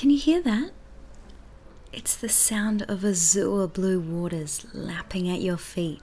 Can 0.00 0.08
you 0.08 0.16
hear 0.16 0.40
that? 0.40 0.70
It's 1.92 2.16
the 2.16 2.30
sound 2.30 2.86
of 2.88 3.04
azure 3.04 3.66
blue 3.66 4.00
waters 4.00 4.64
lapping 4.72 5.28
at 5.28 5.42
your 5.42 5.58
feet 5.58 6.00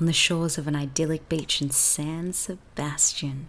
on 0.00 0.06
the 0.06 0.12
shores 0.12 0.58
of 0.58 0.66
an 0.66 0.74
idyllic 0.74 1.28
beach 1.28 1.62
in 1.62 1.70
San 1.70 2.32
Sebastian. 2.32 3.46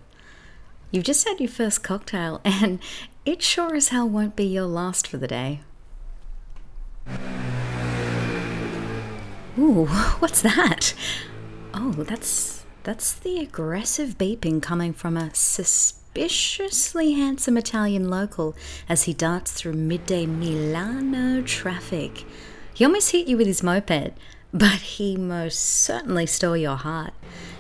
You've 0.92 1.04
just 1.04 1.28
had 1.28 1.40
your 1.40 1.50
first 1.50 1.82
cocktail, 1.82 2.42
and 2.46 2.78
it 3.26 3.42
sure 3.42 3.74
as 3.74 3.88
hell 3.88 4.08
won't 4.08 4.36
be 4.36 4.44
your 4.44 4.68
last 4.68 5.08
for 5.08 5.18
the 5.18 5.28
day. 5.28 5.62
Ooh, 9.58 9.86
what's 10.20 10.44
that? 10.44 10.94
Oh, 11.74 11.92
that's 11.94 12.66
that's 12.84 13.14
the 13.14 13.40
aggressive 13.40 14.16
beeping 14.20 14.62
coming 14.62 14.94
from 14.94 15.18
a 15.18 15.34
suspiciously 16.18 17.14
handsome 17.14 17.58
Italian 17.58 18.10
local 18.10 18.56
as 18.90 19.04
he 19.04 19.14
darts 19.14 19.52
through 19.52 19.74
midday 19.74 20.26
Milano 20.26 21.44
traffic. 21.44 22.26
He 22.74 22.84
almost 22.84 23.12
hit 23.12 23.28
you 23.28 23.38
with 23.38 23.46
his 23.46 23.62
moped, 23.62 24.14
but 24.52 24.80
he 24.80 25.16
most 25.16 25.60
certainly 25.60 26.26
stole 26.26 26.58
your 26.58 26.76
heart. 26.76 27.14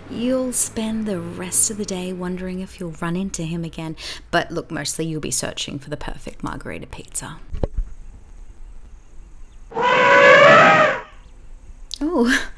You'll 0.09 0.53
spend 0.53 1.05
the 1.05 1.19
rest 1.19 1.69
of 1.69 1.77
the 1.77 1.85
day 1.85 2.11
wondering 2.11 2.59
if 2.59 2.79
you'll 2.79 2.95
run 2.99 3.15
into 3.15 3.43
him 3.43 3.63
again, 3.63 3.95
but 4.31 4.49
look, 4.49 4.71
mostly 4.71 5.05
you'll 5.05 5.21
be 5.21 5.29
searching 5.29 5.77
for 5.77 5.91
the 5.91 5.97
perfect 5.97 6.41
margarita 6.41 6.87
pizza. 6.87 7.37
Oh, 11.99 12.49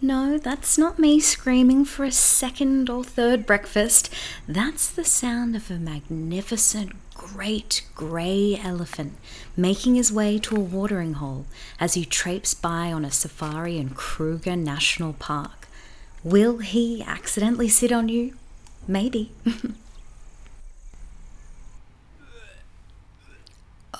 no, 0.00 0.38
that's 0.38 0.78
not 0.78 0.98
me 0.98 1.18
screaming 1.18 1.84
for 1.84 2.04
a 2.04 2.12
second 2.12 2.88
or 2.88 3.02
third 3.02 3.46
breakfast. 3.46 4.12
That's 4.46 4.88
the 4.88 5.04
sound 5.04 5.56
of 5.56 5.70
a 5.70 5.78
magnificent 5.78 6.92
great 7.14 7.82
grey 7.96 8.60
elephant 8.62 9.14
making 9.56 9.96
his 9.96 10.12
way 10.12 10.38
to 10.38 10.54
a 10.54 10.60
watering 10.60 11.14
hole 11.14 11.46
as 11.80 11.94
he 11.94 12.04
traipses 12.04 12.54
by 12.54 12.92
on 12.92 13.04
a 13.04 13.10
safari 13.10 13.76
in 13.76 13.90
Kruger 13.90 14.54
National 14.54 15.14
Park. 15.14 15.66
Will 16.22 16.58
he 16.58 17.02
accidentally 17.02 17.68
sit 17.68 17.90
on 17.90 18.08
you? 18.08 18.36
Maybe. 18.86 19.32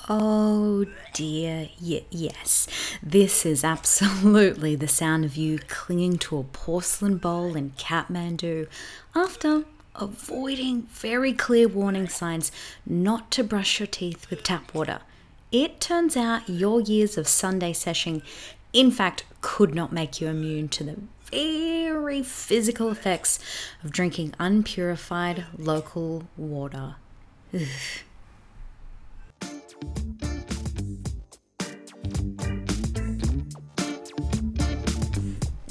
oh 0.09 0.85
dear, 1.13 1.69
y- 1.81 2.03
yes. 2.09 2.67
This 3.01 3.45
is 3.45 3.63
absolutely 3.63 4.75
the 4.75 4.87
sound 4.87 5.23
of 5.23 5.37
you 5.37 5.59
clinging 5.67 6.17
to 6.19 6.39
a 6.39 6.43
porcelain 6.43 7.17
bowl 7.17 7.55
in 7.55 7.71
Kathmandu 7.71 8.67
after 9.15 9.65
avoiding 9.95 10.83
very 10.91 11.33
clear 11.33 11.67
warning 11.67 12.07
signs 12.07 12.51
not 12.85 13.31
to 13.31 13.43
brush 13.43 13.79
your 13.79 13.87
teeth 13.87 14.29
with 14.29 14.43
tap 14.43 14.73
water. 14.73 14.99
It 15.51 15.79
turns 15.79 16.15
out 16.15 16.47
your 16.49 16.79
years 16.81 17.17
of 17.17 17.27
Sunday 17.27 17.73
seshing, 17.73 18.21
in 18.71 18.91
fact, 18.91 19.23
could 19.41 19.73
not 19.75 19.91
make 19.91 20.21
you 20.21 20.27
immune 20.27 20.69
to 20.69 20.83
the 20.83 20.95
very 21.31 22.23
physical 22.23 22.89
effects 22.89 23.39
of 23.83 23.91
drinking 23.91 24.33
unpurified 24.39 25.45
local 25.57 26.23
water. 26.37 26.95
Ugh. 27.53 27.61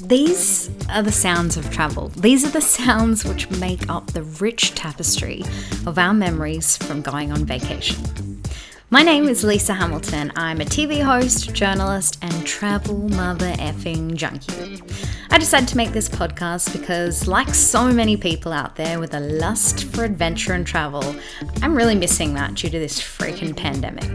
These 0.09 0.71
are 0.89 1.03
the 1.03 1.11
sounds 1.11 1.55
of 1.55 1.69
travel. 1.69 2.07
These 2.07 2.43
are 2.43 2.49
the 2.49 2.61
sounds 2.61 3.23
which 3.23 3.47
make 3.51 3.87
up 3.91 4.07
the 4.07 4.23
rich 4.23 4.73
tapestry 4.73 5.43
of 5.85 5.99
our 5.99 6.15
memories 6.15 6.77
from 6.77 7.03
going 7.03 7.31
on 7.31 7.45
vacation. 7.45 8.41
My 8.89 9.03
name 9.03 9.27
is 9.27 9.43
Lisa 9.43 9.75
Hamilton. 9.75 10.31
I'm 10.35 10.61
a 10.61 10.65
TV 10.65 11.03
host, 11.03 11.53
journalist, 11.53 12.17
and 12.23 12.43
travel 12.43 13.07
mother 13.09 13.51
effing 13.57 14.15
junkie. 14.15 14.81
I 15.29 15.37
decided 15.37 15.69
to 15.69 15.77
make 15.77 15.91
this 15.91 16.09
podcast 16.09 16.73
because, 16.73 17.27
like 17.27 17.53
so 17.53 17.91
many 17.91 18.17
people 18.17 18.51
out 18.51 18.77
there 18.77 18.99
with 18.99 19.13
a 19.13 19.19
lust 19.19 19.83
for 19.93 20.05
adventure 20.05 20.53
and 20.53 20.65
travel, 20.65 21.03
I'm 21.61 21.75
really 21.75 21.93
missing 21.93 22.33
that 22.33 22.55
due 22.55 22.71
to 22.71 22.79
this 22.79 22.99
freaking 22.99 23.55
pandemic. 23.55 24.09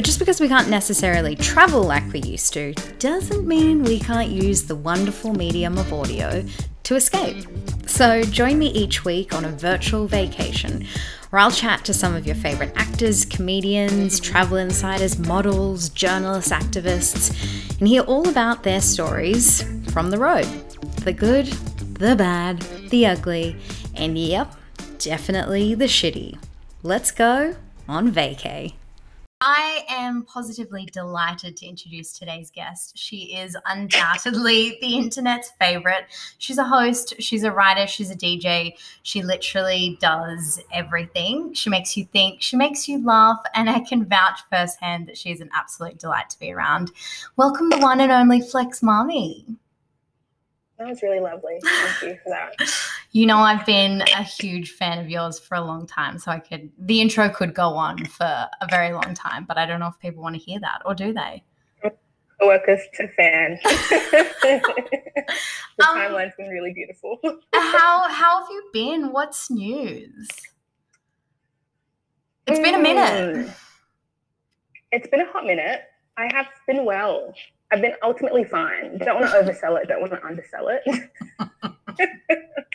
But 0.00 0.06
just 0.06 0.18
because 0.18 0.40
we 0.40 0.48
can't 0.48 0.70
necessarily 0.70 1.36
travel 1.36 1.82
like 1.82 2.10
we 2.10 2.20
used 2.20 2.54
to, 2.54 2.72
doesn't 2.98 3.46
mean 3.46 3.82
we 3.84 4.00
can't 4.00 4.30
use 4.30 4.62
the 4.62 4.74
wonderful 4.74 5.34
medium 5.34 5.76
of 5.76 5.92
audio 5.92 6.42
to 6.84 6.96
escape. 6.96 7.46
So 7.84 8.22
join 8.22 8.58
me 8.58 8.68
each 8.68 9.04
week 9.04 9.34
on 9.34 9.44
a 9.44 9.50
virtual 9.50 10.06
vacation 10.06 10.86
where 11.28 11.40
I'll 11.40 11.50
chat 11.50 11.84
to 11.84 11.92
some 11.92 12.14
of 12.14 12.24
your 12.24 12.34
favorite 12.34 12.72
actors, 12.76 13.26
comedians, 13.26 14.18
travel 14.20 14.56
insiders, 14.56 15.18
models, 15.18 15.90
journalists, 15.90 16.50
activists, 16.50 17.78
and 17.78 17.86
hear 17.86 18.00
all 18.04 18.26
about 18.26 18.62
their 18.62 18.80
stories 18.80 19.64
from 19.92 20.08
the 20.08 20.16
road 20.16 20.46
the 21.04 21.12
good, 21.12 21.44
the 21.98 22.16
bad, 22.16 22.60
the 22.88 23.04
ugly, 23.04 23.54
and 23.94 24.16
yep, 24.16 24.50
definitely 24.98 25.74
the 25.74 25.84
shitty. 25.84 26.38
Let's 26.82 27.10
go 27.10 27.56
on 27.86 28.10
vacay. 28.10 28.72
I 29.42 29.86
am 29.88 30.24
positively 30.24 30.84
delighted 30.84 31.56
to 31.56 31.66
introduce 31.66 32.12
today's 32.12 32.50
guest. 32.50 32.98
She 32.98 33.34
is 33.38 33.56
undoubtedly 33.64 34.76
the 34.82 34.96
internet's 34.96 35.50
favorite. 35.58 36.04
She's 36.36 36.58
a 36.58 36.64
host, 36.64 37.14
she's 37.20 37.42
a 37.42 37.50
writer, 37.50 37.86
she's 37.86 38.10
a 38.10 38.14
DJ. 38.14 38.74
She 39.02 39.22
literally 39.22 39.96
does 39.98 40.60
everything. 40.74 41.54
She 41.54 41.70
makes 41.70 41.96
you 41.96 42.04
think, 42.04 42.42
she 42.42 42.56
makes 42.56 42.86
you 42.86 43.02
laugh, 43.02 43.40
and 43.54 43.70
I 43.70 43.80
can 43.80 44.04
vouch 44.04 44.40
firsthand 44.50 45.06
that 45.06 45.16
she's 45.16 45.40
an 45.40 45.48
absolute 45.54 45.98
delight 45.98 46.28
to 46.30 46.38
be 46.38 46.52
around. 46.52 46.90
Welcome, 47.36 47.70
the 47.70 47.78
one 47.78 48.00
and 48.00 48.12
only 48.12 48.42
Flex 48.42 48.80
Mami. 48.80 49.56
That 50.76 50.88
was 50.88 51.02
really 51.02 51.20
lovely. 51.20 51.60
Thank 51.62 52.02
you 52.02 52.18
for 52.22 52.28
that. 52.28 52.54
You 53.12 53.26
know, 53.26 53.38
I've 53.38 53.66
been 53.66 54.02
a 54.02 54.22
huge 54.22 54.72
fan 54.72 54.98
of 54.98 55.10
yours 55.10 55.38
for 55.38 55.56
a 55.56 55.60
long 55.60 55.86
time, 55.86 56.18
so 56.18 56.30
I 56.30 56.38
could 56.38 56.70
the 56.78 57.00
intro 57.00 57.28
could 57.28 57.54
go 57.54 57.70
on 57.70 58.04
for 58.06 58.24
a 58.24 58.68
very 58.68 58.92
long 58.92 59.14
time, 59.14 59.44
but 59.46 59.58
I 59.58 59.66
don't 59.66 59.80
know 59.80 59.88
if 59.88 59.98
people 59.98 60.22
want 60.22 60.36
to 60.36 60.40
hear 60.40 60.60
that 60.60 60.82
or 60.84 60.94
do 60.94 61.12
they? 61.12 61.42
Co-workers 62.40 62.80
to 62.94 63.08
fan. 63.08 63.58
the 63.64 64.62
um, 65.80 65.96
timeline's 65.98 66.32
been 66.38 66.48
really 66.48 66.72
beautiful. 66.72 67.18
how 67.52 68.08
how 68.08 68.40
have 68.40 68.48
you 68.48 68.70
been? 68.72 69.12
What's 69.12 69.50
news? 69.50 70.28
It's 72.46 72.58
mm. 72.60 72.62
been 72.62 72.74
a 72.76 72.78
minute. 72.78 73.46
Hmm. 73.46 73.52
It's 74.92 75.08
been 75.08 75.20
a 75.20 75.30
hot 75.32 75.44
minute. 75.44 75.82
I 76.16 76.30
have 76.32 76.46
been 76.66 76.84
well. 76.84 77.34
I've 77.72 77.80
been 77.80 77.94
ultimately 78.02 78.44
fine. 78.44 78.98
Don't 78.98 79.20
want 79.20 79.30
to 79.30 79.38
oversell 79.52 79.80
it. 79.80 79.88
Don't 79.88 80.00
want 80.00 80.12
to 80.12 80.24
undersell 80.24 80.68
it. 80.68 81.10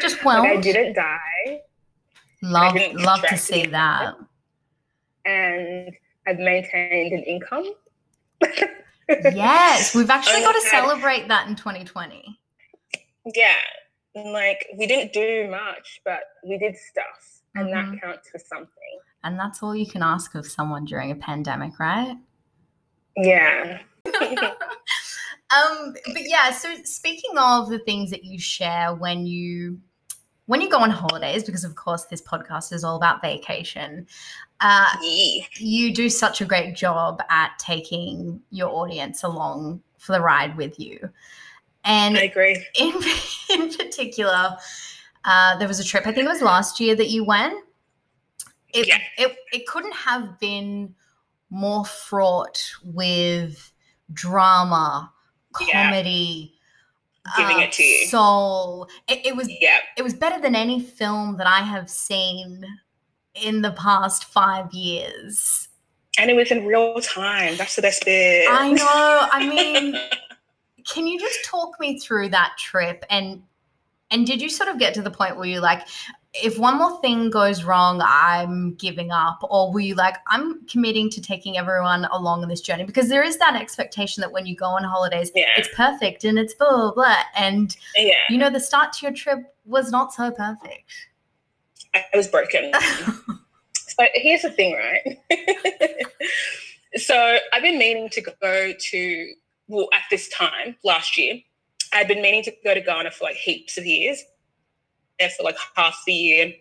Just 0.00 0.24
well. 0.24 0.40
Like 0.40 0.58
I 0.58 0.60
didn't 0.60 0.94
die. 0.94 1.60
Love, 2.42 2.76
love 2.94 3.22
to 3.28 3.36
see 3.36 3.66
that. 3.66 4.14
And 5.24 5.92
I've 6.26 6.38
maintained 6.38 7.12
an 7.12 7.22
income. 7.22 7.72
yes, 9.08 9.94
we've 9.94 10.10
actually 10.10 10.40
got 10.40 10.52
to 10.52 10.68
celebrate 10.68 11.28
that 11.28 11.46
in 11.46 11.54
2020. 11.54 12.38
Yeah, 13.34 13.54
like 14.14 14.66
we 14.76 14.86
didn't 14.86 15.12
do 15.12 15.48
much, 15.48 16.00
but 16.04 16.20
we 16.44 16.58
did 16.58 16.76
stuff, 16.76 17.42
and 17.54 17.68
mm-hmm. 17.68 17.92
that 17.92 18.02
counts 18.02 18.28
for 18.30 18.38
something. 18.38 18.68
And 19.24 19.38
that's 19.38 19.62
all 19.62 19.76
you 19.76 19.86
can 19.86 20.02
ask 20.02 20.34
of 20.34 20.44
someone 20.46 20.84
during 20.84 21.12
a 21.12 21.14
pandemic, 21.14 21.78
right? 21.78 22.16
Yeah. 23.16 23.78
um, 25.54 25.94
but 26.06 26.22
yeah, 26.28 26.50
so 26.50 26.74
speaking 26.84 27.36
of 27.36 27.68
the 27.68 27.78
things 27.78 28.10
that 28.10 28.24
you 28.24 28.38
share 28.38 28.94
when 28.94 29.26
you 29.26 29.80
when 30.46 30.60
you 30.60 30.68
go 30.68 30.78
on 30.78 30.90
holidays, 30.90 31.44
because 31.44 31.64
of 31.64 31.76
course 31.76 32.04
this 32.06 32.20
podcast 32.20 32.72
is 32.72 32.84
all 32.84 32.96
about 32.96 33.22
vacation, 33.22 34.06
uh, 34.60 34.86
yeah. 35.02 35.44
you 35.56 35.94
do 35.94 36.08
such 36.08 36.40
a 36.40 36.44
great 36.44 36.74
job 36.74 37.22
at 37.30 37.52
taking 37.58 38.40
your 38.50 38.68
audience 38.70 39.22
along 39.22 39.82
for 39.98 40.12
the 40.12 40.20
ride 40.20 40.56
with 40.56 40.78
you. 40.78 40.98
And 41.84 42.16
I 42.16 42.22
agree. 42.22 42.64
In, 42.78 42.94
in 43.50 43.76
particular, 43.76 44.56
uh, 45.24 45.58
there 45.58 45.68
was 45.68 45.80
a 45.80 45.84
trip, 45.84 46.06
I 46.06 46.12
think 46.12 46.26
it 46.26 46.30
was 46.30 46.42
last 46.42 46.80
year 46.80 46.94
that 46.96 47.10
you 47.10 47.24
went. 47.24 47.64
It, 48.74 48.88
yeah. 48.88 48.98
it, 49.18 49.36
it 49.52 49.66
couldn't 49.66 49.94
have 49.94 50.38
been 50.40 50.94
more 51.50 51.84
fraught 51.84 52.72
with 52.84 53.72
drama, 54.12 55.12
comedy. 55.52 56.52
Yeah. 56.52 56.58
Giving 57.36 57.56
uh, 57.56 57.66
it 57.66 57.72
to 57.72 57.84
you. 57.84 58.06
Soul. 58.08 58.88
It, 59.08 59.26
it 59.26 59.36
was 59.36 59.48
yeah. 59.60 59.78
it 59.96 60.02
was 60.02 60.12
better 60.12 60.40
than 60.40 60.56
any 60.56 60.80
film 60.80 61.36
that 61.36 61.46
I 61.46 61.60
have 61.60 61.88
seen 61.88 62.64
in 63.34 63.62
the 63.62 63.70
past 63.72 64.24
five 64.24 64.72
years. 64.72 65.68
And 66.18 66.30
it 66.30 66.34
was 66.34 66.50
in 66.50 66.66
real 66.66 67.00
time. 67.00 67.56
That's 67.56 67.76
the 67.76 67.82
best 67.82 68.04
bit. 68.04 68.46
I 68.50 68.72
know. 68.72 69.28
I 69.32 69.48
mean, 69.48 69.96
can 70.86 71.06
you 71.06 71.18
just 71.18 71.44
talk 71.44 71.78
me 71.80 71.98
through 71.98 72.30
that 72.30 72.54
trip 72.58 73.04
and 73.08 73.42
And 74.12 74.26
did 74.26 74.40
you 74.42 74.48
sort 74.48 74.68
of 74.68 74.78
get 74.78 74.94
to 74.94 75.02
the 75.02 75.10
point 75.10 75.36
where 75.36 75.46
you 75.46 75.60
like, 75.60 75.88
if 76.34 76.58
one 76.58 76.78
more 76.78 77.00
thing 77.00 77.30
goes 77.30 77.64
wrong, 77.64 78.00
I'm 78.02 78.74
giving 78.74 79.10
up? 79.10 79.38
Or 79.42 79.72
were 79.72 79.80
you 79.80 79.94
like, 79.94 80.16
I'm 80.28 80.64
committing 80.66 81.10
to 81.10 81.20
taking 81.20 81.58
everyone 81.58 82.06
along 82.06 82.42
on 82.42 82.48
this 82.48 82.60
journey? 82.60 82.84
Because 82.84 83.08
there 83.08 83.22
is 83.22 83.38
that 83.38 83.54
expectation 83.60 84.20
that 84.20 84.32
when 84.32 84.46
you 84.46 84.54
go 84.56 84.66
on 84.66 84.84
holidays, 84.84 85.30
Yeah. 85.34 85.46
it's 85.56 85.68
perfect 85.74 86.24
and 86.24 86.38
it's 86.38 86.54
blah, 86.54 86.70
blah, 86.70 86.92
blah. 86.92 87.16
And, 87.36 87.76
Yeah, 87.96 88.14
you 88.30 88.38
know, 88.38 88.50
the 88.50 88.60
start 88.60 88.92
to 88.94 89.06
your 89.06 89.14
trip 89.14 89.40
was 89.64 89.90
not 89.90 90.12
so 90.14 90.30
perfect. 90.30 90.90
I 91.94 92.04
was 92.14 92.28
broken. 92.28 92.72
So 93.94 94.06
here's 94.14 94.40
the 94.40 94.50
thing, 94.50 94.74
right? 94.74 95.18
so 96.96 97.38
I've 97.52 97.62
been 97.62 97.78
meaning 97.78 98.08
to 98.10 98.22
go 98.40 98.72
to, 98.72 99.32
well, 99.68 99.88
at 99.92 100.02
this 100.10 100.28
time 100.30 100.76
last 100.82 101.18
year, 101.18 101.40
I'd 101.92 102.08
been 102.08 102.22
meaning 102.22 102.42
to 102.44 102.52
go 102.64 102.74
to 102.74 102.80
Ghana 102.80 103.10
for 103.10 103.24
like 103.24 103.36
heaps 103.36 103.78
of 103.78 103.86
years, 103.86 104.22
there 105.18 105.30
for 105.30 105.42
like 105.42 105.56
half 105.76 105.98
the 106.06 106.12
year. 106.12 106.52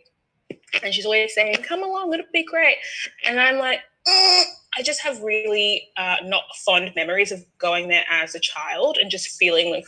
And 0.83 0.93
she's 0.93 1.05
always 1.05 1.33
saying, 1.33 1.55
come 1.63 1.83
along, 1.83 2.13
it'll 2.13 2.25
be 2.33 2.43
great. 2.43 2.77
And 3.25 3.39
I'm 3.39 3.57
like, 3.57 3.79
"Mm." 4.07 4.43
I 4.77 4.81
just 4.83 5.01
have 5.01 5.21
really 5.21 5.89
uh, 5.97 6.17
not 6.23 6.43
fond 6.65 6.91
memories 6.95 7.31
of 7.31 7.45
going 7.57 7.89
there 7.89 8.05
as 8.09 8.35
a 8.35 8.39
child 8.39 8.97
and 9.01 9.11
just 9.11 9.37
feeling 9.37 9.69
like 9.69 9.85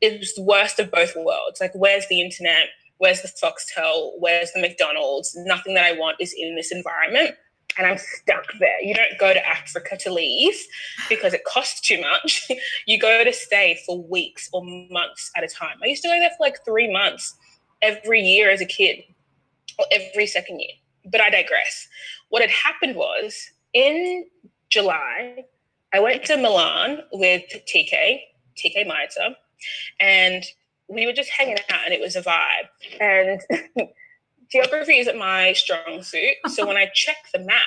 it 0.00 0.18
was 0.18 0.34
the 0.34 0.42
worst 0.42 0.78
of 0.78 0.90
both 0.90 1.14
worlds. 1.14 1.60
Like, 1.60 1.72
where's 1.74 2.06
the 2.08 2.22
internet? 2.22 2.68
Where's 2.98 3.20
the 3.20 3.28
Foxtel? 3.28 4.12
Where's 4.18 4.50
the 4.52 4.62
McDonald's? 4.62 5.34
Nothing 5.36 5.74
that 5.74 5.84
I 5.84 5.92
want 5.92 6.16
is 6.20 6.34
in 6.36 6.56
this 6.56 6.72
environment. 6.72 7.36
And 7.76 7.86
I'm 7.86 7.98
stuck 7.98 8.44
there. 8.58 8.80
You 8.82 8.94
don't 8.94 9.18
go 9.18 9.32
to 9.32 9.46
Africa 9.46 9.96
to 9.98 10.12
leave 10.12 10.56
because 11.08 11.34
it 11.34 11.44
costs 11.44 11.80
too 11.80 12.00
much. 12.00 12.48
you 12.86 12.98
go 12.98 13.24
to 13.24 13.32
stay 13.32 13.80
for 13.86 14.02
weeks 14.02 14.48
or 14.52 14.62
months 14.90 15.30
at 15.36 15.44
a 15.44 15.48
time. 15.48 15.76
I 15.82 15.86
used 15.86 16.02
to 16.02 16.08
go 16.08 16.18
there 16.18 16.30
for 16.30 16.36
like 16.40 16.64
three 16.64 16.92
months 16.92 17.34
every 17.82 18.20
year 18.20 18.50
as 18.50 18.60
a 18.60 18.66
kid, 18.66 19.02
or 19.78 19.86
every 19.92 20.26
second 20.26 20.60
year. 20.60 20.70
But 21.10 21.20
I 21.20 21.30
digress. 21.30 21.88
What 22.30 22.42
had 22.42 22.50
happened 22.50 22.96
was 22.96 23.36
in 23.74 24.24
July, 24.70 25.44
I 25.92 26.00
went 26.00 26.24
to 26.24 26.36
Milan 26.36 27.02
with 27.12 27.42
TK, 27.72 28.20
TK 28.56 28.86
Maita, 28.86 29.34
and 30.00 30.44
we 30.88 31.06
were 31.06 31.12
just 31.12 31.30
hanging 31.30 31.58
out 31.70 31.80
and 31.84 31.94
it 31.94 32.00
was 32.00 32.16
a 32.16 32.22
vibe. 32.22 32.68
And 33.00 33.40
geography 34.54 34.98
isn't 34.98 35.18
my 35.18 35.52
strong 35.52 36.02
suit. 36.02 36.36
So 36.48 36.66
when 36.66 36.76
I 36.76 36.88
checked 36.94 37.32
the 37.32 37.40
map, 37.40 37.64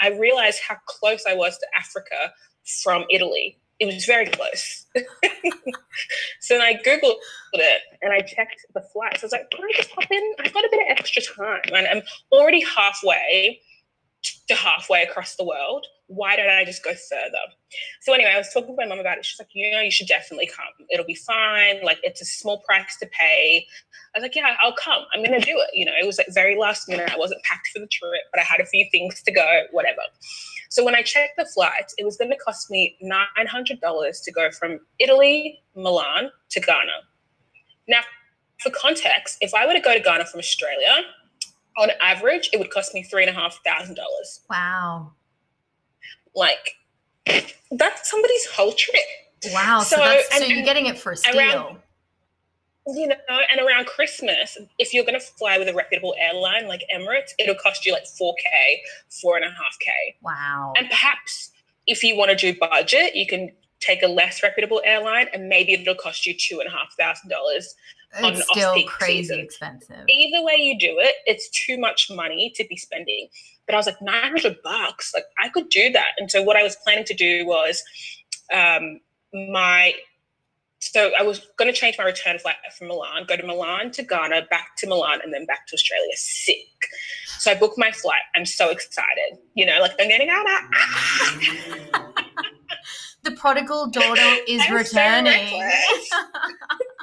I 0.00 0.10
realized 0.10 0.60
how 0.66 0.76
close 0.86 1.24
I 1.28 1.34
was 1.34 1.58
to 1.58 1.66
Africa 1.76 2.32
from 2.82 3.04
Italy. 3.10 3.58
It 3.80 3.86
was 3.86 4.04
very 4.04 4.26
close. 4.26 4.86
so 6.40 6.54
then 6.54 6.62
I 6.62 6.74
Googled 6.74 7.16
it 7.54 7.82
and 8.02 8.12
I 8.12 8.20
checked 8.20 8.66
the 8.74 8.82
flights. 8.92 9.22
I 9.22 9.26
was 9.26 9.32
like, 9.32 9.50
can 9.50 9.64
I 9.64 9.72
just 9.76 9.90
pop 9.90 10.10
in? 10.10 10.34
I've 10.40 10.54
got 10.54 10.64
a 10.64 10.68
bit 10.70 10.80
of 10.80 10.98
extra 10.98 11.22
time 11.22 11.60
and 11.74 11.86
I'm 11.86 12.02
already 12.32 12.62
halfway 12.64 13.60
to 14.48 14.54
halfway 14.54 15.02
across 15.02 15.36
the 15.36 15.44
world. 15.44 15.86
Why 16.08 16.36
don't 16.36 16.48
I 16.48 16.64
just 16.64 16.82
go 16.82 16.90
further? 16.90 17.38
So 18.00 18.12
anyway, 18.12 18.32
I 18.34 18.38
was 18.38 18.48
talking 18.52 18.70
to 18.70 18.76
my 18.76 18.86
mom 18.86 18.98
about 18.98 19.18
it. 19.18 19.24
She's 19.24 19.38
like, 19.38 19.48
you 19.52 19.70
know, 19.70 19.80
you 19.80 19.90
should 19.90 20.08
definitely 20.08 20.46
come. 20.46 20.86
It'll 20.90 21.06
be 21.06 21.14
fine. 21.14 21.82
Like 21.82 21.98
it's 22.02 22.20
a 22.20 22.24
small 22.24 22.60
price 22.60 22.96
to 23.00 23.06
pay. 23.06 23.66
I 24.14 24.18
was 24.18 24.22
like, 24.22 24.34
yeah, 24.34 24.56
I'll 24.62 24.74
come. 24.74 25.04
I'm 25.14 25.22
gonna 25.22 25.40
do 25.40 25.52
it. 25.58 25.70
You 25.74 25.84
know, 25.84 25.92
it 26.00 26.06
was 26.06 26.18
like 26.18 26.28
very 26.30 26.56
last 26.56 26.88
minute. 26.88 27.10
I 27.12 27.18
wasn't 27.18 27.42
packed 27.44 27.68
for 27.68 27.78
the 27.78 27.86
trip, 27.86 28.22
but 28.32 28.40
I 28.40 28.44
had 28.44 28.60
a 28.60 28.66
few 28.66 28.86
things 28.90 29.22
to 29.22 29.32
go, 29.32 29.62
whatever. 29.70 30.00
So 30.70 30.84
when 30.84 30.94
I 30.94 31.02
checked 31.02 31.36
the 31.36 31.46
flights, 31.46 31.94
it 31.98 32.04
was 32.04 32.16
gonna 32.16 32.36
cost 32.36 32.70
me 32.70 32.96
nine 33.00 33.46
hundred 33.46 33.80
dollars 33.80 34.20
to 34.22 34.32
go 34.32 34.50
from 34.50 34.80
Italy, 34.98 35.60
Milan 35.76 36.30
to 36.50 36.60
Ghana. 36.60 37.04
Now, 37.86 38.00
for 38.62 38.70
context, 38.70 39.38
if 39.40 39.54
I 39.54 39.66
were 39.66 39.74
to 39.74 39.80
go 39.80 39.94
to 39.94 40.00
Ghana 40.00 40.26
from 40.26 40.40
Australia, 40.40 41.04
on 41.78 41.90
average, 42.00 42.50
it 42.52 42.58
would 42.58 42.70
cost 42.70 42.92
me 42.94 43.02
three 43.02 43.22
and 43.22 43.30
a 43.30 43.38
half 43.38 43.60
thousand 43.64 43.94
dollars. 43.94 44.40
Wow. 44.50 45.12
Like 46.34 46.76
that's 47.70 48.10
somebody's 48.10 48.46
whole 48.46 48.72
trip. 48.72 49.02
Wow. 49.52 49.80
So, 49.80 49.96
so, 49.96 50.02
that's, 50.02 50.28
and, 50.34 50.44
so 50.44 50.50
you're 50.50 50.64
getting 50.64 50.86
it 50.86 50.98
for 50.98 51.12
a 51.12 51.16
steal. 51.16 51.36
Around, 51.36 51.78
you 52.86 53.06
know, 53.06 53.16
and 53.28 53.60
around 53.60 53.86
Christmas, 53.86 54.56
if 54.78 54.94
you're 54.94 55.04
going 55.04 55.18
to 55.18 55.24
fly 55.24 55.58
with 55.58 55.68
a 55.68 55.74
reputable 55.74 56.14
airline 56.18 56.66
like 56.66 56.82
Emirates, 56.94 57.32
it'll 57.38 57.54
cost 57.54 57.84
you 57.84 57.92
like 57.92 58.04
4K, 58.04 58.78
4.5K. 59.24 60.16
Wow. 60.22 60.72
And 60.76 60.88
perhaps 60.88 61.50
if 61.86 62.02
you 62.02 62.16
want 62.16 62.30
to 62.30 62.36
do 62.36 62.58
budget, 62.58 63.14
you 63.14 63.26
can 63.26 63.50
take 63.80 64.02
a 64.02 64.08
less 64.08 64.42
reputable 64.42 64.82
airline 64.84 65.26
and 65.32 65.48
maybe 65.48 65.74
it'll 65.74 65.94
cost 65.94 66.26
you 66.26 66.34
$2,500 66.34 67.64
it's 68.16 68.48
still 68.48 68.74
crazy 68.84 69.22
season. 69.22 69.40
expensive. 69.40 70.04
Either 70.08 70.44
way 70.44 70.56
you 70.56 70.78
do 70.78 70.96
it, 70.98 71.16
it's 71.26 71.48
too 71.50 71.78
much 71.78 72.10
money 72.10 72.52
to 72.56 72.64
be 72.68 72.76
spending. 72.76 73.28
But 73.66 73.74
I 73.74 73.78
was 73.78 73.86
like, 73.86 74.00
900 74.00 74.62
bucks, 74.62 75.12
like 75.14 75.24
I 75.42 75.48
could 75.50 75.68
do 75.68 75.90
that. 75.92 76.08
And 76.18 76.30
so 76.30 76.42
what 76.42 76.56
I 76.56 76.62
was 76.62 76.76
planning 76.76 77.04
to 77.04 77.14
do 77.14 77.46
was 77.46 77.82
um, 78.52 79.00
my, 79.32 79.92
so 80.78 81.10
I 81.18 81.22
was 81.22 81.46
going 81.58 81.70
to 81.70 81.78
change 81.78 81.96
my 81.98 82.04
return 82.04 82.38
flight 82.38 82.56
from 82.76 82.88
Milan, 82.88 83.24
go 83.26 83.36
to 83.36 83.46
Milan 83.46 83.90
to 83.92 84.02
Ghana, 84.02 84.46
back 84.48 84.76
to 84.78 84.86
Milan, 84.86 85.20
and 85.22 85.34
then 85.34 85.44
back 85.44 85.66
to 85.66 85.74
Australia. 85.74 86.12
Sick. 86.14 86.56
So 87.38 87.50
I 87.50 87.54
booked 87.56 87.76
my 87.78 87.92
flight. 87.92 88.22
I'm 88.34 88.46
so 88.46 88.70
excited. 88.70 89.38
You 89.54 89.66
know, 89.66 89.80
like 89.80 89.92
I'm 90.00 90.08
getting 90.08 90.28
Ghana. 90.28 92.04
The 93.24 93.32
prodigal 93.32 93.88
daughter 93.88 94.36
is 94.46 94.62
I'm 94.68 94.74
returning. 94.74 95.60
reckless. 95.60 96.10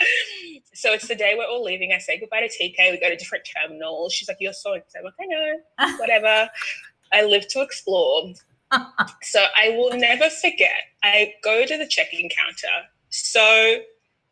so 0.74 0.92
it's 0.92 1.08
the 1.08 1.14
day 1.14 1.34
we're 1.36 1.46
all 1.46 1.62
leaving. 1.64 1.92
I 1.92 1.98
say 1.98 2.18
goodbye 2.18 2.40
to 2.40 2.48
TK. 2.48 2.90
We 2.92 3.00
go 3.00 3.08
to 3.08 3.16
different 3.16 3.44
terminals. 3.56 4.12
She's 4.12 4.28
like, 4.28 4.38
"You're 4.40 4.52
so 4.52 4.74
excited." 4.74 5.00
I'm 5.00 5.04
like, 5.04 5.14
"I 5.20 5.26
know, 5.26 5.96
whatever." 5.98 6.50
I 7.12 7.24
live 7.24 7.48
to 7.48 7.62
explore. 7.62 8.32
so 9.22 9.44
I 9.56 9.70
will 9.70 9.96
never 9.98 10.28
forget. 10.28 10.82
I 11.02 11.34
go 11.42 11.64
to 11.64 11.76
the 11.78 11.86
check-in 11.86 12.28
counter. 12.28 12.86
So 13.08 13.78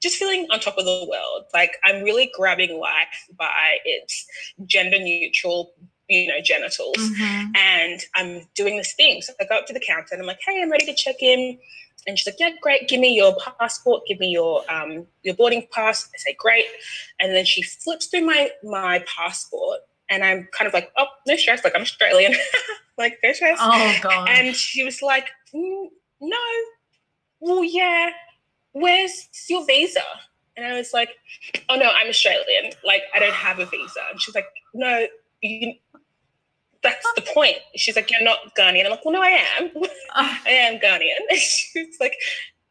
just 0.03 0.17
feeling 0.19 0.47
on 0.53 0.61
top 0.61 0.77
of 0.77 0.85
the 0.85 1.07
world. 1.11 1.45
Like 1.55 1.73
I'm 1.85 2.03
really 2.03 2.31
grabbing 2.37 2.79
life 2.79 3.27
by 3.39 3.79
its 3.87 4.27
gender 4.67 4.99
neutral, 4.99 5.73
you 6.09 6.27
know, 6.29 6.41
genitals 6.43 6.97
Mhm. 6.99 7.57
and 7.57 8.05
I'm 8.15 8.47
doing 8.55 8.77
this 8.77 8.93
thing. 8.95 9.23
So 9.23 9.33
I 9.41 9.45
go 9.47 9.57
up 9.57 9.67
to 9.69 9.73
the 9.73 9.81
counter 9.81 10.09
and 10.13 10.21
I'm 10.21 10.27
like, 10.27 10.41
"Hey, 10.47 10.61
I'm 10.61 10.71
ready 10.71 10.85
to 10.85 10.95
check 10.95 11.23
in." 11.23 11.59
And 12.07 12.19
she's 12.19 12.27
like, 12.27 12.37
"Yeah, 12.39 12.51
great. 12.61 12.89
Give 12.89 13.01
me 13.01 13.15
your 13.15 13.37
passport. 13.59 14.03
Give 14.07 14.19
me 14.19 14.29
your 14.29 14.63
um, 14.71 15.07
your 15.23 15.35
boarding 15.35 15.67
pass." 15.73 16.09
I 16.15 16.19
say, 16.19 16.37
"Great." 16.39 16.67
And 17.21 17.35
then 17.35 17.45
she 17.45 17.63
flips 17.63 18.07
through 18.07 18.23
my 18.23 18.51
my 18.63 19.05
passport, 19.07 19.81
and 20.09 20.25
I'm 20.25 20.49
kind 20.53 20.67
of 20.69 20.75
like, 20.75 20.91
"Oh, 20.97 21.07
no 21.27 21.37
stress. 21.37 21.65
Like 21.65 21.75
I'm 21.75 21.83
Australian. 21.83 22.35
like 22.99 23.19
no 23.23 23.33
stress." 23.33 23.59
Oh 23.61 23.97
god. 24.03 24.29
And 24.29 24.55
she 24.55 24.85
was 24.85 25.03
like, 25.03 25.29
"Mm, 25.55 25.87
"No, 26.21 26.37
well, 27.41 27.65
yeah. 27.65 28.11
Where's 28.73 29.29
your 29.49 29.65
visa?" 29.65 30.03
And 30.57 30.67
I 30.67 30.75
was 30.75 30.93
like, 30.93 31.11
"Oh 31.69 31.77
no, 31.77 31.91
I'm 31.91 32.09
Australian. 32.09 32.73
Like 32.85 33.03
I 33.15 33.19
don't 33.19 33.35
have 33.35 33.59
a 33.59 33.67
visa." 33.67 34.01
And 34.11 34.21
she's 34.21 34.35
like, 34.35 34.47
"No, 34.75 35.07
you." 35.43 35.75
That's 36.83 37.13
the 37.15 37.23
point. 37.35 37.57
She's 37.75 37.97
like, 37.97 38.11
"You're 38.11 38.23
not 38.23 38.55
Ghanaian." 38.57 38.85
I'm 38.85 38.91
like, 38.91 39.05
"Well, 39.05 39.15
no, 39.15 39.23
I 39.23 39.45
am. 39.59 39.71
Oh, 39.77 39.89
I 40.15 40.51
am 40.51 40.79
Ghanaian." 40.79 41.19
And 41.31 41.39
she's 41.39 41.99
like, 42.01 42.17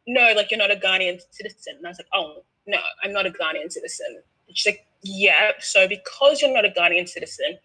"No, 0.06 0.32
like 0.34 0.50
you're 0.50 0.58
not 0.58 0.70
a 0.70 0.76
Ghanaian 0.76 1.20
citizen." 1.30 1.74
And 1.78 1.86
I 1.86 1.90
was 1.90 1.98
like, 1.98 2.08
"Oh 2.14 2.42
no, 2.66 2.78
I'm 3.02 3.12
not 3.12 3.26
a 3.26 3.30
Ghanaian 3.30 3.70
citizen." 3.70 4.22
And 4.48 4.56
she's 4.56 4.72
like, 4.72 4.86
"Yeah. 5.02 5.52
So 5.60 5.88
because 5.88 6.40
you're 6.40 6.54
not 6.54 6.64
a 6.64 6.70
Ghanaian 6.70 7.08
citizen, 7.08 7.58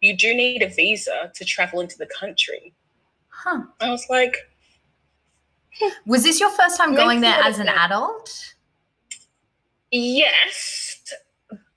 you 0.00 0.16
do 0.16 0.34
need 0.34 0.62
a 0.62 0.68
visa 0.68 1.30
to 1.34 1.44
travel 1.44 1.80
into 1.80 1.98
the 1.98 2.06
country." 2.06 2.74
huh. 3.30 3.62
I 3.80 3.90
was 3.90 4.06
like, 4.10 4.36
Was 6.06 6.22
this 6.24 6.40
your 6.40 6.50
first 6.50 6.76
time 6.76 6.94
going 6.94 7.20
there 7.20 7.40
as 7.42 7.58
an 7.58 7.68
adult? 7.68 8.54
Yes, 9.90 11.00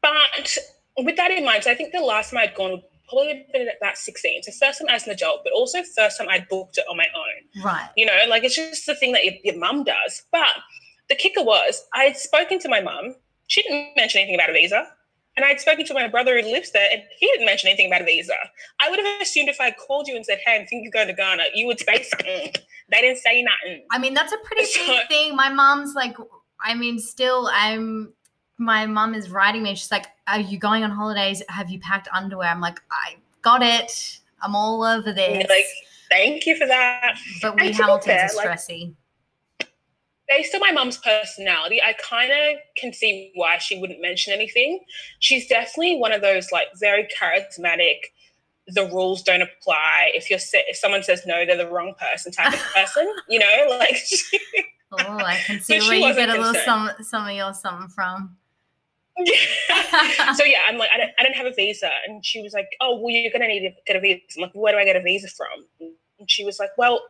but 0.02 0.58
with 0.98 1.16
that 1.16 1.32
in 1.32 1.46
mind, 1.46 1.64
so 1.64 1.72
I 1.72 1.76
think 1.76 1.94
the 1.94 2.02
last 2.02 2.32
time 2.32 2.40
I'd 2.40 2.56
gone 2.56 2.82
probably 3.12 3.46
been 3.54 3.68
at 3.68 3.76
about 3.78 3.98
16. 3.98 4.44
So 4.44 4.52
first 4.54 4.80
time 4.80 4.90
as 4.90 5.06
an 5.06 5.12
adult, 5.14 5.42
but 5.44 5.54
also 5.54 5.80
first 5.96 6.18
time 6.18 6.30
I 6.30 6.46
booked 6.50 6.78
it 6.78 6.86
on 6.90 6.98
my 6.98 7.08
own. 7.16 7.64
Right. 7.64 7.90
You 7.96 8.06
know, 8.06 8.14
like 8.30 8.44
it's 8.44 8.56
just 8.56 8.86
the 8.86 8.96
thing 8.96 9.12
that 9.12 9.24
your, 9.26 9.34
your 9.44 9.58
mum 9.58 9.84
does. 9.84 10.24
But 10.32 10.50
the 11.10 11.16
kicker 11.16 11.44
was 11.44 11.84
I'd 11.94 12.18
spoken 12.18 12.58
to 12.60 12.70
my 12.70 12.82
mum. 12.82 13.16
She 13.48 13.62
didn't 13.64 13.96
mention 13.98 14.22
anything 14.22 14.36
about 14.36 14.50
a 14.50 14.54
visa. 14.54 14.88
And 15.38 15.46
I'd 15.46 15.62
spoken 15.62 15.86
to 15.86 15.94
my 15.94 16.10
brother 16.10 16.36
who 16.42 16.46
lives 16.52 16.72
there, 16.72 16.90
and 16.92 17.02
he 17.18 17.26
didn't 17.28 17.46
mention 17.46 17.70
anything 17.70 17.88
about 17.88 18.02
a 18.02 18.04
visa. 18.04 18.34
I 18.82 18.90
would 18.90 19.00
have 19.00 19.22
assumed 19.22 19.48
if 19.48 19.62
I 19.62 19.72
called 19.72 20.10
you 20.10 20.16
and 20.18 20.26
said, 20.26 20.40
"Hey, 20.46 20.58
I'm 20.60 20.68
thinking 20.68 20.88
of 20.88 20.94
going 20.94 21.08
to 21.08 21.14
Ghana," 21.14 21.44
you 21.56 21.68
would 21.68 21.80
say 21.80 22.04
something. 22.12 22.52
They 22.90 23.02
didn't 23.02 23.20
say 23.20 23.42
nothing. 23.42 23.86
I 23.92 23.98
mean, 23.98 24.14
that's 24.14 24.34
a 24.34 24.38
pretty 24.44 24.66
So- 24.66 24.86
big 24.86 25.08
thing. 25.08 25.36
My 25.38 25.48
mom's 25.48 25.96
like, 25.96 26.18
I 26.62 26.74
mean, 26.74 27.00
still, 27.00 27.50
I'm. 27.54 28.12
My 28.62 28.86
mom 28.86 29.16
is 29.16 29.32
writing 29.32 29.64
me. 29.64 29.74
She's 29.74 29.92
like, 29.92 30.06
"Are 30.28 30.40
you 30.40 30.60
going 30.60 30.84
on 30.84 30.92
holidays? 30.92 31.42
Have 31.50 31.72
you 31.72 31.80
packed 31.80 32.08
underwear?" 32.14 32.48
I'm 32.48 32.62
like, 32.62 32.80
"I 32.92 33.16
got 33.42 33.64
it. 33.64 34.20
I'm 34.44 34.56
all 34.56 34.84
over 34.84 35.12
this." 35.12 35.50
like, 35.50 35.66
thank 36.12 36.46
you 36.46 36.56
for 36.56 36.68
that. 36.68 37.18
but 37.42 37.56
we 37.56 37.68
and 37.68 37.76
to 37.76 37.78
be 37.78 37.84
Hamiltons 37.84 38.06
fair, 38.06 38.30
are 38.30 38.36
like- 38.36 38.60
stressy. 38.60 38.94
based 40.30 40.54
on 40.54 40.62
my 40.62 40.72
mum's 40.72 40.98
personality, 40.98 41.82
I 41.82 41.94
kind 41.94 42.32
of 42.32 42.60
can 42.78 42.94
see 42.94 43.32
why 43.34 43.58
she 43.58 43.80
wouldn't 43.82 44.00
mention 44.00 44.32
anything. 44.32 44.80
She's 45.20 45.48
definitely 45.48 45.98
one 45.98 46.12
of 46.14 46.22
those 46.22 46.52
like 46.52 46.68
very 46.80 47.08
charismatic. 47.20 47.98
The 48.68 48.86
rules 48.86 49.24
don't 49.24 49.42
apply. 49.42 50.12
If 50.14 50.30
you're 50.30 50.40
if 50.54 50.78
someone 50.78 51.02
says 51.02 51.24
no, 51.26 51.48
they're 51.48 51.58
the 51.58 51.68
wrong 51.68 51.96
person 52.00 52.32
type 52.32 52.54
of 52.54 52.60
person. 52.76 53.12
You 53.28 53.40
know, 53.40 53.66
like. 53.80 53.96
She, 53.96 54.40
oh, 54.92 54.98
I 55.18 55.38
can 55.48 55.60
see 55.62 55.80
where 55.80 55.96
you 55.96 56.14
get 56.14 56.30
a 56.30 56.34
little 56.40 56.54
some 56.64 56.92
some 57.02 57.28
of 57.28 57.34
your 57.36 57.56
something 57.56 57.90
from. 57.90 58.38
so 60.36 60.44
yeah, 60.44 60.60
I'm 60.68 60.78
like, 60.78 60.90
I 60.94 60.98
don't, 60.98 61.12
I 61.20 61.24
don't 61.24 61.36
have 61.36 61.46
a 61.46 61.54
visa, 61.54 61.90
and 62.08 62.26
she 62.26 62.42
was 62.42 62.54
like, 62.54 62.70
"Oh, 62.80 62.98
well, 62.98 63.10
you're 63.12 63.32
gonna 63.32 63.48
need 63.48 63.62
to 63.62 63.72
get 63.86 63.96
a 63.96 64.00
visa." 64.00 64.22
I'm 64.38 64.44
like, 64.44 64.52
"Where 64.54 64.74
do 64.74 64.80
I 64.80 64.86
get 64.86 64.96
a 64.96 65.02
visa 65.02 65.28
from?" 65.28 65.66
And 66.20 66.30
she 66.30 66.46
was 66.46 66.60
like, 66.60 66.70
"Well, 66.78 67.04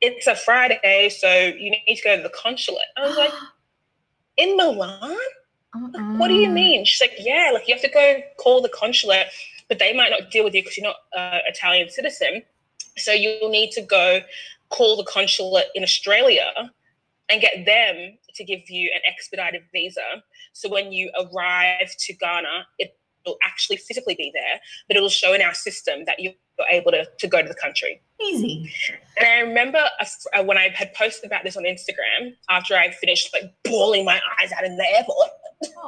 it's 0.00 0.26
a 0.26 0.34
Friday, 0.34 1.08
so 1.08 1.32
you 1.32 1.70
need 1.70 1.96
to 1.96 2.02
go 2.02 2.16
to 2.16 2.22
the 2.22 2.30
consulate." 2.30 2.86
I 2.96 3.06
was 3.06 3.16
like, 3.16 3.32
"In 4.36 4.56
Milan? 4.56 5.18
uh 5.74 6.16
What 6.16 6.28
do 6.28 6.34
you 6.34 6.50
mean?" 6.50 6.84
She's 6.84 7.00
like, 7.00 7.14
"Yeah, 7.18 7.50
like 7.54 7.68
you 7.68 7.74
have 7.74 7.82
to 7.82 7.90
go 7.90 8.20
call 8.38 8.60
the 8.60 8.68
consulate, 8.70 9.28
but 9.68 9.78
they 9.78 9.92
might 9.92 10.10
not 10.10 10.30
deal 10.30 10.44
with 10.44 10.54
you 10.54 10.62
because 10.62 10.76
you're 10.76 10.86
not 10.86 10.96
an 11.12 11.34
uh, 11.34 11.38
Italian 11.46 11.88
citizen. 11.90 12.42
So 12.96 13.12
you'll 13.12 13.50
need 13.50 13.70
to 13.72 13.82
go 13.82 14.20
call 14.70 14.96
the 14.96 15.04
consulate 15.04 15.68
in 15.74 15.82
Australia." 15.82 16.52
and 17.28 17.40
get 17.40 17.66
them 17.66 18.16
to 18.36 18.44
give 18.44 18.68
you 18.68 18.90
an 18.94 19.00
expedited 19.10 19.62
visa. 19.72 20.22
So 20.52 20.68
when 20.68 20.92
you 20.92 21.10
arrive 21.18 21.94
to 21.98 22.12
Ghana, 22.14 22.66
it 22.78 22.96
will 23.26 23.36
actually 23.44 23.76
physically 23.76 24.14
be 24.14 24.30
there, 24.32 24.60
but 24.88 24.96
it 24.96 25.00
will 25.00 25.08
show 25.08 25.34
in 25.34 25.42
our 25.42 25.54
system 25.54 26.04
that 26.06 26.20
you're 26.20 26.32
able 26.70 26.92
to, 26.92 27.04
to 27.18 27.26
go 27.26 27.42
to 27.42 27.48
the 27.48 27.54
country. 27.54 28.00
Easy. 28.22 28.72
And 29.18 29.28
I 29.28 29.40
remember 29.40 29.82
a, 30.34 30.42
when 30.44 30.56
I 30.56 30.70
had 30.74 30.94
posted 30.94 31.26
about 31.26 31.44
this 31.44 31.56
on 31.56 31.64
Instagram 31.64 32.34
after 32.48 32.76
I 32.76 32.90
finished 32.90 33.34
like 33.34 33.52
bawling 33.64 34.04
my 34.04 34.20
eyes 34.40 34.52
out 34.52 34.64
in 34.64 34.76
the 34.76 34.86
airport. 34.94 35.30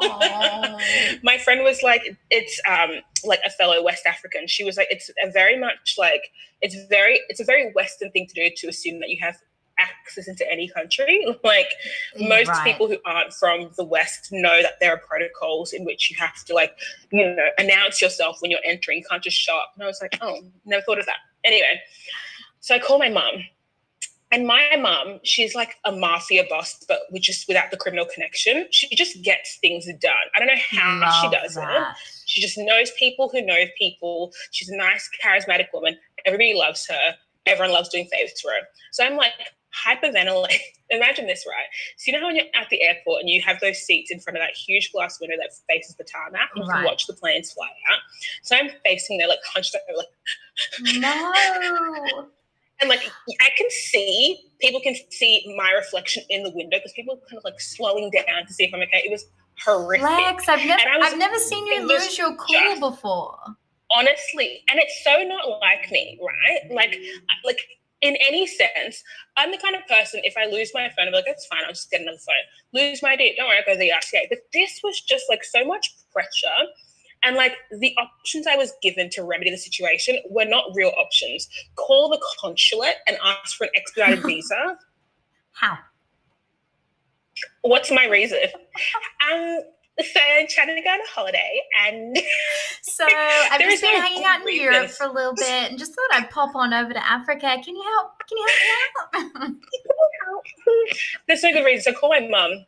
my 1.23 1.38
friend 1.38 1.62
was 1.62 1.83
like, 1.83 2.17
it's 2.31 2.61
um, 2.69 2.90
like 3.25 3.40
a 3.47 3.50
fellow 3.50 3.83
West 3.83 4.07
African. 4.07 4.47
She 4.47 4.64
was 4.64 4.76
like, 4.76 4.88
it's 4.90 5.11
a 5.23 5.31
very 5.31 5.59
much 5.59 5.97
like, 5.97 6.23
it's 6.61 6.76
very, 6.88 7.21
it's 7.28 7.40
a 7.40 7.45
very 7.45 7.73
Western 7.73 8.11
thing 8.11 8.26
to 8.26 8.35
do 8.35 8.50
to 8.57 8.69
assume 8.69 9.00
that 9.00 9.11
you 9.11 9.19
have 9.21 9.37
access 9.79 10.29
into 10.29 10.51
any 10.51 10.69
country. 10.69 11.25
Like 11.45 11.69
most 12.19 12.49
right. 12.49 12.65
people 12.65 12.89
who 12.89 12.99
aren't 13.07 13.33
from 13.33 13.71
the 13.77 13.85
West 13.85 14.29
know 14.33 14.61
that 14.63 14.75
there 14.81 14.93
are 14.93 14.99
protocols 14.99 15.73
in 15.73 15.85
which 15.85 16.11
you 16.11 16.17
have 16.19 16.45
to 16.45 16.55
like, 16.55 16.77
you 17.11 17.25
know, 17.25 17.47
announce 17.59 18.03
yourself 18.03 18.39
when 18.41 18.51
you're 18.51 18.61
entering. 18.65 18.99
You 18.99 19.05
can't 19.09 19.23
just 19.23 19.39
show 19.39 19.57
up. 19.57 19.73
And 19.75 19.85
I 19.85 19.87
was 19.87 19.99
like, 20.03 20.19
oh, 20.21 20.41
never 20.67 20.83
thought 20.83 20.99
of 20.99 21.07
that. 21.07 21.19
Anyway, 21.45 21.81
so 22.61 22.75
I 22.75 22.81
call 22.81 22.99
my 22.99 23.09
mom. 23.09 23.45
And 24.31 24.47
my 24.47 24.77
mom, 24.79 25.21
she's 25.23 25.55
like 25.55 25.77
a 25.87 25.93
mafia 25.93 26.45
boss, 26.51 26.85
but 26.87 27.01
with 27.11 27.23
just 27.23 27.49
without 27.49 27.71
the 27.71 27.79
criminal 27.79 28.07
connection. 28.13 28.67
She 28.71 28.95
just 28.95 29.23
gets 29.23 29.57
things 29.59 29.87
done. 30.01 30.13
I 30.37 30.39
don't 30.39 30.49
know 30.49 30.63
how 30.71 31.01
Love 31.01 31.15
she 31.23 31.31
does 31.31 31.55
that. 31.55 31.93
it. 31.93 31.97
She 32.27 32.43
just 32.43 32.59
knows 32.59 32.91
people 32.99 33.31
who 33.31 33.41
know 33.41 33.65
people. 33.79 34.33
She's 34.51 34.69
a 34.69 34.77
nice, 34.77 35.09
charismatic 35.25 35.69
woman. 35.73 35.97
Everybody 36.27 36.55
loves 36.55 36.87
her. 36.89 37.15
Everyone 37.47 37.73
loves 37.73 37.89
doing 37.89 38.07
favors 38.13 38.39
for 38.41 38.51
her. 38.51 38.67
So 38.93 39.05
I'm 39.05 39.17
like, 39.17 39.33
hyperventilate. 39.75 40.59
Imagine 40.91 41.27
this, 41.27 41.45
right? 41.47 41.67
So 41.97 42.05
you 42.07 42.13
know 42.13 42.21
how 42.21 42.27
when 42.29 42.37
you're 42.37 42.47
at 42.55 42.69
the 42.71 42.83
airport 42.83 43.21
and 43.21 43.29
you 43.29 43.43
have 43.43 43.61
those 43.61 43.79
seats 43.79 44.11
in 44.11 44.21
front 44.21 44.37
of 44.37 44.43
that 44.43 44.55
huge 44.55 44.91
glass 44.93 45.21
window 45.21 45.37
that 45.37 45.51
faces 45.69 45.95
the 45.97 46.05
tarmac, 46.05 46.49
and 46.55 46.65
you 46.65 46.71
can 46.71 46.85
watch 46.85 47.07
the 47.07 47.13
planes 47.13 47.53
fly 47.53 47.69
out. 47.93 47.99
So 48.43 48.57
I'm 48.57 48.71
facing 48.85 49.19
there, 49.19 49.29
like 49.29 49.41
hunched 49.53 49.77
over, 49.77 49.99
like 49.99 50.07
no. 51.01 51.33
and 52.81 52.89
like 52.89 53.11
I 53.41 53.49
can 53.57 53.71
see 53.71 54.41
people 54.61 54.81
can 54.81 54.95
see 55.11 55.55
my 55.57 55.73
reflection 55.73 56.23
in 56.31 56.43
the 56.43 56.51
window 56.51 56.79
because 56.79 56.93
people 56.93 57.15
are 57.15 57.29
kind 57.29 57.39
of 57.39 57.45
like 57.45 57.61
slowing 57.61 58.11
down 58.11 58.47
to 58.47 58.53
see 58.53 58.65
if 58.65 58.75
I'm 58.75 58.81
okay. 58.81 59.03
It 59.05 59.11
was 59.11 59.27
horrific. 59.65 60.05
Lex, 60.05 60.49
I've 60.49 60.67
never, 60.67 60.83
I've 61.03 61.19
never 61.19 61.39
seen 61.39 61.67
you 61.67 61.87
lose 61.87 62.17
your 62.17 62.35
cool 62.37 62.47
just, 62.49 62.81
before. 62.81 63.39
Honestly, 63.91 64.63
and 64.71 64.79
it's 64.79 65.03
so 65.03 65.23
not 65.25 65.49
like 65.61 65.91
me, 65.91 66.19
right? 66.23 66.71
Like, 66.71 66.99
like 67.45 67.61
in 68.00 68.17
any 68.26 68.47
sense, 68.47 69.02
I'm 69.37 69.50
the 69.50 69.59
kind 69.59 69.75
of 69.75 69.87
person, 69.87 70.21
if 70.25 70.35
I 70.37 70.47
lose 70.47 70.71
my 70.75 70.88
phone, 70.97 71.09
I'm 71.09 71.12
like, 71.12 71.25
that's 71.26 71.47
fine, 71.47 71.61
I'll 71.64 71.73
just 71.73 71.90
get 71.90 72.00
another 72.00 72.19
phone. 72.19 72.35
Lose 72.73 73.02
my 73.02 73.17
date, 73.17 73.35
don't 73.37 73.49
worry, 73.49 73.59
I'll 73.59 73.64
go 73.64 73.73
to 73.73 73.78
the 73.78 73.90
RCA. 73.90 74.28
But 74.28 74.38
this 74.52 74.81
was 74.85 75.00
just 75.00 75.25
like 75.28 75.45
so 75.45 75.64
much 75.64 75.95
pressure. 76.12 76.69
And 77.25 77.35
like 77.35 77.57
the 77.73 77.95
options 77.99 78.47
I 78.47 78.55
was 78.55 78.73
given 78.83 79.11
to 79.11 79.25
remedy 79.25 79.50
the 79.50 79.57
situation 79.57 80.19
were 80.31 80.45
not 80.45 80.64
real 80.75 80.93
options. 80.97 81.49
Call 81.75 82.09
the 82.09 82.25
consulate 82.40 82.97
and 83.09 83.19
ask 83.25 83.57
for 83.57 83.64
an 83.64 83.71
expedited 83.75 84.23
visa. 84.26 84.78
How? 85.52 85.78
What's 87.62 87.90
my 87.90 88.07
reason? 88.07 88.38
Um, 89.33 89.61
so 90.00 90.21
I'm 90.38 90.47
trying 90.49 90.69
to 90.69 90.81
go 90.83 90.90
on 90.90 91.00
a 91.00 91.09
holiday 91.09 91.61
and 91.87 92.17
so 92.83 93.05
I've 93.50 93.61
just 93.61 93.83
been 93.83 93.95
no 93.95 94.00
hanging 94.00 94.25
out 94.25 94.47
in. 94.47 94.55
Europe 94.55 94.90
for 94.90 95.07
a 95.07 95.12
little 95.12 95.35
bit 95.35 95.71
and 95.71 95.78
just 95.78 95.93
thought 95.93 96.21
I'd 96.21 96.31
pop 96.31 96.55
on 96.55 96.73
over 96.73 96.93
to 96.93 97.07
Africa. 97.07 97.57
Can 97.64 97.75
you 97.75 97.83
help? 97.83 98.12
Can 98.28 98.38
you 98.38 98.47
help 98.97 99.35
me 99.35 99.43
out? 99.47 99.55
There's 101.26 101.43
no 101.43 101.52
good 101.52 101.64
reason. 101.64 101.93
So 101.93 101.97
I 101.97 102.00
call 102.00 102.11
my 102.11 102.28
mum 102.28 102.67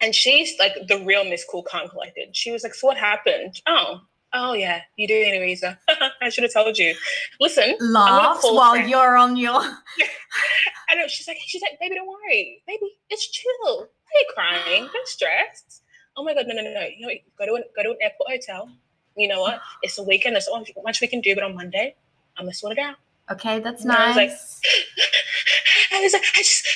and 0.00 0.14
she's 0.14 0.54
like 0.58 0.74
the 0.88 1.02
real 1.04 1.24
Miss 1.24 1.44
Cool 1.50 1.62
Calm 1.62 1.88
Collected. 1.88 2.36
She 2.36 2.50
was 2.50 2.62
like, 2.62 2.74
So 2.74 2.86
what 2.88 2.98
happened? 2.98 3.60
Oh, 3.66 4.00
oh 4.34 4.52
yeah, 4.52 4.82
you 4.96 5.08
do 5.08 5.14
need 5.14 5.36
a 5.36 5.40
visa. 5.40 5.78
I 6.20 6.28
should 6.28 6.44
have 6.44 6.52
told 6.52 6.76
you. 6.76 6.94
Listen, 7.40 7.76
laughs 7.80 8.42
while 8.44 8.72
friend. 8.72 8.90
you're 8.90 9.16
on 9.16 9.36
your. 9.36 9.60
I 9.60 10.94
know. 10.96 11.06
She's 11.06 11.26
like, 11.28 11.38
she's 11.46 11.62
like, 11.62 11.78
baby, 11.80 11.94
don't 11.94 12.08
worry, 12.08 12.62
baby, 12.66 12.98
it's 13.08 13.30
chill. 13.30 13.80
Are 13.80 14.18
you 14.18 14.26
crying? 14.34 14.88
Don't 14.92 15.08
stress 15.08 15.79
oh 16.16 16.24
my 16.24 16.34
god, 16.34 16.46
no, 16.46 16.54
no, 16.54 16.62
no, 16.62 16.72
no. 16.72 16.86
You 16.96 17.06
know, 17.06 17.12
go 17.38 17.46
to 17.46 17.54
an, 17.54 17.64
go 17.76 17.82
to 17.82 17.90
an 17.90 17.96
airport 18.02 18.30
hotel. 18.30 18.68
You 19.16 19.28
know 19.28 19.40
what? 19.40 19.60
It's 19.82 19.98
a 19.98 20.02
weekend. 20.02 20.34
There's 20.34 20.46
so 20.46 20.64
much 20.84 21.00
we 21.00 21.06
can 21.06 21.20
do, 21.20 21.34
but 21.34 21.44
on 21.44 21.54
Monday, 21.54 21.94
I'm 22.36 22.44
gonna 22.46 22.54
sort 22.54 22.72
it 22.72 22.78
out. 22.78 22.96
Okay, 23.30 23.60
that's 23.60 23.82
and 23.82 23.88
nice. 23.88 24.00
I 24.00 24.08
was 24.08 24.16
like, 24.16 24.30
I 25.92 26.00
was 26.00 26.12
like, 26.12 26.24
I 26.34 26.38
just, 26.38 26.66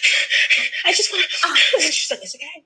I 0.84 0.92
just 0.92 1.12
want. 1.12 1.24
to. 1.24 1.30
Ah. 1.46 1.54
She's 1.78 2.10
like, 2.10 2.20
it's 2.22 2.34
okay. 2.34 2.64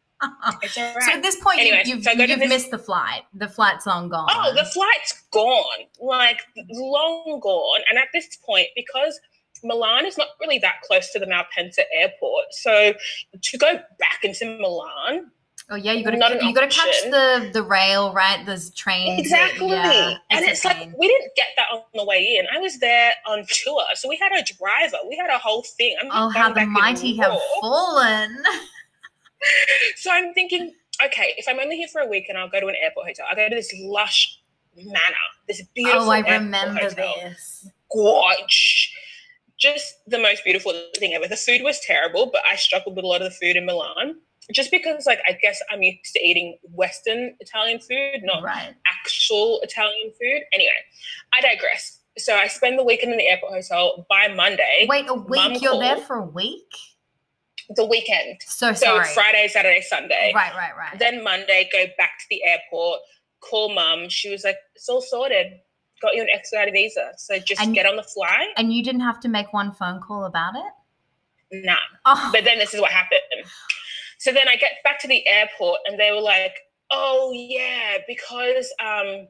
It's 0.62 0.78
all 0.78 0.94
right. 0.94 1.02
So 1.02 1.12
at 1.12 1.22
this 1.22 1.36
point, 1.36 1.60
anyway, 1.60 1.82
you've, 1.84 2.02
so 2.02 2.10
you've 2.12 2.38
this, 2.38 2.48
missed 2.48 2.70
the 2.70 2.78
flight. 2.78 3.22
The 3.34 3.48
flight's 3.48 3.86
long 3.86 4.08
gone. 4.08 4.28
Oh, 4.30 4.52
the 4.54 4.64
flight's 4.64 5.24
gone, 5.32 5.86
like 6.00 6.42
long 6.70 7.40
gone. 7.40 7.80
And 7.88 7.98
at 7.98 8.08
this 8.12 8.36
point, 8.44 8.68
because 8.74 9.18
Milan 9.62 10.06
is 10.06 10.18
not 10.18 10.28
really 10.40 10.58
that 10.58 10.82
close 10.86 11.12
to 11.12 11.18
the 11.18 11.26
Malpensa 11.26 11.82
airport, 11.94 12.46
so 12.50 12.94
to 13.40 13.58
go 13.58 13.74
back 13.98 14.20
into 14.22 14.58
Milan 14.58 15.30
Oh 15.70 15.76
yeah, 15.76 15.92
you 15.92 16.02
got 16.02 16.12
to 16.12 16.46
you 16.46 16.54
got 16.54 16.70
to 16.70 16.74
catch 16.74 17.02
the 17.04 17.50
the 17.52 17.62
rail, 17.62 18.14
right? 18.14 18.44
There's 18.46 18.70
trains. 18.70 19.20
Exactly, 19.20 19.68
yeah, 19.68 20.16
and 20.30 20.44
it's 20.46 20.64
like 20.64 20.78
we 20.98 21.08
didn't 21.08 21.32
get 21.36 21.48
that 21.56 21.66
on 21.70 21.82
the 21.94 22.06
way 22.06 22.38
in. 22.38 22.46
I 22.54 22.58
was 22.58 22.78
there 22.78 23.12
on 23.26 23.44
tour, 23.46 23.82
so 23.94 24.08
we 24.08 24.16
had 24.16 24.32
a 24.32 24.42
driver. 24.42 24.96
We 25.06 25.16
had 25.16 25.28
a 25.28 25.36
whole 25.36 25.62
thing. 25.62 25.94
I'm 26.00 26.08
oh, 26.10 26.30
how 26.30 26.54
the 26.54 26.64
mighty 26.64 27.16
have 27.18 27.38
fallen! 27.60 28.42
so 29.96 30.10
I'm 30.10 30.32
thinking, 30.32 30.72
okay, 31.04 31.34
if 31.36 31.46
I'm 31.46 31.58
only 31.58 31.76
here 31.76 31.88
for 31.88 32.00
a 32.00 32.06
week 32.06 32.26
and 32.30 32.38
I'll 32.38 32.48
go 32.48 32.60
to 32.60 32.66
an 32.68 32.76
airport 32.82 33.08
hotel, 33.08 33.26
I'll 33.28 33.36
go 33.36 33.46
to 33.50 33.54
this 33.54 33.74
lush 33.78 34.40
manor, 34.74 34.98
this 35.48 35.62
beautiful. 35.74 36.04
Oh, 36.04 36.10
I 36.10 36.20
remember 36.20 36.80
hotel. 36.80 37.14
this. 37.22 37.68
Gorge 37.92 38.94
just 39.58 39.96
the 40.06 40.18
most 40.18 40.44
beautiful 40.44 40.72
thing 40.96 41.12
ever. 41.14 41.26
The 41.26 41.36
food 41.36 41.62
was 41.62 41.80
terrible, 41.80 42.26
but 42.32 42.40
I 42.48 42.56
struggled 42.56 42.96
with 42.96 43.04
a 43.04 43.08
lot 43.08 43.22
of 43.22 43.30
the 43.32 43.36
food 43.36 43.56
in 43.56 43.66
Milan 43.66 44.20
just 44.52 44.70
because 44.70 45.06
like 45.06 45.20
I 45.28 45.32
guess 45.32 45.60
I'm 45.70 45.82
used 45.82 46.12
to 46.14 46.20
eating 46.20 46.58
Western 46.62 47.34
Italian 47.40 47.80
food, 47.80 48.22
not 48.22 48.42
right. 48.42 48.74
actual 48.86 49.60
Italian 49.62 50.10
food. 50.10 50.42
Anyway, 50.52 50.72
I 51.32 51.40
digress. 51.40 52.00
So 52.16 52.34
I 52.34 52.48
spend 52.48 52.78
the 52.78 52.84
weekend 52.84 53.12
in 53.12 53.18
the 53.18 53.28
airport 53.28 53.52
hotel. 53.52 54.06
By 54.08 54.28
Monday, 54.28 54.86
wait 54.88 55.06
a 55.08 55.14
week. 55.14 55.60
You're 55.62 55.72
called, 55.72 55.82
there 55.82 55.98
for 55.98 56.16
a 56.16 56.26
week. 56.26 56.72
The 57.76 57.84
weekend. 57.84 58.38
So 58.40 58.72
sorry. 58.72 59.04
So 59.06 59.12
Friday, 59.12 59.48
Saturday, 59.48 59.82
Sunday. 59.82 60.32
Right, 60.34 60.54
right, 60.54 60.76
right. 60.76 60.98
Then 60.98 61.22
Monday, 61.22 61.68
go 61.72 61.84
back 61.98 62.18
to 62.18 62.24
the 62.30 62.42
airport. 62.44 63.00
Call 63.40 63.72
mum. 63.72 64.08
She 64.08 64.30
was 64.30 64.42
like, 64.42 64.56
"It's 64.74 64.88
all 64.88 65.00
sorted. 65.00 65.60
Got 66.00 66.14
you 66.14 66.22
an 66.22 66.28
expedited 66.32 66.74
visa. 66.74 67.12
So 67.16 67.38
just 67.38 67.60
and, 67.60 67.74
get 67.74 67.86
on 67.86 67.96
the 67.96 68.02
fly. 68.02 68.52
And 68.56 68.72
you 68.72 68.82
didn't 68.82 69.00
have 69.02 69.20
to 69.20 69.28
make 69.28 69.52
one 69.52 69.72
phone 69.72 70.00
call 70.00 70.24
about 70.24 70.54
it. 70.56 71.64
Nah. 71.64 71.76
Oh. 72.04 72.30
But 72.32 72.44
then 72.44 72.58
this 72.58 72.74
is 72.74 72.80
what 72.80 72.90
happened. 72.90 73.20
So 74.18 74.32
then 74.32 74.48
I 74.48 74.56
get 74.56 74.72
back 74.84 75.00
to 75.00 75.08
the 75.08 75.26
airport 75.26 75.80
and 75.86 75.98
they 75.98 76.10
were 76.10 76.20
like, 76.20 76.54
oh, 76.90 77.32
yeah, 77.32 77.98
because 78.06 78.72
um, 78.84 79.28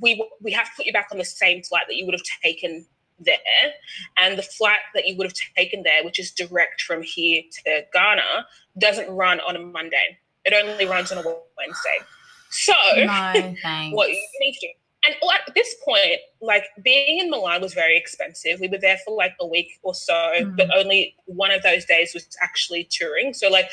we, 0.00 0.26
we 0.40 0.52
have 0.52 0.66
to 0.66 0.72
put 0.76 0.86
you 0.86 0.92
back 0.92 1.08
on 1.12 1.18
the 1.18 1.24
same 1.24 1.62
flight 1.62 1.84
that 1.88 1.96
you 1.96 2.06
would 2.06 2.14
have 2.14 2.26
taken 2.42 2.86
there. 3.18 3.36
And 4.18 4.38
the 4.38 4.42
flight 4.42 4.80
that 4.94 5.06
you 5.06 5.16
would 5.16 5.26
have 5.26 5.36
taken 5.56 5.82
there, 5.82 6.04
which 6.04 6.18
is 6.18 6.30
direct 6.30 6.82
from 6.82 7.02
here 7.02 7.42
to 7.64 7.84
Ghana, 7.92 8.46
doesn't 8.78 9.10
run 9.10 9.40
on 9.40 9.56
a 9.56 9.60
Monday. 9.60 10.18
It 10.44 10.52
only 10.52 10.86
runs 10.86 11.12
on 11.12 11.18
a 11.18 11.22
Wednesday. 11.22 11.98
So, 12.50 12.72
no, 12.96 13.54
what 13.92 14.10
you 14.10 14.28
need 14.40 14.54
to 14.54 14.66
do 14.66 14.72
And 15.06 15.14
at 15.14 15.54
this 15.54 15.74
point, 15.84 16.20
like 16.40 16.64
being 16.82 17.18
in 17.18 17.30
Milan 17.30 17.60
was 17.60 17.74
very 17.74 17.96
expensive. 17.96 18.60
We 18.60 18.68
were 18.68 18.78
there 18.78 18.98
for 19.04 19.14
like 19.14 19.34
a 19.40 19.46
week 19.46 19.78
or 19.82 19.94
so, 19.94 20.14
mm. 20.14 20.56
but 20.56 20.74
only 20.74 21.14
one 21.26 21.50
of 21.50 21.62
those 21.62 21.84
days 21.84 22.12
was 22.14 22.26
actually 22.42 22.88
touring. 22.90 23.34
So 23.34 23.48
like 23.48 23.68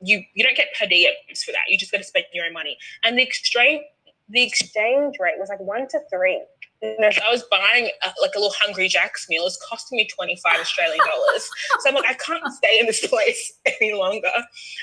you 0.00 0.22
you 0.34 0.44
don't 0.44 0.56
get 0.56 0.68
per 0.78 0.86
diems 0.86 1.42
for 1.44 1.52
that. 1.52 1.62
You 1.68 1.78
just 1.78 1.92
got 1.92 1.98
to 1.98 2.04
spend 2.04 2.26
your 2.32 2.46
own 2.46 2.52
money. 2.52 2.76
And 3.04 3.18
the 3.18 3.22
exchange 3.22 3.82
the 4.28 4.42
exchange 4.42 5.16
rate 5.20 5.34
was 5.38 5.48
like 5.48 5.60
one 5.60 5.86
to 5.88 6.00
three. 6.10 6.42
And 6.82 7.04
I 7.04 7.30
was 7.30 7.42
buying 7.50 7.90
a, 8.02 8.06
like 8.20 8.32
a 8.34 8.38
little 8.38 8.54
Hungry 8.58 8.88
Jack's 8.88 9.26
meal, 9.28 9.42
it 9.42 9.44
was 9.44 9.58
costing 9.68 9.96
me 9.96 10.06
25 10.06 10.60
Australian 10.60 10.98
dollars. 10.98 11.48
so 11.80 11.88
I'm 11.88 11.94
like, 11.94 12.04
I 12.08 12.14
can't 12.14 12.52
stay 12.52 12.78
in 12.78 12.86
this 12.86 13.06
place 13.06 13.54
any 13.80 13.94
longer. 13.94 14.28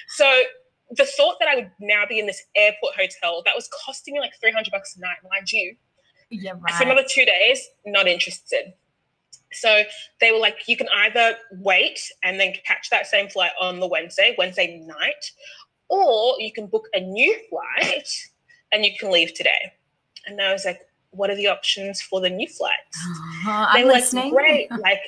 So 0.09 0.25
the 0.91 1.05
thought 1.05 1.37
that 1.39 1.47
I 1.47 1.55
would 1.55 1.71
now 1.79 2.03
be 2.07 2.19
in 2.19 2.25
this 2.25 2.43
airport 2.55 2.95
hotel 2.95 3.41
that 3.45 3.55
was 3.55 3.69
costing 3.85 4.13
me 4.13 4.19
like 4.19 4.33
300 4.41 4.71
bucks 4.71 4.95
a 4.95 4.99
night, 4.99 5.17
mind 5.29 5.51
you. 5.51 5.75
Yeah, 6.31 6.53
right. 6.59 6.81
Another 6.81 7.03
two 7.07 7.25
days, 7.25 7.69
not 7.85 8.07
interested. 8.07 8.73
So 9.53 9.83
they 10.19 10.31
were 10.31 10.39
like, 10.39 10.59
you 10.67 10.77
can 10.77 10.87
either 10.95 11.35
wait 11.51 11.99
and 12.23 12.39
then 12.39 12.53
catch 12.65 12.89
that 12.89 13.05
same 13.05 13.27
flight 13.27 13.51
on 13.59 13.79
the 13.79 13.87
Wednesday, 13.87 14.33
Wednesday 14.37 14.79
night, 14.87 15.31
or 15.89 16.35
you 16.39 16.53
can 16.53 16.67
book 16.67 16.87
a 16.93 17.01
new 17.01 17.37
flight 17.49 18.07
and 18.71 18.85
you 18.85 18.91
can 18.97 19.11
leave 19.11 19.33
today. 19.33 19.73
And 20.25 20.41
I 20.41 20.53
was 20.53 20.63
like, 20.63 20.79
what 21.11 21.29
are 21.29 21.35
the 21.35 21.47
options 21.47 22.01
for 22.01 22.21
the 22.21 22.29
new 22.29 22.47
flights? 22.47 23.07
Uh, 23.45 23.73
they 23.73 23.83
were 23.83 23.91
like, 23.91 24.31
great. 24.31 24.71
like, 24.79 25.01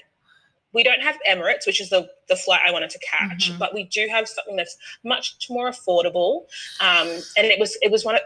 we 0.73 0.83
don't 0.83 1.01
have 1.01 1.17
Emirates, 1.29 1.65
which 1.65 1.79
is 1.79 1.89
the, 1.89 2.09
the 2.27 2.35
flight 2.35 2.61
I 2.67 2.71
wanted 2.71 2.89
to 2.89 2.99
catch, 2.99 3.49
mm-hmm. 3.49 3.59
but 3.59 3.73
we 3.73 3.83
do 3.85 4.07
have 4.09 4.27
something 4.27 4.55
that's 4.55 4.75
much 5.03 5.37
more 5.49 5.69
affordable. 5.69 6.41
Um, 6.81 7.07
and 7.37 7.47
it 7.47 7.59
was 7.59 7.77
it 7.81 7.91
was 7.91 8.03
one 8.03 8.15
of, 8.15 8.21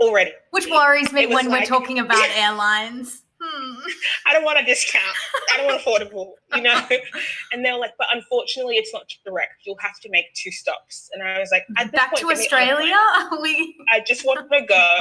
already. 0.00 0.32
Which 0.50 0.66
worries 0.66 1.12
me 1.12 1.26
when 1.26 1.48
like, 1.48 1.60
we're 1.60 1.66
talking 1.66 1.98
about 2.00 2.28
airlines. 2.36 3.22
Hmm. 3.42 3.76
I 4.26 4.34
don't 4.34 4.44
want 4.44 4.60
a 4.60 4.64
discount. 4.64 5.04
I 5.52 5.56
don't 5.56 5.66
want 5.66 5.80
affordable, 5.80 6.32
you 6.54 6.62
know? 6.62 6.86
And 7.52 7.64
they're 7.64 7.76
like, 7.76 7.92
but 7.98 8.06
unfortunately, 8.12 8.76
it's 8.76 8.92
not 8.92 9.12
direct. 9.24 9.64
You'll 9.64 9.78
have 9.80 9.98
to 10.00 10.10
make 10.10 10.26
two 10.34 10.50
stops. 10.50 11.10
And 11.12 11.22
I 11.22 11.38
was 11.38 11.50
like, 11.50 11.64
back 11.90 12.10
point, 12.10 12.20
to 12.20 12.30
Australia? 12.30 12.96
we... 13.42 13.76
I 13.90 14.00
just 14.06 14.24
want 14.24 14.40
to 14.40 14.66
go. 14.66 14.96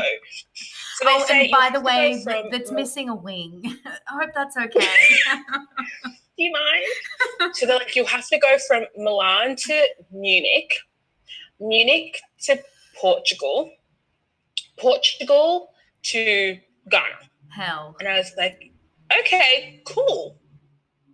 So 0.54 1.06
oh, 1.06 1.26
and 1.32 1.52
by 1.52 1.70
the 1.72 1.82
way, 1.82 2.22
from, 2.24 2.50
that's 2.50 2.72
missing 2.72 3.10
a 3.10 3.16
wing. 3.16 3.62
I 3.86 4.24
hope 4.24 4.32
that's 4.34 4.58
okay. 4.58 4.96
Do 6.38 6.44
you 6.44 6.52
mind? 6.52 7.54
so 7.56 7.66
they're 7.66 7.78
like, 7.78 7.96
you'll 7.96 8.08
have 8.08 8.28
to 8.30 8.40
go 8.40 8.58
from 8.68 8.86
Milan 8.98 9.58
to 9.58 9.88
Munich, 10.12 10.74
Munich 11.60 12.20
to 12.46 12.60
Portugal, 13.00 13.70
Portugal 14.80 15.70
to 16.04 16.60
Ghana 16.90 17.30
Hell. 17.50 17.96
And 18.00 18.08
I 18.08 18.18
was 18.18 18.34
like, 18.38 18.72
okay, 19.20 19.82
cool. 19.86 20.40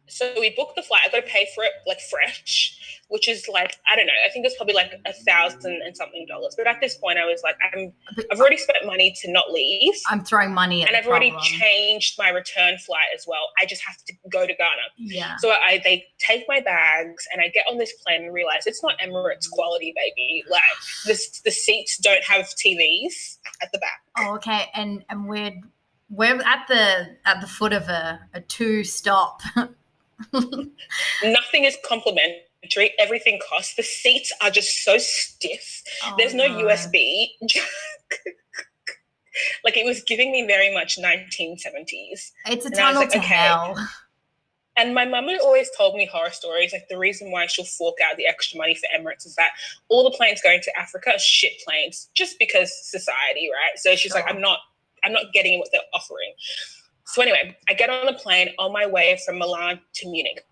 So 0.08 0.34
we 0.40 0.54
booked 0.56 0.76
the 0.76 0.84
flight. 0.84 1.02
I 1.06 1.10
got 1.10 1.26
to 1.26 1.32
pay 1.32 1.48
for 1.56 1.64
it 1.64 1.72
like 1.88 2.00
fresh, 2.10 2.78
which 3.10 3.28
is 3.28 3.48
like 3.52 3.78
I 3.90 3.96
don't 3.96 4.06
know. 4.06 4.14
I 4.26 4.30
think 4.30 4.46
it's 4.46 4.56
probably 4.56 4.76
like 4.76 4.94
a 5.06 5.14
thousand 5.14 5.82
and 5.84 5.96
something 5.96 6.26
dollars. 6.28 6.56
But 6.58 6.68
at 6.68 6.80
this 6.82 6.96
point, 6.98 7.18
I 7.18 7.26
was 7.26 7.42
like, 7.44 7.56
I'm 7.74 7.92
I've 8.32 8.40
already 8.40 8.58
spent 8.58 8.86
money 8.86 9.16
to 9.22 9.32
not 9.32 9.52
leave. 9.52 9.94
I'm 10.10 10.24
throwing 10.24 10.54
money 10.54 10.86
and 10.86 10.96
I've 10.96 11.08
already 11.08 11.34
changed 11.42 12.18
my 12.18 12.30
return 12.30 12.78
flight 12.78 13.08
as 13.16 13.26
well. 13.28 13.50
I 13.62 13.66
just 13.66 13.82
have 13.86 13.98
to 14.06 14.14
go 14.30 14.46
to 14.46 14.54
Ghana. 14.54 14.88
Yeah. 14.98 15.38
So 15.38 15.50
I 15.50 15.82
they 15.84 16.06
take 16.20 16.46
my 16.48 16.62
bags 16.62 17.26
and 17.32 17.42
I 17.42 17.50
get 17.50 17.66
on 17.70 17.78
this 17.78 17.94
plane 18.04 18.26
and 18.26 18.34
realize 18.34 18.66
it's 18.66 18.84
not 18.84 18.96
Emirates 19.00 19.50
quality, 19.50 19.94
baby. 19.96 20.44
Like 20.50 20.62
this, 21.06 21.42
the 21.42 21.52
seats 21.52 21.98
don't 21.98 22.24
have 22.24 22.46
TVs 22.46 23.38
at 23.62 23.72
the 23.72 23.80
back. 23.80 24.02
Oh, 24.18 24.36
okay. 24.36 24.70
And 24.74 25.04
and 25.10 25.28
we're 25.28 25.54
we're 26.10 26.42
at 26.42 26.68
the 26.68 27.18
at 27.26 27.42
the 27.42 27.48
foot 27.48 27.74
of 27.74 27.84
a, 27.90 28.20
a 28.34 28.42
two 28.42 28.84
stop. 28.84 29.42
Nothing 31.24 31.66
is 31.66 31.78
complimentary. 31.86 32.94
Everything 32.98 33.40
costs. 33.48 33.76
The 33.76 33.84
seats 33.84 34.34
are 34.42 34.50
just 34.50 34.84
so 34.84 34.98
stiff. 34.98 35.84
Oh, 36.04 36.16
There's 36.18 36.34
no, 36.34 36.48
no. 36.48 36.66
USB 36.66 37.28
like 39.64 39.78
it 39.78 39.86
was 39.86 40.02
giving 40.04 40.32
me 40.32 40.46
very 40.46 40.74
much 40.74 40.98
1970s. 40.98 42.32
It's 42.46 42.66
a 42.66 42.70
tunnel 42.70 43.02
like, 43.02 43.10
to 43.12 43.18
okay. 43.18 43.28
hell. 43.28 43.76
And 44.78 44.94
my 44.94 45.06
mum 45.06 45.28
had 45.28 45.40
always 45.40 45.70
told 45.78 45.96
me 45.96 46.06
horror 46.06 46.32
stories. 46.32 46.74
Like 46.74 46.88
the 46.90 46.98
reason 46.98 47.32
why 47.32 47.46
she'll 47.48 47.66
fork 47.66 47.96
out 48.04 48.18
the 48.18 48.28
extra 48.28 48.58
money 48.58 48.76
for 48.76 48.88
Emirates 48.98 49.26
is 49.26 49.36
that 49.36 49.52
all 49.88 50.04
the 50.04 50.16
planes 50.16 50.42
going 50.42 50.60
to 50.62 50.78
Africa 50.78 51.12
are 51.12 51.20
shit 51.20 51.54
planes, 51.64 52.10
just 52.14 52.38
because 52.40 52.74
society, 52.90 53.50
right? 53.52 53.78
So 53.78 53.96
she's 53.96 54.12
sure. 54.12 54.22
like, 54.22 54.30
I'm 54.30 54.42
not 54.42 54.60
I'm 55.04 55.14
not 55.14 55.32
getting 55.34 55.60
what 55.60 55.70
they're 55.72 55.82
offering. 55.94 56.34
So 57.06 57.22
anyway, 57.22 57.56
I 57.70 57.74
get 57.74 57.90
on 57.90 58.06
the 58.06 58.14
plane 58.14 58.50
on 58.60 58.74
my 58.74 58.86
way 58.86 59.20
from 59.26 59.38
Milan 59.38 59.80
to 59.96 60.10
Munich. 60.10 60.46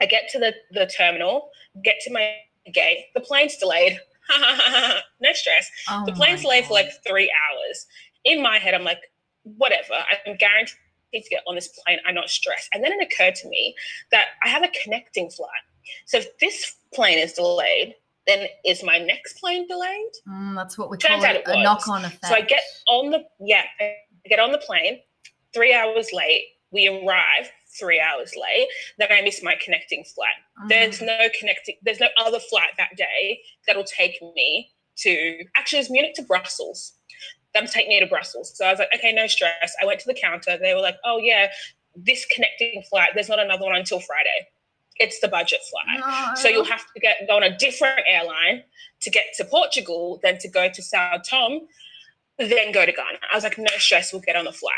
I 0.00 0.06
get 0.06 0.28
to 0.30 0.38
the, 0.38 0.54
the 0.72 0.86
terminal, 0.86 1.50
get 1.84 1.96
to 2.02 2.12
my 2.12 2.34
gate. 2.72 3.06
The 3.14 3.20
plane's 3.20 3.56
delayed. 3.56 4.00
no 5.20 5.32
stress. 5.32 5.70
Oh 5.88 6.04
the 6.06 6.12
plane's 6.12 6.42
delayed 6.42 6.66
for 6.66 6.74
like 6.74 6.88
three 7.06 7.30
hours. 7.30 7.86
In 8.24 8.42
my 8.42 8.58
head, 8.58 8.74
I'm 8.74 8.84
like, 8.84 9.12
whatever. 9.44 9.94
I'm 10.26 10.36
guaranteed 10.36 10.76
to 11.12 11.20
get 11.30 11.42
on 11.46 11.54
this 11.54 11.68
plane. 11.68 11.98
I'm 12.06 12.14
not 12.14 12.28
stressed. 12.28 12.68
And 12.72 12.82
then 12.82 12.92
it 12.92 13.02
occurred 13.02 13.34
to 13.36 13.48
me 13.48 13.74
that 14.10 14.26
I 14.44 14.48
have 14.48 14.62
a 14.62 14.70
connecting 14.82 15.30
flight. 15.30 15.50
So 16.06 16.18
if 16.18 16.38
this 16.38 16.76
plane 16.94 17.18
is 17.18 17.32
delayed, 17.32 17.94
then 18.26 18.46
is 18.64 18.82
my 18.84 18.98
next 18.98 19.38
plane 19.38 19.66
delayed? 19.66 20.12
Mm, 20.28 20.54
that's 20.54 20.78
what 20.78 20.90
we 20.90 20.96
Turns 20.96 21.24
call 21.24 21.34
it, 21.34 21.42
it 21.46 21.48
a 21.48 21.62
knock-on 21.62 22.04
effect. 22.04 22.26
So 22.26 22.34
I 22.34 22.40
get 22.40 22.60
on 22.88 23.10
the 23.10 23.24
yeah, 23.40 23.64
I 23.80 23.96
get 24.28 24.38
on 24.38 24.52
the 24.52 24.58
plane, 24.58 25.00
three 25.54 25.74
hours 25.74 26.10
late. 26.12 26.46
We 26.70 26.88
arrive 26.88 27.50
three 27.78 28.00
hours 28.00 28.32
late. 28.36 28.68
Then 28.98 29.08
I 29.10 29.20
miss 29.22 29.42
my 29.42 29.56
connecting 29.62 30.04
flight. 30.04 30.28
Mm. 30.64 30.68
There's 30.68 31.02
no 31.02 31.18
connecting. 31.38 31.76
There's 31.82 32.00
no 32.00 32.08
other 32.18 32.38
flight 32.38 32.70
that 32.78 32.96
day 32.96 33.40
that'll 33.66 33.84
take 33.84 34.20
me 34.34 34.70
to. 34.98 35.44
Actually, 35.56 35.80
it's 35.80 35.90
Munich 35.90 36.14
to 36.16 36.22
Brussels. 36.22 36.94
That'll 37.54 37.68
take 37.68 37.88
me 37.88 38.00
to 38.00 38.06
Brussels. 38.06 38.52
So 38.56 38.64
I 38.64 38.70
was 38.70 38.78
like, 38.78 38.88
okay, 38.94 39.12
no 39.12 39.26
stress. 39.26 39.74
I 39.82 39.86
went 39.86 40.00
to 40.00 40.06
the 40.06 40.18
counter. 40.18 40.56
They 40.56 40.74
were 40.74 40.80
like, 40.80 40.96
oh 41.04 41.18
yeah, 41.18 41.48
this 41.94 42.24
connecting 42.34 42.82
flight. 42.88 43.10
There's 43.14 43.28
not 43.28 43.38
another 43.38 43.64
one 43.66 43.76
until 43.76 44.00
Friday 44.00 44.48
it's 44.96 45.20
the 45.20 45.28
budget 45.28 45.60
flight. 45.70 46.00
No. 46.00 46.34
So 46.34 46.48
you'll 46.48 46.64
have 46.64 46.84
to 46.94 47.00
get 47.00 47.26
go 47.26 47.36
on 47.36 47.42
a 47.42 47.56
different 47.56 48.00
airline 48.08 48.62
to 49.00 49.10
get 49.10 49.26
to 49.36 49.44
Portugal 49.44 50.20
than 50.22 50.38
to 50.38 50.48
go 50.48 50.68
to 50.68 50.82
Sao 50.82 51.18
Tome, 51.28 51.62
then 52.38 52.72
go 52.72 52.86
to 52.86 52.92
Ghana. 52.92 53.18
I 53.30 53.34
was 53.34 53.44
like, 53.44 53.58
no 53.58 53.66
stress, 53.78 54.12
we'll 54.12 54.22
get 54.22 54.36
on 54.36 54.44
the 54.44 54.52
flight. 54.52 54.72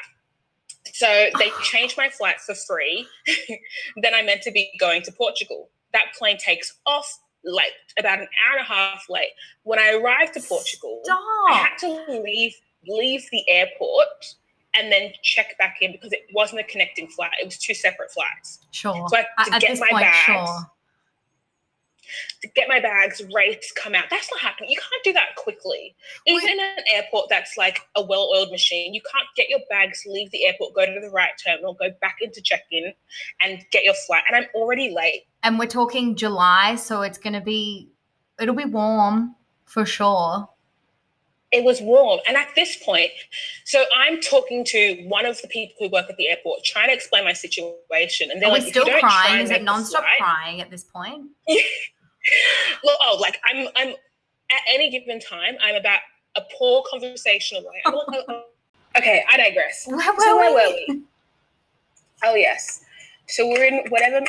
So 0.92 1.06
they 1.38 1.50
changed 1.62 1.96
my 1.96 2.08
flight 2.08 2.40
for 2.40 2.54
free. 2.54 3.06
then 3.96 4.14
I 4.14 4.22
meant 4.22 4.42
to 4.42 4.50
be 4.50 4.70
going 4.78 5.02
to 5.02 5.12
Portugal. 5.12 5.70
That 5.92 6.06
plane 6.16 6.38
takes 6.38 6.74
off 6.86 7.20
late, 7.44 7.72
about 7.98 8.20
an 8.20 8.28
hour 8.46 8.58
and 8.58 8.60
a 8.60 8.64
half 8.64 9.06
late. 9.08 9.30
When 9.62 9.78
I 9.78 9.92
arrived 9.92 10.34
to 10.34 10.40
Portugal, 10.40 11.00
Stop. 11.04 11.20
I 11.48 11.52
had 11.54 11.78
to 11.78 12.20
leave 12.22 12.54
leave 12.86 13.26
the 13.32 13.42
airport 13.48 14.34
and 14.74 14.92
then 14.92 15.12
check 15.22 15.56
back 15.56 15.78
in 15.80 15.92
because 15.92 16.12
it 16.12 16.26
wasn't 16.34 16.60
a 16.60 16.64
connecting 16.64 17.08
flight. 17.08 17.30
It 17.40 17.44
was 17.44 17.58
two 17.58 17.74
separate 17.74 18.10
flights. 18.12 18.60
Sure. 18.72 19.08
So 19.08 19.16
I 19.16 19.24
had 19.38 19.44
to 19.46 19.54
At 19.54 19.60
get 19.62 19.78
my 19.78 19.88
point, 19.90 20.02
bags. 20.02 20.18
Sure. 20.18 20.70
To 22.42 22.48
get 22.48 22.68
my 22.68 22.80
bags 22.80 23.18
to 23.18 23.58
come 23.74 23.94
out. 23.94 24.04
That's 24.10 24.28
not 24.30 24.40
happening. 24.40 24.70
You 24.70 24.76
can't 24.76 25.04
do 25.04 25.12
that 25.14 25.36
quickly. 25.36 25.94
Even 26.26 26.48
in 26.48 26.60
an 26.60 26.84
airport 26.92 27.28
that's 27.28 27.56
like 27.56 27.80
a 27.94 28.04
well-oiled 28.04 28.50
machine, 28.50 28.94
you 28.94 29.00
can't 29.00 29.26
get 29.36 29.48
your 29.48 29.60
bags, 29.70 30.04
leave 30.06 30.30
the 30.30 30.44
airport, 30.44 30.74
go 30.74 30.86
to 30.86 31.00
the 31.00 31.10
right 31.10 31.30
terminal, 31.44 31.74
go 31.74 31.90
back 32.00 32.16
into 32.20 32.40
check-in, 32.40 32.92
and 33.42 33.64
get 33.70 33.84
your 33.84 33.94
flight. 34.06 34.22
And 34.28 34.36
I'm 34.36 34.48
already 34.54 34.94
late. 34.94 35.24
And 35.42 35.58
we're 35.58 35.66
talking 35.66 36.16
July, 36.16 36.76
so 36.76 37.02
it's 37.02 37.18
gonna 37.18 37.40
be 37.40 37.90
it'll 38.40 38.54
be 38.54 38.64
warm 38.64 39.34
for 39.64 39.86
sure 39.86 40.48
it 41.54 41.62
was 41.62 41.80
warm. 41.80 42.18
And 42.26 42.36
at 42.36 42.48
this 42.56 42.76
point, 42.76 43.10
so 43.64 43.84
I'm 43.96 44.20
talking 44.20 44.64
to 44.66 45.04
one 45.06 45.24
of 45.24 45.40
the 45.40 45.46
people 45.46 45.76
who 45.78 45.88
work 45.88 46.10
at 46.10 46.16
the 46.16 46.28
airport, 46.28 46.64
trying 46.64 46.88
to 46.88 46.94
explain 46.94 47.24
my 47.24 47.32
situation. 47.32 48.30
And 48.32 48.42
they're 48.42 48.48
Are 48.48 48.58
like, 48.58 48.64
still 48.64 48.84
crying? 48.86 49.44
Is 49.44 49.50
it 49.50 49.62
nonstop 49.62 50.00
flight, 50.00 50.18
crying 50.18 50.60
at 50.60 50.70
this 50.70 50.82
point? 50.82 51.30
well, 51.48 52.96
oh, 53.00 53.18
like 53.20 53.40
I'm, 53.48 53.68
I'm 53.76 53.90
at 53.90 54.60
any 54.68 54.90
given 54.90 55.20
time, 55.20 55.54
I'm 55.62 55.76
about 55.76 56.00
a 56.34 56.42
poor 56.58 56.82
conversational 56.90 57.62
way. 57.62 57.82
Oh, 57.86 58.04
oh, 58.28 58.42
okay, 58.98 59.24
I 59.30 59.36
digress. 59.36 59.84
Where, 59.86 59.98
where, 59.98 60.20
so 60.20 60.36
where 60.36 60.52
were 60.52 60.76
we? 60.88 61.02
Oh 62.24 62.34
yes. 62.34 62.84
So 63.28 63.46
we're 63.48 63.64
in 63.64 63.84
whatever 63.90 64.26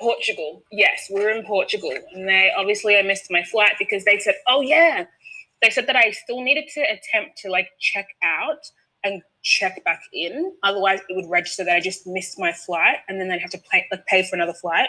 Portugal. 0.00 0.64
Yes, 0.72 1.06
we're 1.08 1.30
in 1.30 1.44
Portugal. 1.44 1.92
And 2.12 2.28
they 2.28 2.50
obviously 2.56 2.96
I 2.96 3.02
missed 3.02 3.30
my 3.30 3.44
flight 3.44 3.74
because 3.78 4.04
they 4.04 4.18
said, 4.18 4.34
Oh 4.48 4.60
yeah, 4.60 5.04
they 5.62 5.70
said 5.70 5.86
that 5.86 5.96
I 5.96 6.10
still 6.10 6.42
needed 6.42 6.64
to 6.74 6.80
attempt 6.80 7.38
to 7.38 7.50
like 7.50 7.68
check 7.80 8.08
out 8.22 8.70
and 9.04 9.22
check 9.42 9.82
back 9.84 10.02
in. 10.12 10.52
Otherwise, 10.62 11.00
it 11.08 11.16
would 11.16 11.30
register 11.30 11.64
that 11.64 11.76
I 11.76 11.80
just 11.80 12.06
missed 12.06 12.38
my 12.38 12.52
flight, 12.52 12.98
and 13.08 13.20
then 13.20 13.28
they'd 13.28 13.40
have 13.40 13.50
to 13.50 13.62
pay 13.70 13.86
like 13.90 14.06
pay 14.06 14.22
for 14.24 14.36
another 14.36 14.54
flight. 14.54 14.88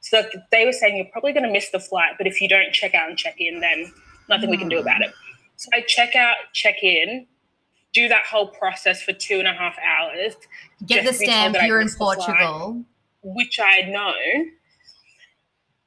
So 0.00 0.24
they 0.50 0.64
were 0.64 0.72
saying 0.72 0.96
you're 0.96 1.06
probably 1.12 1.32
going 1.32 1.44
to 1.44 1.52
miss 1.52 1.70
the 1.70 1.78
flight, 1.78 2.14
but 2.18 2.26
if 2.26 2.40
you 2.40 2.48
don't 2.48 2.72
check 2.72 2.94
out 2.94 3.08
and 3.08 3.16
check 3.16 3.36
in, 3.38 3.60
then 3.60 3.92
nothing 4.28 4.48
mm. 4.48 4.52
we 4.52 4.58
can 4.58 4.68
do 4.68 4.78
about 4.78 5.00
it. 5.00 5.12
So 5.56 5.68
I 5.72 5.82
check 5.82 6.16
out, 6.16 6.34
check 6.52 6.82
in, 6.82 7.26
do 7.92 8.08
that 8.08 8.24
whole 8.26 8.48
process 8.48 9.00
for 9.00 9.12
two 9.12 9.38
and 9.38 9.46
a 9.46 9.52
half 9.52 9.76
hours, 9.78 10.34
Get 10.86 11.04
the 11.04 11.10
Just 11.10 11.20
be 11.20 11.26
told 11.26 11.54
stamp. 11.54 11.66
You're 11.66 11.80
in 11.80 11.86
the 11.86 11.92
flight. 11.92 12.18
Portugal. 12.18 12.84
which 13.22 13.60
I 13.60 13.70
had 13.70 13.92
known. 13.92 14.52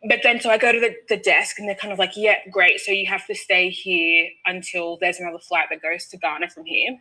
But 0.08 0.20
then, 0.24 0.40
so 0.40 0.50
I 0.50 0.58
go 0.58 0.72
to 0.72 0.80
the, 0.80 0.94
the 1.10 1.18
desk 1.18 1.58
and 1.60 1.68
they're 1.68 1.76
kind 1.76 1.92
of 1.92 1.98
like, 2.00 2.12
yeah, 2.16 2.36
great. 2.52 2.80
So 2.80 2.92
you 2.92 3.08
have 3.08 3.26
to 3.28 3.36
stay 3.36 3.70
here 3.70 4.28
until 4.46 4.98
there's 5.02 5.20
another 5.20 5.40
flight 5.40 5.68
that 5.72 5.82
goes 5.82 6.06
to 6.08 6.18
Ghana 6.18 6.50
from 6.50 6.66
here, 6.66 6.98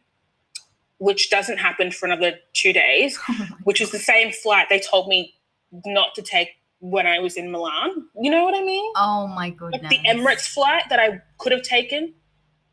which 0.98 1.28
doesn't 1.30 1.58
happen 1.58 1.90
for 1.90 2.06
another 2.06 2.34
two 2.54 2.72
days, 2.72 3.18
oh 3.28 3.48
which 3.64 3.80
is 3.80 3.90
the 3.90 3.98
same 3.98 4.32
flight 4.32 4.68
they 4.70 4.80
told 4.80 5.08
me 5.08 5.34
not 5.84 6.14
to 6.14 6.22
take 6.22 6.48
when 6.80 7.06
I 7.06 7.18
was 7.18 7.36
in 7.36 7.50
Milan. 7.50 8.06
You 8.20 8.30
know 8.30 8.44
what 8.44 8.54
I 8.54 8.62
mean? 8.62 8.90
Oh 8.96 9.26
my 9.26 9.46
Like 9.46 9.56
goodness. 9.58 9.90
the 9.90 9.98
Emirates 10.08 10.46
flight 10.48 10.84
that 10.90 10.98
I 10.98 11.20
could 11.38 11.52
have 11.52 11.62
taken 11.62 12.14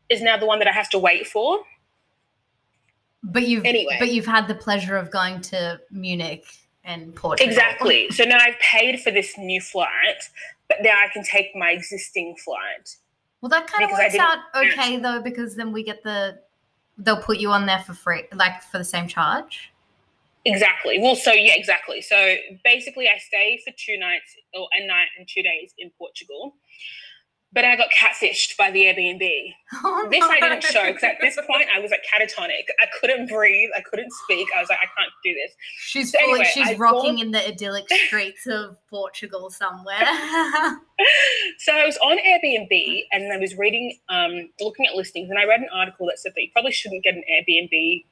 is 0.08 0.20
now 0.22 0.36
the 0.36 0.46
one 0.46 0.58
that 0.60 0.68
I 0.68 0.72
have 0.72 0.88
to 0.90 0.98
wait 0.98 1.26
for. 1.26 1.58
But 3.22 3.46
you've 3.48 3.64
Anyway. 3.64 3.96
but 3.98 4.10
you've 4.12 4.26
had 4.26 4.48
the 4.48 4.54
pleasure 4.54 4.96
of 4.96 5.10
going 5.10 5.40
to 5.42 5.80
Munich 5.90 6.44
and 6.84 7.14
Portugal. 7.14 7.48
Exactly. 7.48 8.10
So 8.10 8.24
now 8.24 8.38
I've 8.40 8.58
paid 8.58 9.00
for 9.00 9.10
this 9.10 9.36
new 9.38 9.60
flight, 9.60 10.28
but 10.68 10.78
now 10.82 10.94
I 10.96 11.08
can 11.12 11.22
take 11.22 11.54
my 11.54 11.70
existing 11.70 12.36
flight. 12.36 12.96
Well, 13.40 13.50
that 13.50 13.66
kind 13.66 13.84
of 13.84 13.90
works 13.98 14.14
out 14.14 14.38
okay 14.54 14.98
though, 14.98 15.20
because 15.20 15.56
then 15.56 15.72
we 15.72 15.82
get 15.82 16.02
the 16.02 16.38
they'll 16.98 17.22
put 17.22 17.38
you 17.38 17.50
on 17.50 17.66
there 17.66 17.80
for 17.80 17.94
free, 17.94 18.24
like 18.34 18.62
for 18.62 18.78
the 18.78 18.84
same 18.84 19.08
charge. 19.08 19.72
Exactly. 20.44 20.98
Well, 21.00 21.14
so 21.14 21.32
yeah, 21.32 21.54
exactly. 21.54 22.00
So 22.00 22.36
basically, 22.64 23.08
I 23.08 23.18
stay 23.18 23.60
for 23.64 23.72
two 23.76 23.98
nights 23.98 24.36
or 24.54 24.68
a 24.78 24.86
night 24.86 25.08
and 25.16 25.26
two 25.28 25.42
days 25.42 25.72
in 25.78 25.90
Portugal, 25.98 26.54
but 27.54 27.64
I 27.64 27.76
got 27.76 27.88
catfished 27.90 28.56
by 28.56 28.70
the 28.70 28.84
Airbnb. 28.84 29.28
Oh, 29.84 30.06
This 30.10 30.22
I 30.22 30.38
didn't 30.38 30.64
show 30.64 30.84
because 30.86 31.02
at 31.02 31.16
this 31.22 31.36
point 31.46 31.66
I 31.74 31.80
was 31.80 31.90
like 31.90 32.02
catatonic. 32.04 32.64
I 32.80 32.86
couldn't 33.00 33.28
breathe. 33.30 33.70
I 33.76 33.80
couldn't 33.80 34.12
speak. 34.24 34.48
I 34.54 34.60
was 34.60 34.68
like, 34.68 34.78
I 34.78 34.84
can't 34.84 35.10
do 35.24 35.32
this. 35.32 35.52
She's 35.78 36.12
So 36.12 36.18
anyway, 36.22 36.44
she's 36.52 36.68
I 36.68 36.74
rocking 36.74 37.14
bought- 37.16 37.24
in 37.24 37.30
the 37.30 37.48
idyllic 37.48 37.88
streets 38.06 38.46
of 38.46 38.76
Portugal 38.90 39.50
somewhere. 39.50 39.96
So 41.58 41.72
I 41.72 41.84
was 41.84 41.96
on 41.98 42.18
Airbnb 42.18 43.00
and 43.12 43.32
I 43.32 43.36
was 43.36 43.56
reading, 43.56 43.98
um, 44.08 44.50
looking 44.60 44.86
at 44.86 44.94
listings, 44.94 45.30
and 45.30 45.38
I 45.38 45.44
read 45.44 45.60
an 45.60 45.68
article 45.74 46.06
that 46.06 46.18
said 46.18 46.32
that 46.36 46.40
you 46.42 46.48
probably 46.52 46.70
shouldn't 46.72 47.02
get 47.02 47.14
an 47.14 47.22
Airbnb, 47.30 48.04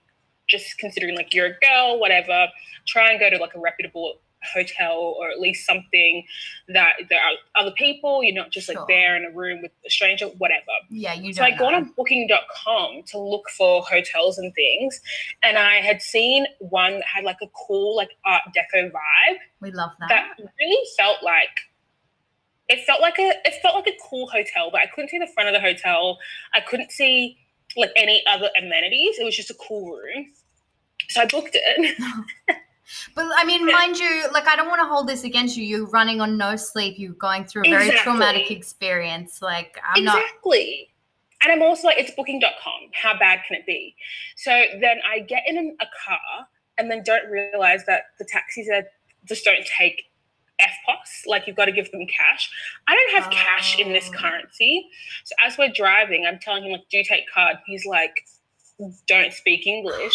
just 0.49 0.77
considering 0.79 1.15
like 1.17 1.33
you're 1.33 1.47
a 1.47 1.59
girl, 1.61 2.01
whatever. 2.01 2.49
Try 2.89 3.11
and 3.11 3.21
go 3.21 3.31
to 3.31 3.37
like 3.39 3.55
a 3.55 3.61
reputable 3.61 4.21
hotel 4.55 5.15
or 5.19 5.31
at 5.31 5.41
least 5.41 5.67
something 5.67 6.25
that 6.69 6.95
there 7.09 7.21
are 7.21 7.33
other 7.63 7.73
people. 7.73 8.23
You're 8.25 8.35
not 8.35 8.51
just 8.51 8.67
Sure. 8.67 8.75
like 8.77 8.89
there 8.89 9.17
in 9.17 9.25
a 9.25 9.31
room 9.31 9.61
with 9.63 9.73
a 9.87 9.91
stranger, 9.91 10.27
whatever. 10.39 10.65
yeah, 10.91 11.15
you 11.15 11.33
So 11.33 11.43
I 11.45 11.51
gone 11.51 11.73
know. 11.73 11.79
on 11.79 11.93
booking.com 11.97 13.03
to 13.09 13.19
look 13.19 13.49
for 13.57 13.83
hotels 13.83 14.39
and 14.39 14.55
things, 14.55 15.01
and 15.43 15.59
I 15.59 15.77
had 15.77 16.01
seen 16.03 16.47
one 16.59 16.95
that 16.95 17.05
had 17.05 17.25
like 17.25 17.39
a 17.43 17.49
cool 17.67 17.97
like 17.97 18.11
Art 18.25 18.43
Deco 18.57 18.91
vibe 18.91 19.37
We 19.61 19.71
love 19.71 19.91
that. 20.01 20.09
that 20.09 20.29
really 20.39 20.87
felt 20.97 21.23
like 21.23 21.51
it 22.69 22.85
felt 22.87 23.01
like 23.01 23.19
a 23.19 23.33
it 23.45 23.55
felt 23.63 23.75
like 23.75 23.89
a 23.89 23.97
cool 24.09 24.29
hotel, 24.29 24.71
but 24.71 24.81
I 24.81 24.87
couldn't 24.87 25.09
see 25.11 25.19
the 25.19 25.27
front 25.35 25.49
of 25.49 25.55
the 25.55 25.61
hotel. 25.61 26.19
I 26.55 26.61
couldn't 26.61 26.93
see 26.93 27.37
like 27.77 27.91
any 27.97 28.23
other 28.29 28.49
amenities. 28.59 29.19
It 29.19 29.25
was 29.25 29.37
just 29.37 29.51
a 29.51 29.55
cool 29.55 29.91
room. 29.97 30.27
So 31.09 31.21
I 31.23 31.27
booked 31.27 31.51
it. 31.55 31.97
But 33.15 33.27
I 33.37 33.45
mean, 33.45 33.67
mind 33.67 33.99
you, 33.99 34.25
like 34.33 34.47
I 34.49 34.57
don't 34.57 34.69
want 34.69 34.81
to 34.81 34.87
hold 34.87 35.09
this 35.09 35.25
against 35.25 35.57
you. 35.57 35.65
You're 35.65 35.87
running 35.87 36.21
on 36.21 36.37
no 36.37 36.57
sleep. 36.57 36.95
You're 36.99 37.13
going 37.15 37.45
through 37.45 37.63
a 37.63 37.71
very 37.71 37.89
Exactly. 37.89 38.03
traumatic 38.03 38.51
experience. 38.51 39.41
Like 39.43 39.79
I'm 39.87 40.05
not. 40.05 40.19
exactly. 40.19 40.87
And 41.43 41.53
I'm 41.53 41.63
also 41.63 41.87
like, 41.89 41.99
it's 41.99 42.11
booking.com. 42.15 42.91
How 42.93 43.19
bad 43.19 43.41
can 43.49 43.57
it 43.57 43.65
be? 43.67 43.95
So 44.37 44.51
then 44.81 44.99
I 45.11 45.21
get 45.21 45.45
in 45.47 45.77
a 45.81 45.87
car 46.07 46.47
and 46.77 46.91
then 46.91 47.03
don't 47.05 47.31
realize 47.31 47.85
that 47.87 48.05
the 48.19 48.27
taxis 48.27 48.69
are 48.69 48.83
just 49.25 49.45
don't 49.45 49.65
take 49.67 50.03
EFTPOS. 50.61 51.27
Like 51.27 51.47
you've 51.47 51.57
got 51.57 51.65
to 51.67 51.73
give 51.73 51.91
them 51.93 52.07
cash. 52.07 52.51
I 52.89 52.95
don't 52.95 53.23
have 53.23 53.33
cash 53.33 53.79
in 53.79 53.93
this 53.93 54.11
Oh. 54.15 54.19
currency. 54.19 54.87
So 55.25 55.35
as 55.45 55.57
we're 55.57 55.73
driving, 55.75 56.27
I'm 56.27 56.39
telling 56.39 56.65
him 56.65 56.73
like, 56.73 56.83
do 56.91 56.99
you 56.99 57.05
take 57.05 57.25
card? 57.33 57.57
He's 57.67 57.87
like, 57.87 58.15
don't 59.07 59.33
speak 59.33 59.67
English. 59.67 60.15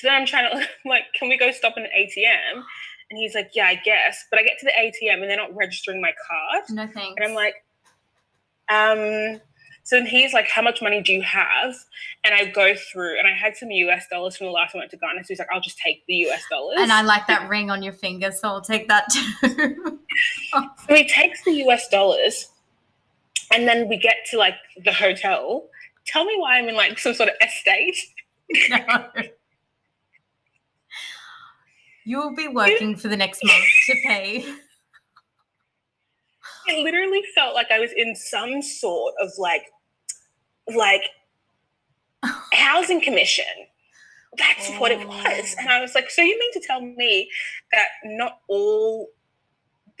So 0.00 0.08
then 0.08 0.14
I'm 0.14 0.26
trying 0.26 0.50
to 0.50 0.66
like, 0.88 1.04
can 1.18 1.28
we 1.28 1.38
go 1.38 1.50
stop 1.50 1.74
in 1.76 1.84
an 1.84 1.90
ATM? 1.96 2.62
And 3.10 3.18
he's 3.18 3.34
like, 3.34 3.50
yeah, 3.54 3.66
I 3.66 3.76
guess. 3.76 4.24
But 4.30 4.40
I 4.40 4.42
get 4.42 4.58
to 4.60 4.66
the 4.66 4.72
ATM 4.72 5.22
and 5.22 5.30
they're 5.30 5.36
not 5.36 5.54
registering 5.54 6.00
my 6.00 6.12
card. 6.28 6.64
No 6.70 6.86
thanks. 6.86 7.14
And 7.16 7.24
I'm 7.24 7.34
like, 7.34 7.54
um, 8.68 9.40
so 9.84 9.96
then 9.96 10.06
he's 10.06 10.32
like, 10.32 10.48
how 10.48 10.62
much 10.62 10.82
money 10.82 11.00
do 11.00 11.12
you 11.12 11.22
have? 11.22 11.76
And 12.24 12.34
I 12.34 12.46
go 12.46 12.74
through 12.74 13.20
and 13.20 13.28
I 13.28 13.32
had 13.32 13.56
some 13.56 13.70
US 13.70 14.06
dollars 14.10 14.36
from 14.36 14.48
the 14.48 14.52
last 14.52 14.72
time 14.72 14.80
I 14.80 14.82
went 14.82 14.90
to 14.90 14.96
Ghana. 14.96 15.20
So 15.22 15.26
he's 15.28 15.38
like, 15.38 15.48
I'll 15.52 15.60
just 15.60 15.78
take 15.78 16.04
the 16.08 16.14
US 16.28 16.42
dollars. 16.50 16.78
and 16.80 16.92
I 16.92 17.02
like 17.02 17.28
that 17.28 17.48
ring 17.48 17.70
on 17.70 17.84
your 17.84 17.92
finger, 17.92 18.32
so 18.32 18.48
I'll 18.48 18.60
take 18.60 18.88
that 18.88 19.04
too. 19.12 20.00
so 20.88 20.94
he 20.94 21.08
takes 21.08 21.44
the 21.44 21.52
US 21.68 21.88
dollars 21.88 22.48
and 23.54 23.68
then 23.68 23.88
we 23.88 23.96
get 23.96 24.16
to 24.32 24.38
like 24.38 24.56
the 24.84 24.92
hotel. 24.92 25.68
Tell 26.04 26.24
me 26.24 26.34
why 26.36 26.58
I'm 26.58 26.68
in 26.68 26.74
like 26.74 26.98
some 26.98 27.14
sort 27.14 27.28
of 27.28 27.36
estate. 27.40 27.96
no. 28.70 29.06
You 32.06 32.18
will 32.18 32.36
be 32.36 32.46
working 32.46 32.94
for 32.94 33.08
the 33.08 33.16
next 33.16 33.42
month 33.44 33.64
to 33.86 33.94
pay. 34.06 34.54
It 36.68 36.82
literally 36.82 37.22
felt 37.32 37.54
like 37.54 37.70
I 37.70 37.78
was 37.78 37.92
in 37.96 38.16
some 38.16 38.60
sort 38.60 39.14
of 39.20 39.30
like, 39.38 39.66
like 40.74 41.02
housing 42.52 43.00
commission. 43.00 43.44
That's 44.36 44.70
what 44.80 44.90
it 44.90 45.06
was. 45.06 45.54
And 45.60 45.68
I 45.68 45.80
was 45.80 45.94
like, 45.94 46.10
so 46.10 46.22
you 46.22 46.36
mean 46.36 46.52
to 46.54 46.60
tell 46.66 46.80
me 46.80 47.30
that 47.70 47.86
not 48.04 48.40
all 48.48 49.10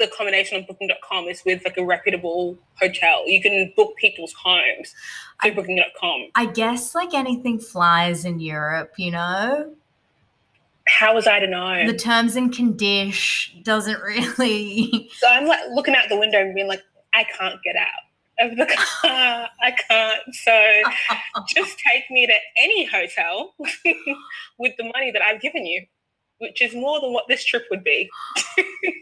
the 0.00 0.06
accommodation 0.06 0.58
on 0.58 0.66
booking.com 0.66 1.26
is 1.28 1.42
with 1.46 1.64
like 1.64 1.76
a 1.76 1.84
reputable 1.84 2.58
hotel? 2.80 3.28
You 3.28 3.40
can 3.40 3.72
book 3.76 3.94
people's 3.96 4.32
homes 4.32 4.92
through 5.40 5.52
I- 5.52 5.54
booking.com. 5.54 6.30
I 6.34 6.46
guess 6.46 6.96
like 6.96 7.14
anything 7.14 7.60
flies 7.60 8.24
in 8.24 8.40
Europe, 8.40 8.94
you 8.96 9.12
know. 9.12 9.72
How 10.88 11.14
was 11.14 11.26
I 11.26 11.40
to 11.40 11.46
know? 11.46 11.86
The 11.86 11.96
terms 11.96 12.36
and 12.36 12.52
condition 12.52 13.62
doesn't 13.62 14.00
really. 14.00 15.10
so 15.18 15.26
I'm 15.28 15.46
like 15.46 15.60
looking 15.72 15.94
out 15.94 16.08
the 16.08 16.16
window 16.16 16.38
and 16.40 16.54
being 16.54 16.68
like, 16.68 16.82
I 17.14 17.24
can't 17.24 17.60
get 17.64 17.76
out 17.76 18.50
of 18.50 18.56
the 18.56 18.66
car. 18.66 19.48
I 19.62 19.72
can't. 19.88 20.22
So 20.34 20.82
just 21.54 21.78
take 21.78 22.04
me 22.10 22.26
to 22.26 22.34
any 22.56 22.84
hotel 22.84 23.54
with 24.58 24.76
the 24.76 24.84
money 24.84 25.10
that 25.10 25.22
I've 25.22 25.40
given 25.40 25.66
you, 25.66 25.84
which 26.38 26.60
is 26.62 26.74
more 26.74 27.00
than 27.00 27.12
what 27.12 27.24
this 27.28 27.44
trip 27.44 27.64
would 27.70 27.82
be. 27.82 28.08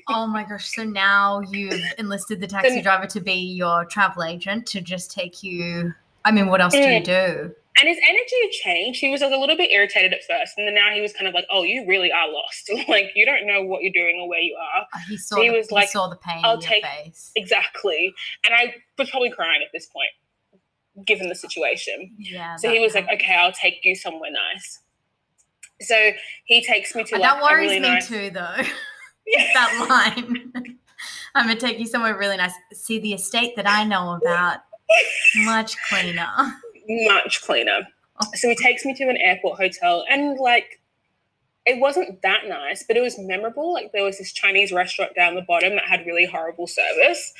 oh 0.08 0.26
my 0.26 0.44
gosh! 0.44 0.70
So 0.70 0.84
now 0.84 1.40
you've 1.50 1.82
enlisted 1.98 2.40
the 2.40 2.46
taxi 2.46 2.80
driver 2.80 3.06
to 3.08 3.20
be 3.20 3.34
your 3.34 3.84
travel 3.84 4.22
agent 4.24 4.66
to 4.68 4.80
just 4.80 5.10
take 5.10 5.42
you. 5.42 5.92
I 6.24 6.30
mean, 6.30 6.46
what 6.46 6.60
else 6.62 6.72
do 6.72 6.78
you 6.80 7.00
Mm. 7.00 7.04
do? 7.04 7.54
And 7.76 7.88
his 7.88 7.98
energy 8.08 8.56
changed. 8.62 9.00
He 9.00 9.10
was 9.10 9.20
like 9.20 9.32
a 9.32 9.36
little 9.36 9.56
bit 9.56 9.70
irritated 9.72 10.12
at 10.12 10.20
first, 10.28 10.52
and 10.56 10.66
then 10.66 10.74
now 10.76 10.90
he 10.94 11.00
was 11.00 11.12
kind 11.12 11.26
of 11.26 11.34
like, 11.34 11.44
"Oh, 11.50 11.64
you 11.64 11.84
really 11.88 12.12
are 12.12 12.30
lost. 12.30 12.70
like 12.88 13.10
you 13.16 13.26
don't 13.26 13.46
know 13.46 13.62
what 13.64 13.82
you're 13.82 13.92
doing 13.92 14.18
or 14.20 14.28
where 14.28 14.38
you 14.40 14.56
are." 14.56 14.86
Oh, 14.94 14.98
He 15.08 15.16
saw. 15.16 15.36
He 15.40 15.48
the, 15.48 15.56
was 15.56 15.68
he 15.68 15.74
like, 15.74 15.88
saw 15.88 16.08
the 16.08 16.16
pain 16.16 16.40
"I'll 16.44 16.54
in 16.54 16.60
your 16.60 16.70
take- 16.70 16.84
face. 16.86 17.32
Exactly. 17.34 18.12
And 18.44 18.54
I 18.54 18.74
was 18.98 19.10
probably 19.10 19.30
crying 19.30 19.60
at 19.62 19.70
this 19.72 19.86
point, 19.86 20.10
given 21.04 21.28
the 21.28 21.34
situation. 21.34 22.14
Yeah. 22.18 22.54
So 22.56 22.70
he 22.70 22.78
was 22.78 22.94
like, 22.94 23.08
"Okay, 23.12 23.34
I'll 23.34 23.50
take 23.52 23.80
you 23.84 23.96
somewhere 23.96 24.30
nice." 24.30 24.80
So 25.80 26.12
he 26.44 26.62
takes 26.64 26.94
me 26.94 27.02
to 27.02 27.16
Uh, 27.16 27.18
like 27.18 27.28
that 27.28 27.42
worries 27.42 27.70
really 27.70 27.80
me 27.80 27.88
nice. 27.88 28.06
too, 28.08 28.30
though. 28.30 28.56
Yeah. 29.26 29.48
that 29.54 29.86
line. 30.14 30.52
I'm 31.34 31.46
gonna 31.46 31.58
take 31.58 31.78
you 31.80 31.86
somewhere 31.86 32.16
really 32.16 32.36
nice. 32.36 32.52
See 32.74 33.00
the 33.00 33.14
estate 33.14 33.56
that 33.56 33.66
I 33.68 33.82
know 33.82 34.12
about. 34.22 34.60
Much 35.38 35.76
cleaner. 35.88 36.28
Much 36.88 37.42
cleaner. 37.42 37.80
Oh. 38.20 38.26
So 38.34 38.48
he 38.48 38.56
takes 38.56 38.84
me 38.84 38.94
to 38.94 39.04
an 39.04 39.16
airport 39.16 39.58
hotel, 39.58 40.04
and 40.08 40.38
like, 40.38 40.80
it 41.66 41.80
wasn't 41.80 42.20
that 42.22 42.42
nice, 42.46 42.82
but 42.86 42.96
it 42.96 43.00
was 43.00 43.18
memorable. 43.18 43.72
Like, 43.72 43.92
there 43.92 44.04
was 44.04 44.18
this 44.18 44.32
Chinese 44.32 44.70
restaurant 44.70 45.14
down 45.14 45.34
the 45.34 45.42
bottom 45.42 45.74
that 45.76 45.84
had 45.86 46.04
really 46.04 46.26
horrible 46.26 46.66
service. 46.66 47.32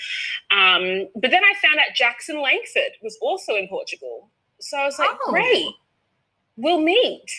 Um, 0.51 1.09
but 1.15 1.31
then 1.31 1.45
I 1.45 1.53
found 1.63 1.79
out 1.79 1.95
Jackson 1.95 2.41
Langford 2.41 2.93
was 3.03 3.19
also 3.21 3.55
in 3.55 3.69
Portugal. 3.69 4.31
So 4.61 4.79
I 4.79 4.85
was 4.87 4.99
like, 4.99 5.11
Oh. 5.27 5.31
great, 5.31 5.75
we'll 6.57 6.81
meet. 6.81 7.31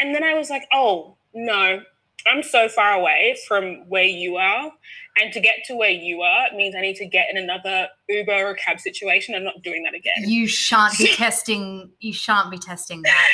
And 0.00 0.14
then 0.14 0.24
I 0.24 0.34
was 0.34 0.50
like, 0.50 0.66
oh, 0.72 1.16
no, 1.34 1.82
I'm 2.26 2.42
so 2.42 2.68
far 2.68 2.92
away 2.92 3.36
from 3.46 3.88
where 3.88 4.04
you 4.04 4.36
are. 4.36 4.72
And 5.20 5.32
to 5.32 5.40
get 5.40 5.64
to 5.66 5.74
where 5.74 5.90
you 5.90 6.20
are 6.20 6.46
means 6.54 6.74
I 6.76 6.80
need 6.80 6.96
to 6.96 7.06
get 7.06 7.26
in 7.30 7.36
another 7.36 7.88
Uber 8.08 8.50
or 8.50 8.54
cab 8.54 8.78
situation. 8.80 9.34
I'm 9.34 9.44
not 9.44 9.62
doing 9.62 9.82
that 9.84 9.94
again. 9.94 10.28
You 10.28 10.46
shan't 10.46 10.96
be 10.98 11.08
testing. 11.14 11.90
You 12.00 12.12
shan't 12.12 12.50
be 12.50 12.58
testing 12.58 13.02
that. 13.02 13.28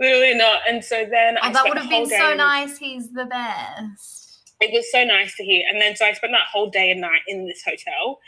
Literally 0.00 0.34
not. 0.34 0.60
And 0.68 0.84
so 0.84 1.06
then 1.08 1.36
oh, 1.36 1.40
I 1.42 1.50
Oh, 1.50 1.52
that 1.52 1.64
would 1.68 1.78
have 1.78 1.88
been 1.90 2.08
so 2.08 2.34
nice. 2.34 2.78
He's 2.78 3.12
the 3.12 3.24
best. 3.24 4.52
It 4.60 4.72
was 4.72 4.90
so 4.90 5.04
nice 5.04 5.36
to 5.36 5.44
hear. 5.44 5.64
And 5.70 5.80
then 5.80 5.94
so 5.96 6.06
I 6.06 6.12
spent 6.12 6.32
that 6.32 6.46
whole 6.52 6.70
day 6.70 6.90
and 6.90 7.00
night 7.00 7.22
in 7.28 7.46
this 7.46 7.62
hotel. 7.64 8.18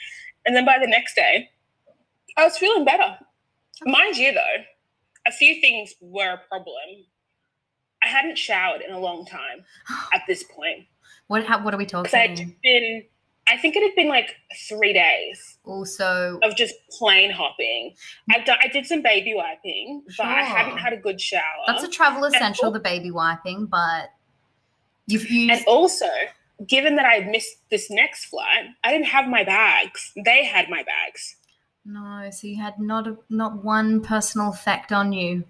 And 0.46 0.54
then 0.54 0.64
by 0.64 0.78
the 0.78 0.86
next 0.86 1.14
day, 1.14 1.48
I 2.36 2.44
was 2.44 2.58
feeling 2.58 2.84
better. 2.84 3.18
Mind 3.84 4.16
you, 4.16 4.32
though, 4.32 4.64
a 5.26 5.32
few 5.32 5.60
things 5.60 5.94
were 6.00 6.34
a 6.34 6.40
problem. 6.48 7.06
I 8.14 8.18
hadn't 8.18 8.38
showered 8.38 8.80
in 8.86 8.94
a 8.94 8.98
long 9.00 9.26
time 9.26 9.64
at 10.14 10.22
this 10.28 10.42
point. 10.44 10.86
What 11.26 11.44
how, 11.44 11.62
what 11.64 11.74
are 11.74 11.78
we 11.78 11.86
talking? 11.86 12.10
I'd 12.18 12.36
been, 12.62 13.02
I 13.48 13.56
think 13.56 13.76
it 13.76 13.82
had 13.82 13.94
been 13.96 14.08
like 14.08 14.36
three 14.68 14.92
days 14.92 15.58
Also, 15.64 16.38
of 16.42 16.54
just 16.56 16.74
plain 16.90 17.30
hopping. 17.30 17.94
I've 18.30 18.44
done, 18.44 18.58
I 18.62 18.68
did 18.68 18.86
some 18.86 19.02
baby 19.02 19.34
wiping, 19.34 20.02
but 20.16 20.26
I 20.26 20.42
hadn't 20.42 20.78
had 20.78 20.92
a 20.92 20.96
good 20.96 21.20
shower. 21.20 21.40
that's 21.66 21.82
a 21.82 21.88
travel 21.88 22.24
essential, 22.24 22.66
al- 22.66 22.72
the 22.72 22.80
baby 22.80 23.10
wiping, 23.10 23.66
but 23.66 24.10
you've 25.06 25.28
used 25.30 25.50
and 25.52 25.66
also, 25.66 26.06
given 26.66 26.96
that 26.96 27.06
I 27.06 27.20
missed 27.20 27.56
this 27.70 27.90
next 27.90 28.26
flight, 28.26 28.66
I 28.82 28.92
didn't 28.92 29.06
have 29.08 29.26
my 29.28 29.44
bags. 29.44 30.12
They 30.24 30.44
had 30.44 30.68
my 30.70 30.82
bags. 30.82 31.36
no, 31.86 32.28
so 32.30 32.46
you 32.46 32.60
had 32.62 32.78
not 32.78 33.06
a, 33.06 33.16
not 33.30 33.64
one 33.64 34.00
personal 34.02 34.50
effect 34.50 34.92
on 34.92 35.12
you. 35.12 35.44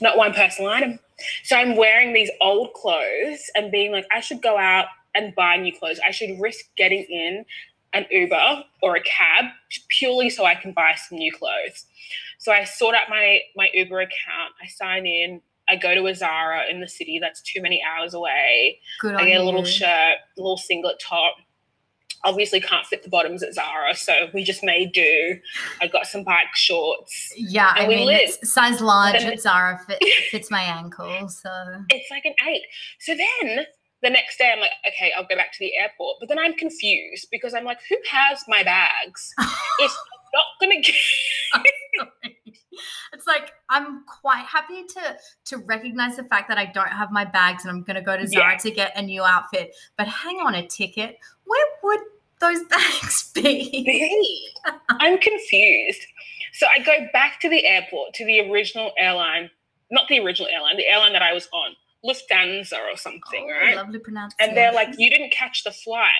not 0.00 0.16
one 0.16 0.32
personal 0.34 0.70
item. 0.70 0.98
So 1.44 1.56
I'm 1.56 1.76
wearing 1.76 2.12
these 2.12 2.30
old 2.40 2.72
clothes 2.74 3.50
and 3.54 3.70
being 3.70 3.92
like, 3.92 4.06
I 4.12 4.20
should 4.20 4.42
go 4.42 4.58
out 4.58 4.86
and 5.14 5.34
buy 5.34 5.56
new 5.56 5.72
clothes. 5.76 6.00
I 6.06 6.10
should 6.10 6.38
risk 6.40 6.66
getting 6.76 7.04
in 7.04 7.44
an 7.92 8.06
Uber 8.10 8.64
or 8.82 8.96
a 8.96 9.02
cab 9.02 9.46
purely 9.88 10.28
so 10.28 10.44
I 10.44 10.54
can 10.54 10.72
buy 10.72 10.94
some 11.08 11.18
new 11.18 11.32
clothes. 11.32 11.86
So 12.38 12.52
I 12.52 12.64
sort 12.64 12.94
out 12.94 13.08
my 13.08 13.40
my 13.56 13.68
Uber 13.72 14.00
account. 14.00 14.52
I 14.62 14.66
sign 14.68 15.06
in. 15.06 15.40
I 15.68 15.76
go 15.76 15.94
to 15.94 16.06
a 16.06 16.14
Zara 16.14 16.64
in 16.70 16.80
the 16.80 16.88
city 16.88 17.18
that's 17.20 17.42
too 17.42 17.60
many 17.60 17.82
hours 17.82 18.14
away. 18.14 18.78
Good 19.00 19.16
I 19.16 19.26
get 19.26 19.40
a 19.40 19.44
little 19.44 19.60
you. 19.60 19.66
shirt, 19.66 19.88
a 19.88 20.40
little 20.40 20.56
singlet 20.56 21.00
top. 21.00 21.36
Obviously, 22.26 22.60
can't 22.60 22.84
fit 22.84 23.02
the 23.02 23.08
bottoms 23.08 23.42
at 23.42 23.54
Zara, 23.54 23.94
so 23.94 24.28
we 24.34 24.42
just 24.42 24.62
made 24.64 24.92
do. 24.92 25.38
I 25.80 25.86
got 25.86 26.06
some 26.06 26.24
bike 26.24 26.54
shorts. 26.54 27.32
Yeah, 27.36 27.72
I 27.74 27.86
mean, 27.86 28.08
it's 28.10 28.50
size 28.52 28.80
large 28.80 29.22
at 29.22 29.40
Zara 29.40 29.78
fit, 29.86 30.02
fits 30.30 30.50
my 30.50 30.60
ankle, 30.62 31.28
so 31.28 31.50
it's 31.90 32.10
like 32.10 32.24
an 32.24 32.34
eight. 32.48 32.62
So 32.98 33.14
then 33.14 33.64
the 34.02 34.10
next 34.10 34.38
day, 34.38 34.50
I'm 34.52 34.60
like, 34.60 34.70
okay, 34.88 35.12
I'll 35.16 35.26
go 35.26 35.36
back 35.36 35.52
to 35.52 35.58
the 35.60 35.74
airport. 35.76 36.16
But 36.20 36.28
then 36.28 36.38
I'm 36.38 36.54
confused 36.54 37.28
because 37.30 37.54
I'm 37.54 37.64
like, 37.64 37.78
who 37.88 37.96
has 38.10 38.42
my 38.48 38.62
bags? 38.62 39.32
If 39.78 39.92
I'm 39.92 40.30
not 40.32 40.44
gonna 40.60 40.80
get, 40.80 40.94
it's 43.12 43.26
like 43.26 43.52
I'm 43.68 44.04
quite 44.06 44.44
happy 44.44 44.84
to 44.84 45.16
to 45.46 45.58
recognize 45.58 46.16
the 46.16 46.24
fact 46.24 46.48
that 46.48 46.58
I 46.58 46.66
don't 46.66 46.88
have 46.88 47.10
my 47.12 47.24
bags 47.24 47.64
and 47.64 47.70
I'm 47.70 47.82
going 47.82 47.96
to 47.96 48.02
go 48.02 48.16
to 48.16 48.26
Zara 48.26 48.52
Yeah. 48.52 48.58
to 48.58 48.70
get 48.70 48.92
a 48.96 49.02
new 49.02 49.22
outfit. 49.22 49.74
But 49.96 50.08
hang 50.08 50.36
on 50.36 50.54
a 50.54 50.66
ticket, 50.66 51.18
where 51.44 51.66
would 51.84 52.00
those 52.40 52.62
bags 52.70 53.30
be? 53.34 54.48
I'm 54.88 55.18
confused. 55.18 56.00
So 56.52 56.66
I 56.74 56.78
go 56.82 57.06
back 57.12 57.40
to 57.40 57.48
the 57.48 57.66
airport 57.66 58.14
to 58.14 58.24
the 58.24 58.40
original 58.50 58.92
airline, 58.98 59.50
not 59.90 60.08
the 60.08 60.20
original 60.20 60.48
airline, 60.50 60.76
the 60.76 60.86
airline 60.86 61.12
that 61.12 61.22
I 61.22 61.32
was 61.32 61.48
on, 61.52 61.72
Lufthansa 62.04 62.78
or 62.92 62.96
something, 62.96 63.46
Oh, 63.48 63.60
right? 63.60 63.76
Lovely 63.76 63.98
pronunciation. 63.98 64.36
And 64.48 64.56
they're 64.56 64.72
like, 64.72 64.94
you 64.98 65.10
didn't 65.10 65.32
catch 65.32 65.64
the 65.64 65.70
flight. 65.72 66.10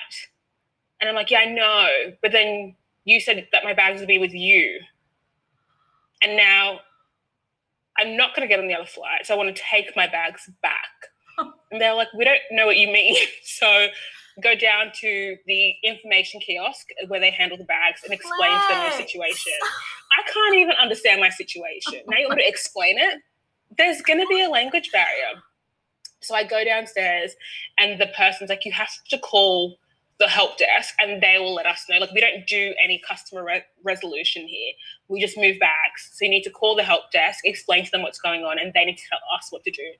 And 0.99 1.09
I'm 1.09 1.15
like, 1.15 1.31
yeah, 1.31 1.39
I 1.39 1.45
know. 1.45 1.87
But 2.21 2.31
then 2.31 2.75
you 3.05 3.19
said 3.19 3.47
that 3.51 3.63
my 3.63 3.73
bags 3.73 3.99
would 3.99 4.07
be 4.07 4.19
with 4.19 4.33
you. 4.33 4.79
And 6.21 6.35
now 6.37 6.79
I'm 7.97 8.15
not 8.17 8.35
going 8.35 8.47
to 8.47 8.51
get 8.51 8.59
on 8.59 8.67
the 8.67 8.73
other 8.75 8.85
flight. 8.85 9.25
So 9.25 9.33
I 9.33 9.37
want 9.37 9.55
to 9.55 9.61
take 9.61 9.95
my 9.95 10.07
bags 10.07 10.49
back. 10.61 10.73
And 11.69 11.81
they're 11.81 11.93
like, 11.93 12.07
we 12.17 12.23
don't 12.23 12.39
know 12.51 12.65
what 12.65 12.77
you 12.77 12.87
mean. 12.87 13.15
So 13.43 13.87
go 14.41 14.55
down 14.55 14.91
to 15.01 15.37
the 15.45 15.73
information 15.83 16.39
kiosk 16.39 16.87
where 17.07 17.19
they 17.19 17.31
handle 17.31 17.57
the 17.57 17.63
bags 17.63 18.01
and 18.03 18.13
explain 18.13 18.51
to 18.51 18.65
them 18.69 18.85
the 18.85 18.97
situation. 18.97 19.53
I 20.17 20.29
can't 20.31 20.55
even 20.55 20.75
understand 20.81 21.19
my 21.19 21.29
situation. 21.29 22.01
Now 22.07 22.17
you 22.17 22.27
want 22.27 22.39
to 22.39 22.47
explain 22.47 22.97
it? 22.97 23.19
There's 23.77 24.01
going 24.01 24.19
to 24.19 24.27
be 24.27 24.43
a 24.43 24.49
language 24.49 24.91
barrier. 24.91 25.41
So 26.21 26.35
I 26.35 26.43
go 26.43 26.63
downstairs 26.63 27.35
and 27.79 27.99
the 27.99 28.07
person's 28.15 28.49
like, 28.49 28.65
you 28.65 28.71
have 28.71 28.89
to 29.09 29.17
call 29.17 29.77
the 30.19 30.27
help 30.27 30.57
desk 30.57 30.95
and 30.99 31.21
they 31.21 31.37
will 31.37 31.53
let 31.53 31.65
us 31.65 31.85
know. 31.89 31.99
Like, 31.99 32.11
we 32.11 32.21
don't 32.21 32.45
do 32.47 32.73
any 32.83 33.01
customer 33.07 33.43
re- 33.43 33.65
resolution 33.83 34.47
here. 34.47 34.73
We 35.07 35.21
just 35.21 35.37
move 35.37 35.59
bags. 35.59 36.09
So 36.13 36.25
you 36.25 36.31
need 36.31 36.43
to 36.43 36.49
call 36.49 36.75
the 36.75 36.83
help 36.83 37.11
desk, 37.11 37.39
explain 37.43 37.85
to 37.85 37.91
them 37.91 38.01
what's 38.01 38.19
going 38.19 38.43
on, 38.43 38.57
and 38.59 38.73
they 38.73 38.85
need 38.85 38.97
to 38.97 39.03
tell 39.09 39.19
us 39.35 39.47
what 39.51 39.63
to 39.63 39.71
do. 39.71 39.91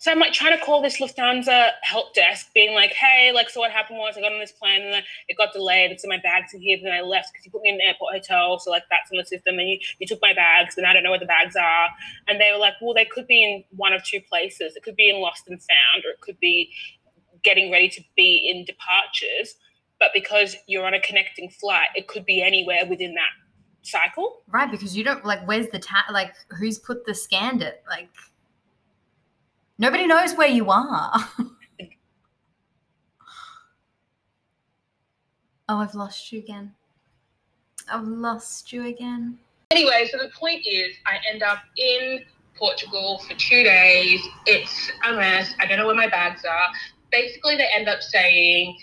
So 0.00 0.12
I'm 0.12 0.20
like 0.20 0.32
trying 0.32 0.56
to 0.56 0.64
call 0.64 0.80
this 0.80 1.00
Lufthansa 1.00 1.70
help 1.82 2.14
desk, 2.14 2.50
being 2.54 2.72
like, 2.72 2.92
hey, 2.92 3.32
like, 3.34 3.50
so 3.50 3.58
what 3.58 3.72
happened 3.72 3.98
was 3.98 4.16
I 4.16 4.20
got 4.20 4.32
on 4.32 4.38
this 4.38 4.52
plane 4.52 4.82
and 4.82 5.04
it 5.26 5.36
got 5.36 5.52
delayed. 5.52 5.90
And 5.90 6.00
so 6.00 6.06
my 6.06 6.18
bags 6.18 6.54
are 6.54 6.58
here, 6.58 6.78
but 6.78 6.84
then 6.84 6.94
I 6.94 7.00
left 7.00 7.32
because 7.32 7.44
you 7.44 7.50
put 7.50 7.62
me 7.62 7.70
in 7.70 7.74
an 7.74 7.80
airport 7.84 8.14
hotel. 8.14 8.60
So, 8.60 8.70
like, 8.70 8.84
that's 8.90 9.10
in 9.10 9.18
the 9.18 9.24
system. 9.24 9.58
And 9.58 9.68
you, 9.68 9.78
you 9.98 10.06
took 10.06 10.20
my 10.22 10.32
bags 10.32 10.76
and 10.76 10.86
I 10.86 10.92
don't 10.92 11.02
know 11.02 11.10
where 11.10 11.18
the 11.18 11.26
bags 11.26 11.56
are. 11.56 11.88
And 12.28 12.40
they 12.40 12.52
were 12.52 12.60
like, 12.60 12.74
well, 12.80 12.94
they 12.94 13.06
could 13.06 13.26
be 13.26 13.42
in 13.42 13.64
one 13.76 13.92
of 13.92 14.04
two 14.04 14.20
places. 14.20 14.76
It 14.76 14.84
could 14.84 14.94
be 14.94 15.10
in 15.10 15.20
Lost 15.20 15.48
and 15.48 15.60
Found, 15.60 16.04
or 16.04 16.10
it 16.10 16.20
could 16.20 16.38
be 16.38 16.72
getting 17.42 17.72
ready 17.72 17.88
to 17.88 18.00
be 18.16 18.48
in 18.54 18.64
departures. 18.64 19.56
But 19.98 20.10
because 20.14 20.54
you're 20.68 20.86
on 20.86 20.94
a 20.94 21.00
connecting 21.00 21.50
flight, 21.50 21.88
it 21.96 22.06
could 22.06 22.24
be 22.24 22.40
anywhere 22.40 22.86
within 22.88 23.14
that 23.14 23.30
cycle. 23.82 24.42
right 24.48 24.70
because 24.70 24.96
you 24.96 25.02
don't 25.02 25.24
like. 25.24 25.44
Where's 25.48 25.68
the 25.68 25.78
ta- 25.80 26.06
like? 26.12 26.34
Who's 26.58 26.78
put 26.78 27.04
the 27.04 27.14
scanned 27.14 27.62
it? 27.62 27.82
Like 27.88 28.08
nobody 29.78 30.06
knows 30.06 30.34
where 30.34 30.48
you 30.48 30.70
are. 30.70 31.12
oh, 35.68 35.78
I've 35.78 35.94
lost 35.94 36.32
you 36.32 36.40
again. 36.40 36.74
I've 37.90 38.06
lost 38.06 38.72
you 38.72 38.86
again. 38.86 39.38
Anyway, 39.70 40.08
so 40.10 40.18
the 40.18 40.30
point 40.38 40.66
is, 40.66 40.96
I 41.06 41.18
end 41.30 41.42
up 41.42 41.58
in 41.76 42.24
Portugal 42.56 43.22
for 43.26 43.34
two 43.34 43.62
days. 43.62 44.20
It's 44.46 44.90
a 45.04 45.14
mess. 45.14 45.54
I 45.60 45.66
don't 45.66 45.78
know 45.78 45.86
where 45.86 45.94
my 45.94 46.08
bags 46.08 46.44
are. 46.44 46.66
Basically, 47.10 47.56
they 47.56 47.68
end 47.74 47.88
up 47.88 48.00
saying 48.00 48.76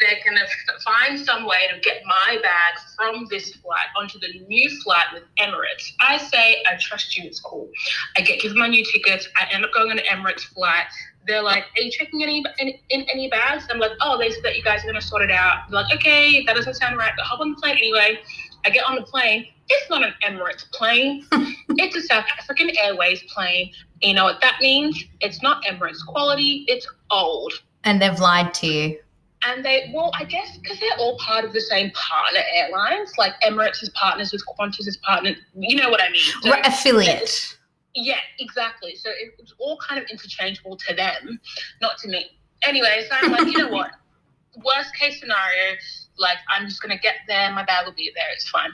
they're 0.00 0.18
going 0.24 0.36
to 0.38 0.46
find 0.84 1.18
some 1.18 1.44
way 1.44 1.58
to 1.72 1.80
get 1.80 2.02
my 2.06 2.38
bag 2.42 2.74
from 2.96 3.26
this 3.30 3.54
flight 3.56 3.86
onto 3.96 4.18
the 4.18 4.40
new 4.46 4.70
flight 4.82 5.06
with 5.12 5.24
Emirates. 5.38 5.92
I 6.00 6.18
say, 6.18 6.62
I 6.70 6.76
trust 6.80 7.16
you, 7.16 7.24
it's 7.24 7.40
cool. 7.40 7.68
I 8.16 8.22
get 8.22 8.40
given 8.40 8.58
my 8.58 8.68
new 8.68 8.84
tickets. 8.84 9.28
I 9.36 9.46
end 9.52 9.64
up 9.64 9.72
going 9.72 9.90
on 9.90 9.98
an 9.98 10.04
Emirates 10.10 10.42
flight. 10.42 10.86
They're 11.26 11.42
like, 11.42 11.64
Are 11.76 11.82
you 11.82 11.90
checking 11.90 12.22
any 12.22 12.44
in, 12.58 12.72
in 12.88 13.02
any 13.12 13.28
bags? 13.28 13.66
I'm 13.70 13.78
like, 13.78 13.92
Oh, 14.00 14.18
they 14.18 14.30
said 14.30 14.42
that 14.44 14.56
you 14.56 14.62
guys 14.62 14.80
are 14.80 14.84
going 14.84 15.00
to 15.00 15.06
sort 15.06 15.22
it 15.22 15.30
out. 15.30 15.70
They're 15.70 15.82
like, 15.82 15.94
Okay, 15.94 16.44
that 16.44 16.56
doesn't 16.56 16.74
sound 16.74 16.96
right, 16.96 17.12
but 17.16 17.24
hop 17.24 17.40
on 17.40 17.50
the 17.50 17.56
plane 17.56 17.76
anyway. 17.76 18.18
I 18.64 18.70
get 18.70 18.84
on 18.84 18.96
the 18.96 19.02
plane. 19.02 19.46
It's 19.68 19.90
not 19.90 20.02
an 20.02 20.14
Emirates 20.24 20.70
plane. 20.72 21.26
it's 21.32 21.96
a 21.96 22.02
South 22.02 22.24
African 22.38 22.70
Airways 22.82 23.22
plane. 23.24 23.72
You 24.00 24.14
know 24.14 24.24
what 24.24 24.40
that 24.40 24.58
means? 24.60 25.04
It's 25.20 25.42
not 25.42 25.62
Emirates 25.64 26.04
quality. 26.06 26.64
It's 26.68 26.86
old. 27.10 27.52
And 27.84 28.00
they've 28.00 28.18
lied 28.18 28.54
to 28.54 28.66
you. 28.66 28.98
And 29.44 29.64
they, 29.64 29.90
well, 29.94 30.10
I 30.18 30.24
guess 30.24 30.58
because 30.58 30.80
they're 30.80 30.96
all 30.98 31.16
part 31.18 31.44
of 31.44 31.52
the 31.52 31.60
same 31.60 31.90
partner 31.92 32.40
airlines. 32.52 33.12
Like 33.18 33.34
Emirates 33.42 33.82
is 33.82 33.90
partners 33.90 34.32
with 34.32 34.42
Qantas 34.58 34.86
is 34.88 34.96
partner. 34.98 35.34
You 35.56 35.76
know 35.76 35.90
what 35.90 36.02
I 36.02 36.10
mean? 36.10 36.22
So- 36.42 36.50
Right, 36.50 36.66
affiliate. 36.66 37.56
yeah, 37.94 38.16
exactly. 38.40 38.96
So 38.96 39.10
it 39.10 39.34
was 39.40 39.54
all 39.58 39.78
kind 39.78 40.02
of 40.02 40.08
interchangeable 40.10 40.76
to 40.76 40.94
them, 40.94 41.40
not 41.80 41.98
to 41.98 42.08
me. 42.08 42.32
Anyway, 42.62 43.06
so 43.08 43.14
I'm 43.22 43.30
like, 43.32 43.46
you 43.52 43.58
know 43.58 43.68
what? 43.68 43.92
Worst 44.64 44.92
case 44.96 45.20
scenario, 45.20 45.76
like 46.16 46.38
I'm 46.52 46.66
just 46.66 46.82
gonna 46.82 46.98
get 46.98 47.16
there, 47.28 47.52
my 47.52 47.64
bag 47.64 47.86
will 47.86 47.94
be 47.94 48.10
there, 48.16 48.24
it's 48.32 48.48
fine. 48.48 48.70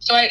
So 0.00 0.14
I 0.14 0.30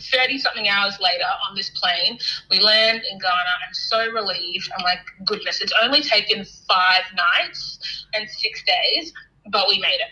30 0.00 0.38
something 0.38 0.68
hours 0.68 0.98
later 1.00 1.24
on 1.48 1.54
this 1.54 1.70
plane, 1.70 2.18
we 2.50 2.60
land 2.60 3.02
in 3.10 3.18
Ghana. 3.18 3.52
I'm 3.66 3.74
so 3.74 4.10
relieved. 4.10 4.70
I'm 4.76 4.84
like, 4.84 4.98
goodness, 5.24 5.60
it's 5.60 5.72
only 5.82 6.02
taken 6.02 6.44
five 6.44 7.02
nights 7.16 8.06
and 8.14 8.28
six 8.28 8.62
days, 8.64 9.12
but 9.50 9.68
we 9.68 9.78
made 9.78 10.00
it. 10.00 10.10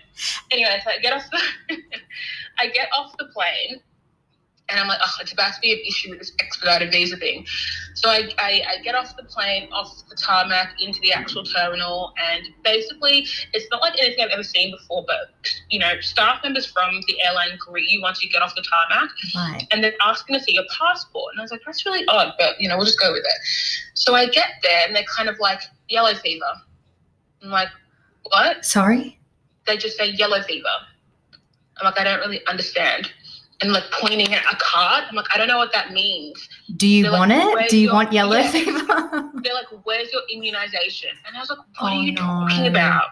Anyway, 0.51 0.81
so 0.85 0.91
I 0.91 0.99
get 0.99 1.13
off 1.13 1.25
the 1.31 1.77
I 2.59 2.69
get 2.69 2.89
off 2.97 3.15
the 3.19 3.27
plane 3.27 3.81
and 4.69 4.79
I'm 4.79 4.87
like, 4.87 4.99
oh, 5.03 5.11
it's 5.21 5.33
about 5.33 5.55
to 5.55 5.61
be 5.61 5.73
an 5.73 5.79
issue 5.87 6.11
with 6.11 6.19
this 6.19 6.33
expedited 6.41 6.91
visa 6.93 7.17
thing. 7.17 7.47
So 7.95 8.11
I, 8.11 8.29
I, 8.39 8.63
I 8.79 8.83
get 8.83 8.95
off 8.95 9.17
the 9.17 9.23
plane, 9.25 9.69
off 9.73 10.03
the 10.09 10.15
tarmac 10.15 10.75
into 10.81 11.01
the 11.01 11.13
actual 11.13 11.43
terminal, 11.43 12.13
and 12.31 12.45
basically, 12.63 13.27
it's 13.55 13.67
not 13.71 13.81
like 13.81 13.95
anything 14.01 14.25
I've 14.25 14.31
ever 14.31 14.43
seen 14.43 14.71
before, 14.71 15.05
but 15.07 15.35
you 15.71 15.79
know, 15.79 15.99
staff 16.01 16.41
members 16.43 16.67
from 16.67 17.01
the 17.07 17.21
airline 17.23 17.51
greet 17.59 17.91
you 17.91 18.03
once 18.03 18.23
you 18.23 18.29
get 18.31 18.43
off 18.43 18.55
the 18.55 18.63
tarmac, 18.63 19.11
Right. 19.35 19.67
and 19.71 19.83
they're 19.83 19.95
asking 20.03 20.37
to 20.37 20.43
see 20.43 20.53
your 20.55 20.65
passport. 20.79 21.33
And 21.33 21.41
I 21.41 21.43
was 21.43 21.51
like, 21.51 21.63
that's 21.65 21.85
really 21.87 22.05
odd, 22.07 22.35
but 22.39 22.61
you 22.61 22.69
know, 22.69 22.77
we'll 22.77 22.87
just 22.87 23.01
go 23.01 23.11
with 23.13 23.25
it. 23.25 23.41
So 23.95 24.15
I 24.15 24.27
get 24.27 24.49
there, 24.63 24.87
and 24.87 24.95
they're 24.95 25.03
kind 25.17 25.29
of 25.29 25.39
like, 25.41 25.61
yellow 25.89 26.15
fever. 26.15 26.45
I'm 27.43 27.51
like, 27.51 27.69
what? 28.25 28.65
Sorry? 28.65 29.19
They 29.67 29.77
just 29.77 29.97
say 29.97 30.11
yellow 30.11 30.43
fever. 30.43 30.69
I'm 31.81 31.85
like, 31.85 31.99
I 31.99 32.05
don't 32.05 32.21
really 32.21 32.45
understand. 32.47 33.11
And 33.61 33.73
like 33.73 33.83
pointing 33.91 34.33
at 34.33 34.45
a 34.45 34.57
card, 34.57 35.05
I'm 35.09 35.17
like, 35.17 35.27
I 35.35 35.37
don't 35.39 35.49
know 35.49 35.59
what 35.59 35.73
that 35.73 35.93
means. 35.93 36.49
Do 36.77 36.87
you 36.87 37.03
They're 37.03 37.11
like, 37.13 37.29
want 37.29 37.33
it? 37.65 37.69
Do 37.71 37.77
you 37.77 37.85
your- 37.87 37.95
want 37.95 38.13
yellow 38.13 38.37
Yeah. 38.37 38.51
fever? 38.53 38.85
They're 39.43 39.55
like, 39.55 39.67
where's 39.83 40.13
your 40.13 40.23
immunization? 40.33 41.11
And 41.27 41.37
I 41.37 41.41
was 41.41 41.51
like, 41.51 41.59
what 41.59 41.67
Oh, 41.81 41.87
are 41.87 41.95
you 41.95 42.13
no. 42.13 42.21
talking 42.21 42.69
about? 42.69 43.07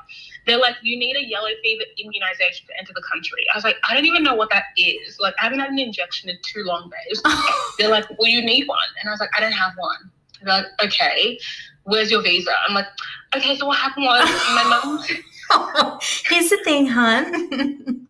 They're 0.46 0.58
like, 0.58 0.76
you 0.82 0.96
need 0.96 1.16
a 1.16 1.24
yellow 1.26 1.48
fever 1.64 1.82
immunization 1.98 2.64
to 2.68 2.78
enter 2.78 2.92
the 2.94 3.02
country. 3.10 3.44
I 3.52 3.56
was 3.56 3.64
like, 3.64 3.74
I 3.88 3.94
don't 3.94 4.06
even 4.06 4.22
know 4.22 4.36
what 4.36 4.48
that 4.50 4.66
is. 4.76 5.18
Like, 5.18 5.34
I 5.40 5.44
haven't 5.44 5.58
had 5.58 5.70
an 5.70 5.80
injection 5.80 6.30
in 6.30 6.36
two 6.44 6.62
long, 6.62 6.88
days. 7.08 7.20
They're 7.78 7.88
like, 7.90 8.04
well, 8.16 8.30
you 8.30 8.40
need 8.44 8.68
one. 8.68 8.78
And 9.00 9.08
I 9.08 9.12
was 9.12 9.18
like, 9.18 9.30
I 9.36 9.40
don't 9.40 9.50
have 9.50 9.72
one. 9.76 9.96
They're 10.44 10.54
like, 10.58 10.66
okay, 10.84 11.40
where's 11.82 12.12
your 12.12 12.22
visa? 12.22 12.52
I'm 12.68 12.74
like, 12.76 12.86
okay, 13.34 13.56
so 13.56 13.66
what 13.66 13.78
happened 13.78 14.04
was 14.06 14.28
my 14.54 14.62
mum. 14.62 15.98
Here's 16.28 16.50
the 16.50 16.58
thing, 16.62 16.86
hun. 16.86 18.05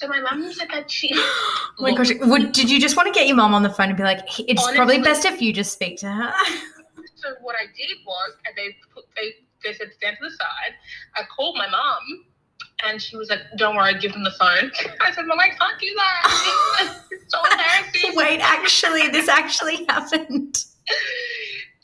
So 0.00 0.08
my 0.08 0.18
mum 0.18 0.50
said 0.50 0.68
that 0.72 0.90
she. 0.90 1.10
Oh 1.12 1.72
my 1.78 1.92
gosh, 1.92 2.08
would, 2.22 2.52
did 2.52 2.70
you 2.70 2.80
just 2.80 2.96
want 2.96 3.06
to 3.06 3.12
get 3.12 3.26
your 3.26 3.36
mom 3.36 3.52
on 3.52 3.62
the 3.62 3.68
phone 3.68 3.88
and 3.88 3.98
be 3.98 4.02
like, 4.02 4.26
it's 4.38 4.66
probably 4.72 4.98
best 4.98 5.26
if 5.26 5.42
you 5.42 5.52
just 5.52 5.74
speak 5.74 5.98
to 5.98 6.10
her? 6.10 6.32
So 7.16 7.28
what 7.42 7.54
I 7.54 7.66
did 7.76 7.98
was, 8.06 8.32
and 8.46 8.56
they 8.56 8.74
put 8.94 9.04
they 9.14 9.34
they 9.62 9.76
said 9.76 9.92
stand 9.92 10.16
to 10.22 10.30
the 10.30 10.34
side. 10.34 10.72
I 11.16 11.24
called 11.24 11.54
my 11.54 11.68
mum, 11.68 12.24
and 12.82 13.02
she 13.02 13.14
was 13.14 13.28
like, 13.28 13.40
"Don't 13.58 13.76
worry, 13.76 13.92
give 13.98 14.14
them 14.14 14.24
the 14.24 14.30
phone." 14.38 14.72
I 15.02 15.12
said, 15.12 15.26
"Mom, 15.26 15.38
I 15.38 15.50
can't 15.50 15.78
do 15.78 15.94
that. 15.96 17.02
it's 17.10 17.30
so 17.30 17.42
embarrassing." 17.44 18.12
Wait, 18.14 18.40
actually, 18.40 19.08
this 19.08 19.28
actually 19.28 19.84
happened. 19.84 20.64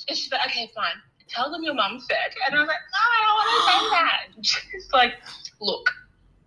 And 0.09 0.17
she's 0.17 0.33
like, 0.33 0.47
"Okay, 0.47 0.71
fine. 0.75 0.97
Tell 1.29 1.51
them 1.51 1.63
your 1.63 1.75
mum 1.75 2.01
said." 2.01 2.33
And 2.47 2.57
I 2.57 2.61
was 2.61 2.69
like, 2.69 2.79
"No, 2.95 3.03
I 3.13 3.19
don't 3.27 3.37
want 3.37 3.51
to 3.53 3.69
say 3.69 3.91
that." 3.93 4.47
She's 4.73 4.89
like, 4.95 5.13
"Look, 5.61 5.91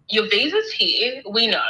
your 0.10 0.28
visa's 0.30 0.72
here. 0.72 1.22
We 1.30 1.48
know. 1.48 1.62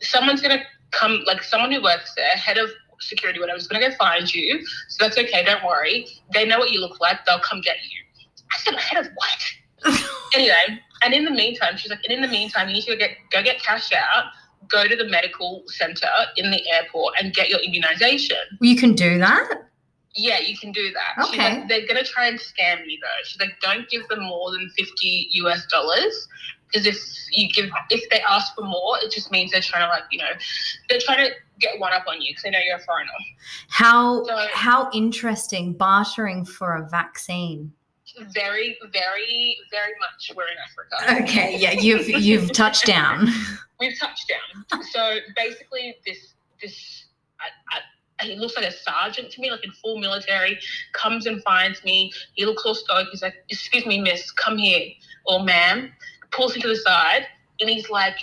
Someone's 0.00 0.40
gonna 0.40 0.62
come, 0.92 1.22
like 1.26 1.42
someone 1.42 1.72
who 1.72 1.82
works 1.82 2.12
there, 2.16 2.30
head 2.36 2.58
of." 2.58 2.70
Security, 2.98 3.38
whatever, 3.38 3.58
is 3.58 3.68
gonna 3.68 3.86
go 3.90 3.94
find 3.96 4.32
you. 4.34 4.64
So 4.88 5.04
that's 5.04 5.18
okay, 5.18 5.44
don't 5.44 5.62
worry. 5.62 6.06
They 6.32 6.46
know 6.46 6.58
what 6.58 6.70
you 6.70 6.80
look 6.80 6.98
like, 6.98 7.26
they'll 7.26 7.40
come 7.40 7.60
get 7.60 7.76
you. 7.84 8.00
I 8.50 8.56
said, 8.56 8.74
head 8.76 9.04
of 9.04 9.12
what? 9.14 10.00
anyway, 10.34 10.80
and 11.04 11.12
in 11.12 11.26
the 11.26 11.30
meantime, 11.30 11.76
she's 11.76 11.90
like, 11.90 12.02
and 12.04 12.12
in 12.14 12.22
the 12.22 12.28
meantime, 12.28 12.68
you 12.68 12.72
need 12.74 12.84
to 12.84 12.92
go 12.92 12.96
get 12.96 13.10
go 13.30 13.42
get 13.42 13.62
cash 13.62 13.92
out, 13.92 14.24
go 14.70 14.88
to 14.88 14.96
the 14.96 15.04
medical 15.04 15.62
center 15.66 16.08
in 16.38 16.50
the 16.50 16.62
airport 16.72 17.16
and 17.20 17.34
get 17.34 17.50
your 17.50 17.60
immunization. 17.60 18.38
You 18.62 18.76
can 18.76 18.94
do 18.94 19.18
that? 19.18 19.46
Yeah, 20.14 20.38
you 20.40 20.56
can 20.56 20.72
do 20.72 20.90
that. 20.92 21.26
She's 21.26 21.34
Okay. 21.38 21.58
like, 21.60 21.68
they're 21.68 21.86
gonna 21.86 22.02
try 22.02 22.28
and 22.28 22.38
scam 22.38 22.78
you 22.86 22.98
though. 23.02 23.24
She's 23.24 23.38
like, 23.38 23.60
don't 23.60 23.86
give 23.90 24.08
them 24.08 24.22
more 24.22 24.52
than 24.52 24.70
fifty 24.70 25.28
US 25.32 25.66
dollars. 25.66 26.28
Because 26.76 26.86
if 26.86 27.28
you 27.32 27.48
give, 27.48 27.70
if 27.90 28.08
they 28.10 28.20
ask 28.28 28.54
for 28.54 28.62
more, 28.62 28.98
it 29.02 29.10
just 29.10 29.30
means 29.30 29.52
they're 29.52 29.60
trying 29.60 29.84
to 29.84 29.88
like, 29.88 30.02
you 30.10 30.18
know, 30.18 30.30
they're 30.88 31.00
trying 31.00 31.26
to 31.26 31.32
get 31.58 31.78
one 31.80 31.92
up 31.92 32.04
on 32.08 32.20
you 32.20 32.32
because 32.32 32.42
they 32.42 32.50
know 32.50 32.58
you're 32.66 32.76
a 32.76 32.80
foreigner. 32.80 33.10
How 33.68 34.24
So- 34.24 34.48
how 34.52 34.90
interesting 34.92 35.72
bartering 35.72 36.44
for 36.44 36.76
a 36.76 36.88
vaccine. 36.88 37.72
Very, 38.32 38.78
very, 38.92 39.56
very 39.70 39.92
much 40.00 40.32
we're 40.34 40.44
in 40.44 40.56
Africa. 41.10 41.22
Okay, 41.24 41.58
yeah, 41.58 41.72
you've 41.72 42.08
you've 42.08 42.52
touched 42.52 42.86
down. 42.86 43.28
we've 43.80 43.98
touched 43.98 44.28
down. 44.28 44.82
So 44.92 45.18
basically, 45.34 45.96
this 46.06 46.34
this 46.62 47.06
I, 47.40 47.76
I, 47.76 48.24
he 48.24 48.36
looks 48.36 48.56
like 48.56 48.64
a 48.64 48.72
sergeant 48.72 49.30
to 49.32 49.40
me, 49.40 49.50
like 49.50 49.64
in 49.64 49.72
full 49.72 49.98
military. 49.98 50.58
Comes 50.94 51.26
and 51.26 51.42
finds 51.42 51.84
me. 51.84 52.10
He 52.34 52.46
looks 52.46 52.64
all 52.64 52.74
stoic. 52.74 53.08
He's 53.10 53.22
like, 53.22 53.34
"Excuse 53.50 53.84
me, 53.84 54.00
miss, 54.00 54.30
come 54.30 54.56
here," 54.56 54.86
or 55.26 55.42
"Ma'am." 55.44 55.92
Pulls 56.36 56.54
me 56.54 56.60
to 56.62 56.68
the 56.68 56.76
side, 56.76 57.26
and 57.60 57.68
he's 57.70 57.88
like 57.90 58.16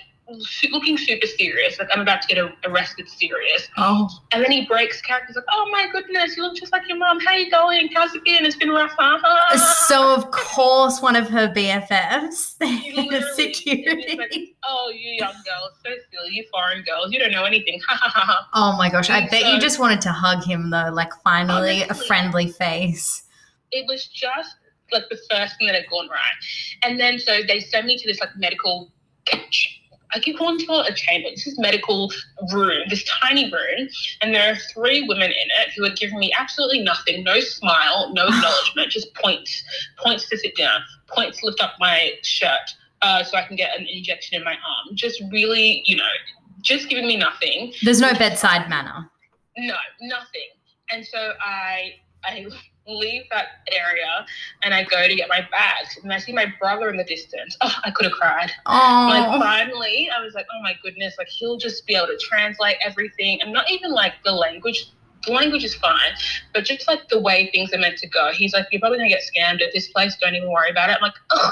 looking 0.72 0.98
super 0.98 1.28
serious, 1.28 1.78
like 1.80 1.90
I'm 1.94 2.00
about 2.00 2.22
to 2.22 2.28
get 2.34 2.38
a- 2.38 2.54
arrested, 2.64 3.10
serious. 3.10 3.68
Oh, 3.76 4.08
And 4.32 4.42
then 4.42 4.52
he 4.52 4.66
breaks 4.66 5.02
character. 5.02 5.28
He's 5.28 5.36
like, 5.36 5.44
"Oh 5.52 5.68
my 5.70 5.88
goodness, 5.92 6.38
you 6.38 6.44
look 6.44 6.56
just 6.56 6.72
like 6.72 6.88
your 6.88 6.98
mom. 6.98 7.20
How 7.20 7.34
you 7.34 7.52
going? 7.52 7.90
How's 7.94 8.16
it 8.16 8.24
been? 8.24 8.46
It's 8.46 8.56
been 8.56 8.70
rough, 8.70 8.94
huh?" 8.98 9.58
so 9.88 10.16
of 10.16 10.32
course 10.32 11.02
one 11.02 11.18
of 11.18 11.28
her 11.28 11.50
BFFs, 11.50 12.56
He 12.64 12.92
the 12.92 13.02
literally- 13.02 13.16
and 13.18 13.24
he's 13.24 13.36
security. 13.36 14.18
like, 14.18 14.34
oh, 14.66 14.92
you 14.96 15.10
young 15.20 15.34
girls, 15.34 15.72
so 15.86 15.92
silly, 16.12 16.30
you 16.32 16.46
foreign 16.54 16.84
girls, 16.84 17.12
you 17.12 17.20
don't 17.20 17.32
know 17.32 17.44
anything. 17.44 17.82
Oh 18.54 18.76
my 18.78 18.90
gosh, 18.90 19.10
I 19.10 19.28
bet 19.28 19.46
you 19.52 19.60
just 19.60 19.78
wanted 19.80 20.00
to 20.02 20.12
hug 20.14 20.44
him 20.46 20.70
though, 20.70 20.90
like 20.94 21.12
finally 21.24 21.82
a 21.84 21.94
friendly 21.94 22.48
face. 22.50 23.24
It 23.72 23.86
was 23.88 24.06
just 24.08 24.56
like 24.94 25.10
the 25.10 25.20
first 25.30 25.58
thing 25.58 25.68
that 25.68 25.76
had 25.76 25.90
gone 25.90 26.08
right. 26.10 26.38
And 26.84 27.00
then 27.00 27.20
so 27.20 27.40
they 27.48 27.60
send 27.60 27.88
me 27.88 27.98
to 27.98 28.08
this 28.08 28.20
like 28.20 28.36
medical. 28.38 28.92
I 30.16 30.20
keep 30.20 30.38
calling 30.38 30.60
it 30.60 30.70
a 30.70 30.94
chamber. 30.94 31.30
This 31.32 31.48
is 31.48 31.58
medical 31.58 32.12
room, 32.52 32.84
this 32.88 33.04
tiny 33.24 33.46
room, 33.52 33.90
and 34.22 34.34
there 34.36 34.54
are 34.54 34.56
three 34.72 35.08
women 35.08 35.32
in 35.32 35.32
it 35.32 35.74
who 35.76 35.86
are 35.86 35.96
giving 35.96 36.20
me 36.20 36.32
absolutely 36.38 36.84
nothing, 36.84 37.24
no 37.24 37.40
smile, 37.40 38.12
no 38.14 38.28
acknowledgement, 38.28 38.92
just 38.92 39.12
points, 39.16 39.64
points 39.98 40.30
to 40.30 40.38
sit 40.38 40.56
down, 40.56 40.82
points 41.08 41.40
to 41.40 41.48
lift 41.48 41.64
up 41.64 41.74
my 41.80 42.12
shirt 42.22 42.76
uh, 43.02 43.24
so 43.24 43.38
I 43.38 43.44
can 43.44 43.56
get 43.56 43.78
an 43.78 43.88
injection 43.92 44.38
in 44.38 44.44
my 44.44 44.52
arm. 44.52 44.96
Just 44.96 45.22
really, 45.32 45.82
you 45.86 45.96
know, 45.96 46.04
just 46.62 46.90
giving 46.90 47.08
me 47.08 47.18
nothing. 47.18 47.74
There's 47.82 48.00
no 48.00 48.14
bedside 48.14 48.70
manner. 48.70 49.10
No, 49.58 49.76
nothing. 50.02 50.50
And 50.92 51.06
so 51.06 51.34
I 51.44 51.96
I 52.24 52.46
leave 52.88 53.24
that 53.32 53.48
area 53.72 54.26
and 54.64 54.74
I 54.74 54.84
go 54.84 55.08
to 55.08 55.16
get 55.16 55.30
my 55.30 55.48
bags 55.52 55.98
and 56.02 56.12
I 56.12 56.18
see 56.18 56.34
my 56.34 56.48
brother 56.60 56.90
in 56.90 56.98
the 56.98 57.04
distance. 57.04 57.58
Oh, 57.62 57.74
I 57.84 57.92
could 57.92 58.06
have 58.06 58.14
cried. 58.14 58.52
Like 58.66 59.28
Oh, 59.28 59.40
finally, 59.40 60.10
I 60.10 60.24
was 60.24 60.34
like, 60.34 60.46
oh 60.54 60.62
my 60.62 60.76
goodness, 60.84 61.16
like 61.18 61.28
he'll 61.30 61.58
just 61.58 61.86
be 61.88 61.96
able 61.96 62.08
to 62.08 62.18
translate 62.18 62.78
everything. 62.86 63.42
And 63.42 63.54
not 63.54 63.70
even 63.72 63.92
like 63.92 64.14
the 64.24 64.32
language. 64.32 64.92
The 65.26 65.32
language 65.32 65.64
is 65.64 65.74
fine, 65.76 66.12
but 66.54 66.66
just 66.66 66.86
like 66.86 67.08
the 67.08 67.18
way 67.20 67.50
things 67.54 67.74
are 67.74 67.78
meant 67.78 67.98
to 68.00 68.08
go. 68.10 68.32
He's 68.34 68.54
like, 68.54 68.68
you're 68.72 68.82
probably 68.82 68.98
gonna 68.98 69.10
get 69.10 69.22
scammed 69.22 69.62
at 69.62 69.72
this 69.74 69.88
place. 69.88 70.18
Don't 70.20 70.36
even 70.36 70.52
worry 70.52 70.70
about 70.70 70.90
it. 70.90 70.98
I'm 70.98 71.02
like, 71.02 71.14
oh. 71.32 71.52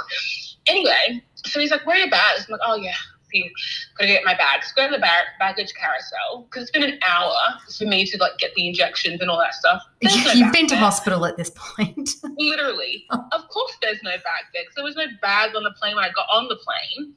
Anyway, 0.68 1.24
so 1.36 1.60
he's 1.62 1.72
like, 1.72 1.86
where 1.86 1.96
are 1.96 2.00
your 2.00 2.10
bags? 2.10 2.46
I'm 2.48 2.52
like, 2.52 2.62
oh 2.66 2.76
yeah, 2.76 2.94
phew. 3.32 3.50
gotta 3.98 4.08
get 4.12 4.24
my 4.26 4.36
bags. 4.36 4.72
Go 4.74 4.88
to 4.88 4.94
the 4.94 5.00
bar- 5.00 5.34
baggage 5.40 5.74
carousel 5.74 6.48
because 6.50 6.64
it's 6.64 6.72
been 6.72 6.84
an 6.84 7.00
hour 7.08 7.34
for 7.78 7.86
me 7.86 8.06
to 8.06 8.18
like 8.18 8.38
get 8.38 8.54
the 8.56 8.68
injections 8.68 9.22
and 9.22 9.30
all 9.30 9.40
that 9.40 9.54
stuff. 9.54 9.82
There's 10.02 10.26
no 10.26 10.32
you've 10.34 10.54
been 10.54 10.68
to 10.68 10.78
hospital 10.78 11.26
at 11.26 11.38
this 11.38 11.52
point. 11.56 12.10
Literally, 12.38 13.06
oh. 13.12 13.24
of 13.32 13.48
course, 13.50 13.74
there's 13.82 14.00
no 14.04 14.12
bag 14.12 14.46
there 14.54 14.64
'cause 14.64 14.76
there 14.76 14.84
was 14.84 14.96
no 14.96 15.06
bag 15.22 15.56
on 15.56 15.64
the 15.64 15.72
plane 15.72 15.96
when 15.96 16.06
I 16.06 16.10
got 16.10 16.28
on 16.34 16.48
the 16.48 16.58
plane. 16.58 17.14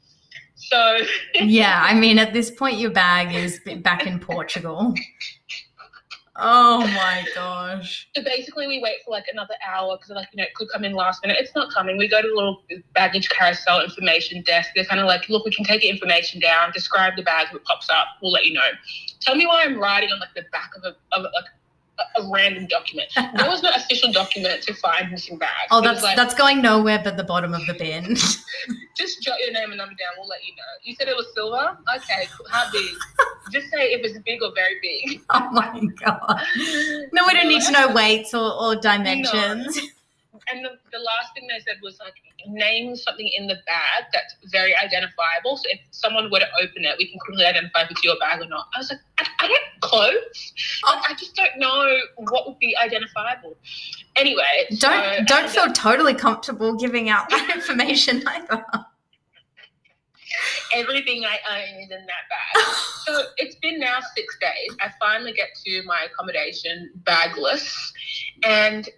So 0.57 0.99
yeah, 1.35 1.83
I 1.85 1.95
mean, 1.99 2.19
at 2.19 2.33
this 2.33 2.51
point, 2.51 2.79
your 2.79 2.91
bag 2.91 3.35
is 3.35 3.61
back 3.79 4.07
in 4.07 4.19
Portugal. 4.19 4.95
Oh 6.37 6.81
my 6.81 7.25
gosh. 7.35 8.09
So 8.17 8.23
basically, 8.23 8.67
we 8.67 8.81
wait 8.83 8.97
for 9.05 9.13
like 9.13 9.27
another 9.33 9.55
hour 9.67 9.97
because 9.97 10.11
like 10.11 10.29
you 10.33 10.39
know 10.39 10.43
it 10.43 10.55
could 10.55 10.69
come 10.69 10.85
in 10.85 10.93
last 10.93 11.23
minute. 11.23 11.37
It's 11.41 11.55
not 11.55 11.73
coming. 11.73 11.97
We 11.97 12.09
go 12.09 12.21
to 12.21 12.27
the 12.27 12.35
little 12.35 12.63
baggage 12.93 13.29
carousel 13.29 13.85
information 13.85 14.43
desk. 14.43 14.71
They're 14.75 14.85
kind 14.85 15.01
of 15.01 15.07
like, 15.07 15.29
look, 15.29 15.45
we 15.45 15.53
can 15.53 15.65
take 15.65 15.85
your 15.85 15.93
information 15.93 16.41
down, 16.41 16.73
describe 16.73 17.15
the 17.17 17.23
bag. 17.23 17.49
If 17.51 17.55
it 17.57 17.65
pops 17.65 17.89
up, 17.89 18.07
we'll 18.21 18.33
let 18.33 18.47
you 18.47 18.55
know. 18.55 18.69
Tell 19.21 19.37
me 19.37 19.47
why 19.47 19.63
I'm 19.63 19.79
writing 19.79 20.11
on 20.11 20.19
like 20.19 20.35
the 20.35 20.45
back 20.51 20.73
of 20.77 20.83
a 20.83 20.97
of 21.17 21.23
like 21.23 21.51
a, 21.99 22.23
a 22.23 22.31
random 22.31 22.67
document. 22.67 23.09
There 23.15 23.49
was 23.49 23.63
no 23.63 23.71
official 23.77 24.13
document 24.13 24.63
to 24.63 24.75
find 24.75 25.11
missing 25.11 25.39
bags. 25.39 25.53
Oh, 25.71 25.81
that's 25.81 26.03
like, 26.03 26.17
that's 26.17 26.35
going 26.35 26.63
nowhere 26.63 27.01
but 27.03 27.17
the 27.17 27.25
bottom 27.25 27.55
of 27.55 27.65
the 27.67 27.75
bin. 27.75 28.17
just 28.97 29.23
jot 29.23 29.39
your 29.41 29.53
name 29.53 29.71
and 29.71 29.79
number 29.79 29.95
down. 29.95 30.11
We'll 30.19 30.29
let 30.29 30.45
you 30.45 30.53
know. 30.53 30.63
You 30.83 30.95
said 30.95 31.09
it 31.09 31.17
was 31.17 31.27
silver. 31.35 31.77
Okay, 31.97 32.29
how 32.51 32.71
big? 32.73 32.95
just 33.53 33.71
say 33.71 33.93
if 33.93 34.05
it's 34.05 34.19
big 34.21 34.43
or 34.43 34.53
very 34.55 34.79
big. 34.81 35.23
oh 35.31 35.51
my 35.53 35.81
god. 36.05 36.43
No, 37.13 37.27
we 37.27 37.35
don't 37.35 37.49
need 37.49 37.63
to 37.63 37.73
know 37.73 37.93
weights 37.93 38.35
or, 38.35 38.53
or 38.53 38.77
dimensions. 38.77 39.79
And 40.51 40.65
the, 40.65 40.71
the 40.93 40.99
last 40.99 41.33
thing 41.35 41.47
they 41.49 41.61
said 41.61 41.77
was 41.83 41.99
like, 42.01 42.15
name 42.47 42.95
something 42.97 43.31
in 43.37 43.47
the 43.47 43.57
bag 43.67 44.05
that's 44.13 44.35
very 44.53 44.77
identifiable. 44.77 45.57
So 45.57 45.65
if 45.71 45.81
someone 45.91 46.31
were 46.31 46.41
to 46.41 46.47
open 46.63 46.85
it, 46.85 46.97
we 46.99 47.11
can 47.11 47.19
quickly 47.21 47.45
identify 47.47 47.83
if 47.83 47.91
it's 47.93 48.05
your 48.05 48.17
bag 48.21 48.41
or 48.43 48.47
not. 48.47 48.67
I 48.75 48.79
was 48.79 48.91
like, 48.91 49.01
I, 49.19 49.27
I 49.41 49.49
don't 49.49 49.81
clothes. 49.81 50.53
Like, 50.85 51.11
I 51.11 51.15
just 51.15 51.35
don't 51.37 51.57
know 51.59 51.97
what 52.19 52.47
would 52.47 52.59
be 52.59 52.77
identifiable. 52.77 53.57
Anyway, 54.17 54.67
Don't 54.79 54.93
I 54.93 55.21
don't 55.23 55.49
feel 55.51 55.65
up- 55.65 55.75
totally 55.75 56.15
comfortable 56.15 56.75
giving 56.77 57.09
out 57.09 57.29
that 57.31 57.51
information 57.55 58.23
either. 58.27 58.65
everything 60.75 61.25
I 61.25 61.39
own 61.51 61.81
is 61.83 61.91
in 61.91 62.07
that 62.07 62.25
bag. 62.29 62.65
so 63.07 63.23
it's 63.37 63.57
been 63.57 63.79
now 63.79 63.99
six 64.17 64.37
days. 64.41 64.77
I 64.81 64.91
finally 65.01 65.33
get 65.33 65.49
to 65.65 65.83
my 65.85 66.07
accommodation 66.13 66.91
bagless, 67.05 67.93
and 68.45 68.89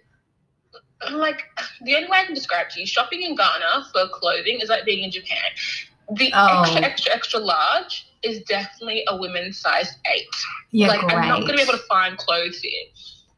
I'm 1.01 1.15
like, 1.15 1.43
the 1.81 1.95
only 1.95 2.09
way 2.09 2.17
I 2.19 2.25
can 2.25 2.35
describe 2.35 2.69
to 2.69 2.79
you, 2.79 2.85
shopping 2.87 3.21
in 3.21 3.35
Ghana 3.35 3.87
for 3.91 4.07
clothing 4.13 4.59
is 4.61 4.69
like 4.69 4.85
being 4.85 5.03
in 5.03 5.11
Japan. 5.11 5.37
The 6.13 6.31
Oh. 6.33 6.61
extra, 6.61 6.81
extra, 6.83 7.15
extra 7.15 7.39
large 7.39 8.07
is 8.23 8.41
definitely 8.43 9.03
a 9.07 9.17
women's 9.17 9.59
size 9.59 9.93
eight. 10.13 10.25
Yeah, 10.71 10.87
like 10.87 11.01
great. 11.01 11.15
I'm 11.15 11.27
not 11.27 11.41
gonna 11.41 11.57
be 11.57 11.61
able 11.61 11.73
to 11.73 11.83
find 11.89 12.17
clothes 12.17 12.59
here. 12.59 12.85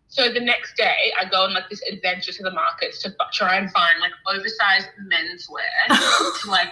So 0.08 0.32
the 0.32 0.40
next 0.40 0.76
day, 0.76 1.12
I 1.20 1.26
go 1.26 1.44
on 1.44 1.54
like 1.54 1.70
this 1.70 1.82
adventure 1.92 2.32
to 2.32 2.44
the 2.44 2.52
markets 2.52 3.02
to 3.04 3.16
try 3.32 3.58
and 3.58 3.72
find 3.72 4.00
like 4.00 4.12
oversized 4.28 4.88
menswear 5.06 5.88
to 6.42 6.50
like 6.50 6.70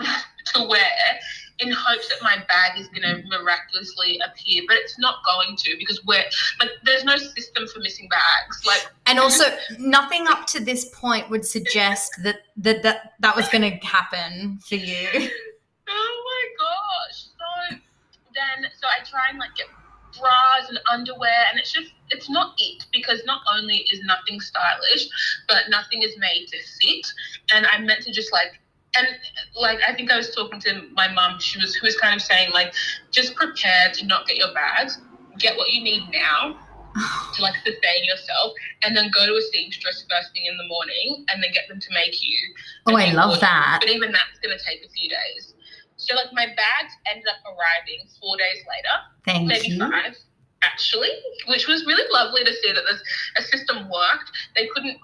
to 0.54 0.68
wear 0.68 1.20
in 1.60 1.72
hopes 1.72 2.08
that 2.08 2.18
my 2.22 2.36
bag 2.48 2.78
is 2.78 2.88
going 2.88 3.02
to 3.02 3.22
miraculously 3.28 4.20
appear, 4.24 4.62
but 4.68 4.76
it's 4.76 4.98
not 4.98 5.16
going 5.24 5.56
to 5.56 5.76
because 5.78 6.04
we're 6.06 6.24
like 6.60 6.70
there's 6.84 7.04
no 7.04 7.16
system 7.16 7.66
for 7.66 7.80
missing 7.80 8.08
bags. 8.08 8.64
Like, 8.64 8.86
and 9.06 9.18
also 9.18 9.44
nothing 9.78 10.26
up 10.28 10.46
to 10.48 10.60
this 10.60 10.88
point 10.94 11.28
would 11.30 11.44
suggest 11.44 12.12
that 12.22 12.40
that 12.58 12.82
that, 12.82 13.14
that 13.20 13.36
was 13.36 13.48
going 13.48 13.62
to 13.62 13.86
happen 13.86 14.58
for 14.66 14.76
you. 14.76 15.30
Oh 15.90 16.22
my 16.22 16.44
gosh! 16.58 17.24
So 17.38 17.78
then, 18.34 18.70
so 18.78 18.86
I 18.88 19.02
try 19.08 19.30
and 19.30 19.38
like 19.38 19.54
get 19.56 19.68
bras 20.20 20.68
and 20.68 20.78
underwear, 20.92 21.46
and 21.50 21.58
it's 21.58 21.72
just 21.72 21.92
it's 22.10 22.28
not 22.28 22.54
it 22.58 22.84
because 22.92 23.22
not 23.24 23.40
only 23.56 23.86
is 23.90 24.00
nothing 24.04 24.38
stylish, 24.40 25.08
but 25.48 25.64
nothing 25.70 26.02
is 26.02 26.14
made 26.18 26.46
to 26.48 26.58
fit, 26.58 27.06
and 27.54 27.66
I'm 27.66 27.86
meant 27.86 28.02
to 28.02 28.12
just 28.12 28.34
like 28.34 28.60
and 28.96 29.06
like 29.56 29.78
I 29.86 29.94
think 29.94 30.10
I 30.10 30.16
was 30.16 30.34
talking 30.34 30.60
to 30.60 30.88
my 30.92 31.12
mum. 31.12 31.38
She 31.40 31.58
was 31.58 31.74
who 31.74 31.86
was 31.86 31.96
kind 31.96 32.14
of 32.14 32.22
saying 32.22 32.50
like, 32.52 32.72
just 33.10 33.34
prepare 33.34 33.90
to 33.94 34.06
not 34.06 34.26
get 34.26 34.36
your 34.36 34.52
bags. 34.54 34.98
Get 35.38 35.56
what 35.56 35.70
you 35.70 35.82
need 35.82 36.08
now 36.10 36.58
to 37.34 37.42
like 37.42 37.54
sustain 37.64 38.04
yourself, 38.04 38.52
and 38.82 38.96
then 38.96 39.10
go 39.14 39.26
to 39.26 39.32
a 39.32 39.42
seamstress 39.52 40.04
first 40.10 40.32
thing 40.32 40.46
in 40.46 40.56
the 40.56 40.66
morning, 40.66 41.24
and 41.28 41.42
then 41.42 41.52
get 41.52 41.68
them 41.68 41.80
to 41.80 41.88
make 41.92 42.22
you. 42.22 42.38
Oh, 42.86 42.96
I 42.96 43.12
love 43.12 43.40
that. 43.40 43.78
But 43.80 43.90
even 43.90 44.12
that's 44.12 44.38
gonna 44.42 44.58
take 44.58 44.84
a 44.84 44.90
few 44.90 45.08
days. 45.08 45.54
So 45.96 46.14
like 46.14 46.32
my 46.32 46.46
bags 46.46 46.92
ended 47.10 47.26
up 47.28 47.42
arriving 47.44 48.08
four 48.20 48.36
days 48.36 48.62
later. 48.66 48.96
Thank 49.26 49.48
maybe 49.48 49.68
you. 49.68 49.78
five 49.78 50.14
actually, 50.62 51.10
which 51.48 51.66
was 51.68 51.84
really 51.86 52.06
lovely 52.12 52.44
to 52.44 52.52
see 52.52 52.72
that 52.72 52.82
this 52.88 53.00
a 53.36 53.42
system 53.42 53.88
worked. 53.88 54.30
They 54.56 54.66
couldn't 54.74 54.98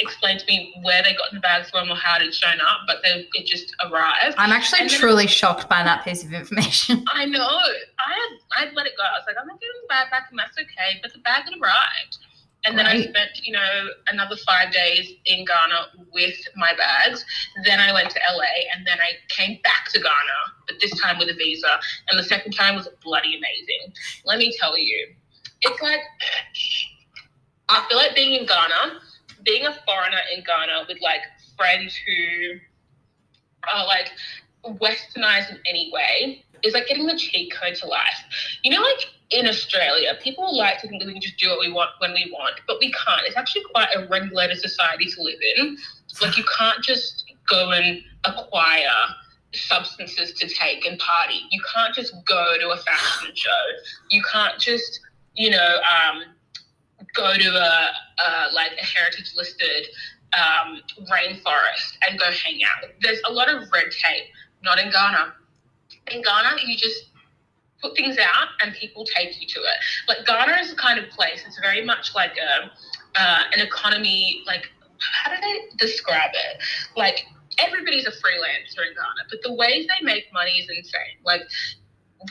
explain 0.00 0.38
to 0.38 0.46
me 0.46 0.74
where 0.82 1.02
they 1.02 1.12
got 1.14 1.32
the 1.32 1.40
bags 1.40 1.70
from 1.70 1.90
or 1.90 1.96
how 1.96 2.16
it 2.16 2.22
had 2.22 2.34
shown 2.34 2.60
up, 2.60 2.80
but 2.86 2.98
they, 3.02 3.26
it 3.34 3.46
just 3.46 3.74
arrived. 3.84 4.34
I'm 4.38 4.52
actually 4.52 4.80
And 4.82 4.90
then- 4.90 4.98
truly 4.98 5.26
shocked 5.26 5.68
by 5.68 5.82
that 5.82 6.04
piece 6.04 6.22
of 6.24 6.32
information. 6.32 7.04
I 7.12 7.24
know. 7.24 7.40
I 7.42 8.12
had 8.58 8.68
I'd 8.68 8.74
let 8.74 8.86
it 8.86 8.92
go. 8.96 9.02
I 9.02 9.18
was 9.18 9.24
like, 9.26 9.36
I'm 9.40 9.46
not 9.46 9.60
getting 9.60 9.80
the 9.82 9.88
bag 9.88 10.10
back, 10.10 10.28
and 10.30 10.38
that's 10.38 10.56
okay. 10.58 10.98
But 11.02 11.12
the 11.12 11.18
bag 11.20 11.44
had 11.44 11.54
arrived. 11.60 12.18
And 12.64 12.76
then 12.76 12.86
I 12.86 13.00
spent, 13.00 13.30
you 13.44 13.52
know, 13.52 13.88
another 14.10 14.34
five 14.44 14.72
days 14.72 15.08
in 15.26 15.44
Ghana 15.44 16.02
with 16.12 16.34
my 16.56 16.74
bags. 16.76 17.24
Then 17.64 17.78
I 17.78 17.92
went 17.92 18.10
to 18.10 18.20
LA, 18.30 18.42
and 18.74 18.84
then 18.86 18.98
I 19.00 19.12
came 19.28 19.60
back 19.62 19.88
to 19.92 19.98
Ghana, 20.00 20.38
but 20.66 20.76
this 20.80 20.90
time 21.00 21.18
with 21.18 21.28
a 21.28 21.34
visa. 21.34 21.78
And 22.10 22.18
the 22.18 22.24
second 22.24 22.52
time 22.52 22.74
was 22.74 22.88
bloody 23.02 23.36
amazing. 23.38 23.94
Let 24.24 24.38
me 24.38 24.54
tell 24.58 24.76
you, 24.76 25.08
it's 25.62 25.80
like 25.80 26.00
I 27.68 27.84
feel 27.88 27.98
like 27.98 28.14
being 28.14 28.32
in 28.34 28.46
Ghana, 28.46 29.00
being 29.44 29.66
a 29.66 29.74
foreigner 29.86 30.20
in 30.34 30.42
Ghana 30.44 30.84
with 30.88 30.98
like 31.00 31.20
friends 31.56 31.96
who 31.96 32.58
are 33.72 33.86
like 33.86 34.10
westernized 34.64 35.50
in 35.50 35.58
any 35.68 35.90
way 35.92 36.44
is 36.62 36.74
like 36.74 36.86
getting 36.86 37.06
the 37.06 37.16
cheat 37.16 37.52
code 37.52 37.74
to 37.76 37.86
life. 37.86 38.24
You 38.62 38.72
know, 38.72 38.82
like 38.82 39.06
in 39.30 39.46
Australia, 39.46 40.14
people 40.20 40.56
like 40.56 40.80
to 40.80 40.88
think 40.88 41.02
that 41.02 41.06
we 41.06 41.12
can 41.12 41.22
just 41.22 41.38
do 41.38 41.48
what 41.50 41.60
we 41.60 41.70
want 41.70 41.90
when 41.98 42.12
we 42.12 42.30
want, 42.32 42.60
but 42.66 42.78
we 42.80 42.90
can't. 42.92 43.22
It's 43.26 43.36
actually 43.36 43.64
quite 43.72 43.88
a 43.94 44.06
regulated 44.08 44.58
society 44.58 45.06
to 45.06 45.22
live 45.22 45.38
in. 45.56 45.76
Like 46.20 46.36
you 46.36 46.44
can't 46.58 46.82
just 46.82 47.24
go 47.48 47.70
and 47.70 48.00
acquire 48.24 48.88
substances 49.52 50.32
to 50.32 50.48
take 50.48 50.86
and 50.86 50.98
party. 50.98 51.40
You 51.50 51.60
can't 51.74 51.94
just 51.94 52.14
go 52.26 52.54
to 52.60 52.70
a 52.70 52.76
fashion 52.76 53.34
show. 53.34 53.50
You 54.10 54.22
can't 54.30 54.58
just, 54.58 55.00
you 55.34 55.50
know, 55.50 55.78
um, 55.78 56.24
go 57.18 57.34
to 57.34 57.48
a, 57.48 57.90
a 58.22 58.54
like 58.54 58.72
a 58.80 58.84
heritage 58.84 59.32
listed 59.36 59.86
um, 60.38 60.80
rainforest 61.10 61.98
and 62.08 62.18
go 62.18 62.26
hang 62.30 62.60
out. 62.64 62.90
There's 63.00 63.20
a 63.28 63.32
lot 63.32 63.48
of 63.48 63.68
red 63.72 63.90
tape. 63.90 64.26
Not 64.62 64.78
in 64.78 64.90
Ghana. 64.90 65.34
In 66.10 66.22
Ghana, 66.22 66.56
you 66.64 66.76
just 66.76 67.10
put 67.80 67.96
things 67.96 68.16
out 68.18 68.48
and 68.62 68.74
people 68.74 69.04
take 69.04 69.40
you 69.40 69.46
to 69.46 69.60
it. 69.60 69.78
Like 70.08 70.26
Ghana 70.26 70.60
is 70.60 70.72
a 70.72 70.76
kind 70.76 70.98
of 70.98 71.08
place. 71.10 71.42
It's 71.46 71.58
very 71.60 71.84
much 71.84 72.14
like 72.14 72.36
a 72.36 72.70
uh, 73.20 73.42
an 73.52 73.60
economy. 73.60 74.42
Like 74.46 74.68
how 74.98 75.34
do 75.34 75.40
they 75.40 75.76
describe 75.76 76.30
it? 76.34 76.62
Like 76.96 77.24
everybody's 77.58 78.06
a 78.06 78.10
freelancer 78.10 78.86
in 78.86 78.94
Ghana, 78.94 79.28
but 79.30 79.40
the 79.42 79.54
ways 79.54 79.86
they 79.86 80.04
make 80.04 80.24
money 80.32 80.52
is 80.52 80.68
insane. 80.68 81.18
Like 81.24 81.42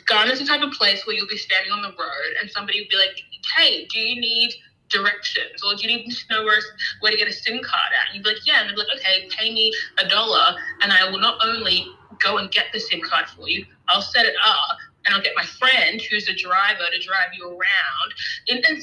Ghana's 0.05 0.39
the 0.39 0.45
type 0.45 0.61
of 0.61 0.71
place 0.71 1.05
where 1.07 1.15
you'll 1.15 1.27
be 1.27 1.37
standing 1.37 1.71
on 1.71 1.81
the 1.81 1.89
road 1.89 2.31
and 2.41 2.49
somebody 2.51 2.81
will 2.81 2.89
be 2.89 2.97
like, 2.97 3.17
"Hey, 3.57 3.85
do 3.85 3.99
you 3.99 4.19
need?" 4.19 4.53
Directions 4.89 5.61
or 5.65 5.75
do 5.75 5.87
you 5.87 5.97
need 5.97 6.11
to 6.11 6.33
know 6.33 6.43
where, 6.43 6.59
where 7.01 7.11
to 7.11 7.17
get 7.17 7.27
a 7.27 7.33
SIM 7.33 7.61
card 7.63 7.91
at? 7.91 8.13
You'd 8.13 8.23
be 8.23 8.29
like, 8.29 8.45
yeah. 8.45 8.61
And 8.61 8.69
they'd 8.69 8.75
be 8.75 8.79
like, 8.79 8.99
okay, 8.99 9.27
pay 9.35 9.53
me 9.53 9.71
a 9.99 10.07
dollar 10.07 10.55
and 10.81 10.91
I 10.91 11.09
will 11.09 11.19
not 11.19 11.37
only 11.43 11.87
go 12.23 12.37
and 12.37 12.49
get 12.51 12.65
the 12.73 12.79
SIM 12.79 13.01
card 13.01 13.27
for 13.27 13.47
you, 13.47 13.65
I'll 13.87 14.01
set 14.01 14.25
it 14.25 14.35
up 14.45 14.77
and 15.05 15.15
I'll 15.15 15.21
get 15.21 15.33
my 15.35 15.45
friend 15.45 16.01
who's 16.01 16.27
a 16.27 16.35
driver 16.35 16.83
to 16.91 17.05
drive 17.05 17.29
you 17.37 17.47
around. 17.47 18.13
And, 18.49 18.65
and 18.65 18.81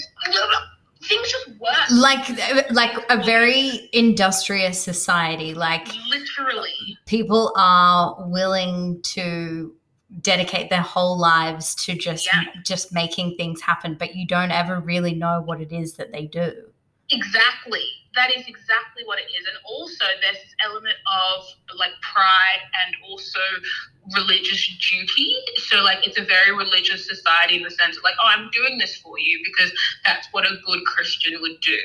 things 1.08 1.30
just 1.30 1.48
work. 1.60 1.90
Like 1.90 2.26
like 2.70 2.92
a 3.10 3.22
very 3.22 3.88
industrious 3.92 4.82
society. 4.82 5.54
Like 5.54 5.86
Literally. 6.08 6.98
people 7.06 7.52
are 7.56 8.16
willing 8.28 9.00
to 9.02 9.74
dedicate 10.20 10.70
their 10.70 10.82
whole 10.82 11.18
lives 11.18 11.74
to 11.74 11.94
just 11.94 12.26
Yeah. 12.26 12.44
just 12.62 12.92
making 12.92 13.36
things 13.36 13.60
happen, 13.60 13.94
but 13.94 14.14
you 14.14 14.26
don't 14.26 14.50
ever 14.50 14.80
really 14.80 15.14
know 15.14 15.40
what 15.40 15.60
it 15.60 15.72
is 15.72 15.94
that 15.94 16.12
they 16.12 16.26
do. 16.26 16.52
Exactly. 17.10 17.84
That 18.14 18.34
is 18.34 18.46
exactly 18.46 19.02
what 19.04 19.18
it 19.18 19.26
is. 19.38 19.46
And 19.46 19.56
also, 19.64 20.04
there's 20.22 20.36
this 20.38 20.54
element 20.64 20.96
of 21.06 21.44
like 21.76 21.90
pride 22.02 22.62
and 22.86 22.94
also 23.10 23.40
religious 24.12 24.68
duty. 24.90 25.34
So, 25.56 25.82
like, 25.82 26.06
it's 26.06 26.18
a 26.18 26.24
very 26.24 26.52
religious 26.54 27.06
society 27.08 27.56
in 27.56 27.62
the 27.62 27.70
sense 27.70 27.96
of 27.96 28.02
like, 28.02 28.14
oh, 28.22 28.28
I'm 28.28 28.50
doing 28.50 28.76
this 28.78 28.96
for 28.96 29.18
you 29.18 29.40
because 29.44 29.72
that's 30.04 30.28
what 30.32 30.44
a 30.44 30.54
good 30.66 30.84
Christian 30.84 31.40
would 31.40 31.60
do. 31.60 31.78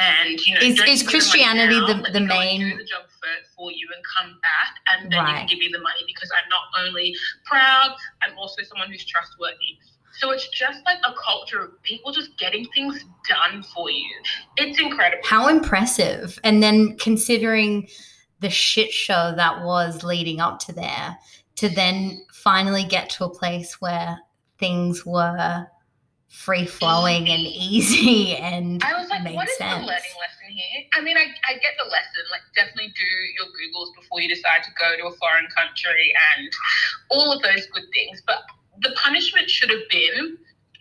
And, 0.00 0.40
you 0.46 0.54
know, 0.54 0.60
Is- 0.60 0.80
is 0.80 0.80
give 0.80 0.86
me 0.86 0.94
money 0.96 1.04
Christianity 1.10 1.80
now, 1.80 1.86
the- 1.86 2.10
the 2.12 2.20
me 2.20 2.26
go 2.28 2.40
and 2.40 2.58
main- 2.58 2.70
do 2.70 2.76
the 2.78 2.84
job 2.88 3.04
for, 3.20 3.28
for 3.56 3.70
you 3.72 3.88
and 3.94 4.02
come 4.16 4.40
back, 4.40 4.80
and 4.88 5.12
then 5.12 5.20
you 5.20 5.34
can 5.34 5.46
give 5.46 5.58
me 5.58 5.68
the 5.68 5.80
money 5.80 6.00
because 6.06 6.30
I'm 6.32 6.48
not 6.48 6.64
only 6.78 7.14
proud, 7.44 7.94
I'm 8.22 8.36
also 8.38 8.62
someone 8.62 8.90
who's 8.90 9.04
trustworthy. 9.04 9.78
So 10.18 10.30
it's 10.30 10.48
just 10.48 10.80
like 10.84 10.98
a 11.06 11.14
culture 11.14 11.60
of 11.62 11.82
people 11.82 12.12
just 12.12 12.36
getting 12.38 12.66
things 12.74 13.04
done 13.28 13.62
for 13.62 13.90
you. 13.90 14.10
It's 14.56 14.78
incredible. 14.80 15.22
How 15.24 15.48
impressive. 15.48 16.38
And 16.44 16.62
then 16.62 16.96
considering 16.98 17.88
the 18.40 18.50
shit 18.50 18.90
show 18.90 19.32
that 19.36 19.64
was 19.64 20.02
leading 20.02 20.40
up 20.40 20.58
to 20.60 20.72
there, 20.72 21.16
to 21.56 21.68
then 21.68 22.24
finally 22.32 22.84
get 22.84 23.10
to 23.10 23.24
a 23.24 23.30
place 23.30 23.80
where 23.80 24.18
things 24.58 25.04
were 25.04 25.66
free 26.28 26.64
flowing 26.64 27.28
and 27.28 27.42
easy 27.42 28.36
and 28.36 28.82
I 28.84 28.94
was 28.94 29.10
like, 29.10 29.22
made 29.24 29.34
what 29.34 29.48
is 29.48 29.58
sense. 29.58 29.82
the 29.82 29.86
learning 29.86 30.16
lesson 30.16 30.48
here? 30.48 30.86
I 30.94 31.00
mean, 31.02 31.16
I, 31.18 31.26
I 31.48 31.54
get 31.54 31.74
the 31.76 31.90
lesson. 31.90 32.22
Like, 32.30 32.42
definitely 32.54 32.94
do 32.94 33.10
your 33.36 33.50
Googles 33.50 33.90
before 34.00 34.20
you 34.20 34.28
decide 34.28 34.62
to 34.62 34.70
go 34.78 34.96
to 34.96 35.14
a 35.14 35.16
foreign 35.18 35.48
country 35.54 36.14
and 36.38 36.48
all 37.10 37.32
of 37.32 37.42
those 37.42 37.66
good 37.74 37.84
things. 37.92 38.22
But 38.26 38.42
the 38.82 38.90
punishment 38.96 39.48
should 39.50 39.70
have 39.70 39.88
been 39.90 40.36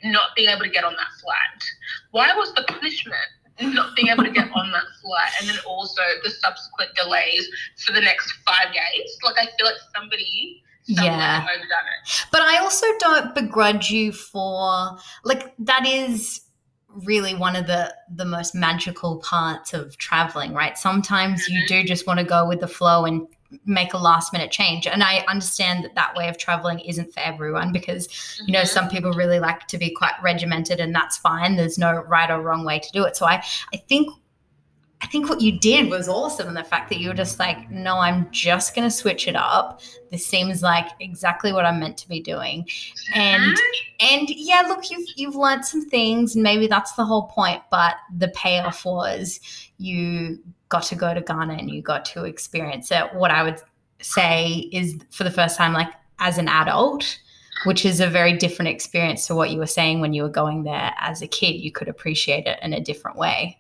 not 0.06 0.36
being 0.36 0.50
able 0.50 0.64
to 0.64 0.70
get 0.70 0.84
on 0.84 0.94
that 0.94 1.12
flight. 1.22 1.64
Why 2.12 2.34
was 2.36 2.54
the 2.54 2.64
punishment 2.64 3.16
not 3.62 3.96
being 3.96 4.08
able 4.08 4.24
to 4.24 4.32
get 4.32 4.50
on 4.54 4.72
that 4.72 4.84
flight 5.02 5.30
and 5.40 5.50
then 5.50 5.58
also 5.68 6.02
the 6.24 6.30
subsequent 6.30 6.92
delays 6.96 7.50
for 7.86 7.92
the 7.94 8.02
next 8.02 8.32
five 8.46 8.74
days? 8.74 9.18
Like, 9.24 9.36
I 9.38 9.46
feel 9.58 9.66
like 9.66 9.76
somebody. 9.96 10.64
Yeah. 10.86 11.42
overdone 11.44 11.60
it. 11.68 12.26
But 12.32 12.42
I 12.42 12.58
also 12.58 12.88
don't 12.98 13.36
begrudge 13.36 13.92
you 13.92 14.12
for 14.12 14.98
like 15.24 15.54
that 15.60 15.86
is 15.86 16.42
really 17.06 17.36
one 17.36 17.56
of 17.56 17.68
the 17.68 17.94
the 18.16 18.26
most 18.26 18.56
magical 18.56 19.18
parts 19.20 19.74
of 19.76 19.96
traveling, 19.98 20.54
right? 20.54 20.76
Sometimes 20.80 21.48
you 21.48 21.62
Mhm. 21.62 21.68
do 21.68 21.84
just 21.84 22.08
want 22.08 22.18
to 22.20 22.26
go 22.26 22.44
with 22.48 22.62
the 22.62 22.68
flow 22.68 23.06
and 23.06 23.28
make 23.66 23.94
a 23.94 23.98
last 23.98 24.32
minute 24.34 24.52
change. 24.52 24.86
And 24.86 25.04
I 25.04 25.24
understand 25.28 25.84
that 25.84 25.96
that 25.96 26.16
way 26.16 26.28
of 26.30 26.38
traveling 26.38 26.80
isn't 26.80 27.14
for 27.14 27.20
everyone 27.20 27.72
because 27.72 28.08
you 28.46 28.54
know 28.54 28.64
some 28.64 28.86
mm-hmm. 28.86 28.96
people 28.96 29.14
really 29.14 29.40
like 29.40 29.68
to 29.68 29.78
be 29.78 29.90
quite 29.90 30.14
regimented 30.22 30.80
and 30.80 30.94
that's 30.94 31.18
fine. 31.18 31.56
There's 31.56 31.78
no 31.78 31.94
right 31.94 32.30
or 32.30 32.42
wrong 32.42 32.64
way 32.64 32.80
to 32.80 32.92
do 32.92 33.04
it. 33.06 33.16
So 33.16 33.26
I 33.26 33.44
I 33.74 33.78
think 33.78 34.10
I 35.02 35.08
think 35.08 35.30
what 35.30 35.40
you 35.40 35.58
did 35.58 35.90
was 35.90 36.10
awesome. 36.10 36.50
And 36.50 36.58
the 36.58 36.64
fact 36.64 36.90
that 36.90 37.00
you 37.00 37.08
were 37.08 37.16
just 37.16 37.40
like, 37.40 37.72
no, 37.72 38.00
I'm 38.00 38.30
just 38.32 38.76
going 38.76 38.86
to 38.86 38.94
switch 38.94 39.28
it 39.28 39.36
up. 39.36 39.82
This 40.12 40.26
seems 40.26 40.62
like 40.62 40.88
exactly 41.00 41.54
what 41.54 41.66
I'm 41.66 41.80
meant 41.80 41.98
to 41.98 42.10
be 42.10 42.20
doing. 42.20 42.68
And 43.16 43.58
and 44.02 44.30
yeah, 44.30 44.64
look, 44.68 44.90
you've 44.92 45.08
you've 45.16 45.36
learned 45.36 45.66
some 45.66 45.88
things, 45.88 46.36
and 46.36 46.44
maybe 46.44 46.68
that's 46.68 46.94
the 46.94 47.06
whole 47.06 47.28
point. 47.28 47.62
But 47.72 47.96
the 48.18 48.28
payoff 48.30 48.84
was 48.86 49.40
you 49.78 50.40
got 50.68 50.84
to 50.84 50.96
go 50.96 51.14
to 51.14 51.22
Ghana 51.22 51.54
and 51.54 51.70
you 51.70 51.82
got 51.82 52.06
to 52.06 52.26
experience 52.26 52.92
it. 52.92 53.14
What 53.14 53.32
I 53.32 53.44
would 53.44 53.62
say 54.02 54.70
is 54.72 54.98
for 55.12 55.24
the 55.24 55.32
first 55.32 55.58
time, 55.58 55.74
like 55.74 55.92
as 56.20 56.38
an 56.38 56.48
adult, 56.48 57.20
which 57.66 57.86
is 57.86 58.00
a 58.00 58.08
very 58.08 58.38
different 58.38 58.70
experience 58.70 59.28
to 59.28 59.36
what 59.36 59.50
you 59.50 59.60
were 59.60 59.68
saying 59.68 60.02
when 60.02 60.14
you 60.14 60.24
were 60.24 60.30
going 60.30 60.64
there 60.64 60.94
as 61.00 61.22
a 61.22 61.28
kid. 61.28 61.54
You 61.54 61.72
could 61.72 61.88
appreciate 61.88 62.46
it 62.46 62.60
in 62.62 62.74
a 62.74 62.82
different 62.82 63.18
way. 63.18 63.59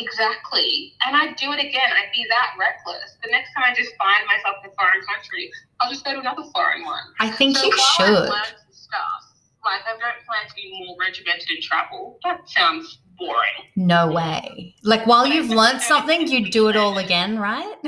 Exactly. 0.00 0.94
And 1.06 1.16
I'd 1.16 1.36
do 1.36 1.52
it 1.52 1.60
again. 1.60 1.90
I'd 1.92 2.12
be 2.12 2.26
that 2.28 2.56
reckless. 2.58 3.16
The 3.22 3.30
next 3.30 3.52
time 3.54 3.64
I 3.66 3.74
just 3.74 3.92
find 3.96 4.24
myself 4.26 4.56
in 4.64 4.70
a 4.70 4.74
foreign 4.74 5.04
country, 5.06 5.50
I'll 5.80 5.90
just 5.90 6.04
go 6.04 6.12
to 6.12 6.20
another 6.20 6.44
foreign 6.52 6.84
one. 6.84 7.02
I 7.20 7.30
think 7.30 7.56
So 7.56 7.66
you 7.66 7.72
should. 7.96 8.08
I've 8.08 8.30
learned 8.30 8.56
some 8.56 8.72
stuff, 8.72 9.22
like 9.64 9.82
I 9.86 9.92
don't 9.98 10.20
plan 10.24 10.48
to 10.48 10.54
be 10.54 10.72
more 10.84 10.96
regimented 10.98 11.50
in 11.50 11.60
travel. 11.62 12.18
That 12.24 12.48
sounds 12.48 12.98
boring. 13.18 13.68
No 13.76 14.10
way. 14.10 14.74
Like 14.82 15.06
while 15.06 15.26
you've 15.26 15.50
learned 15.50 15.82
something, 15.82 16.26
you'd 16.28 16.50
do 16.50 16.68
it 16.68 16.76
all 16.76 16.98
again, 16.98 17.38
right? 17.38 17.76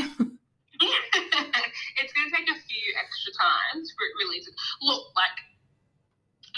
it's 2.03 2.13
going 2.13 2.27
to 2.27 2.35
take 2.37 2.49
a 2.51 2.59
few 2.59 2.87
extra 2.99 3.33
times 3.39 3.93
for 3.97 4.03
it 4.05 4.13
really 4.19 4.41
to 4.41 4.51
look 4.83 5.15
like. 5.17 5.39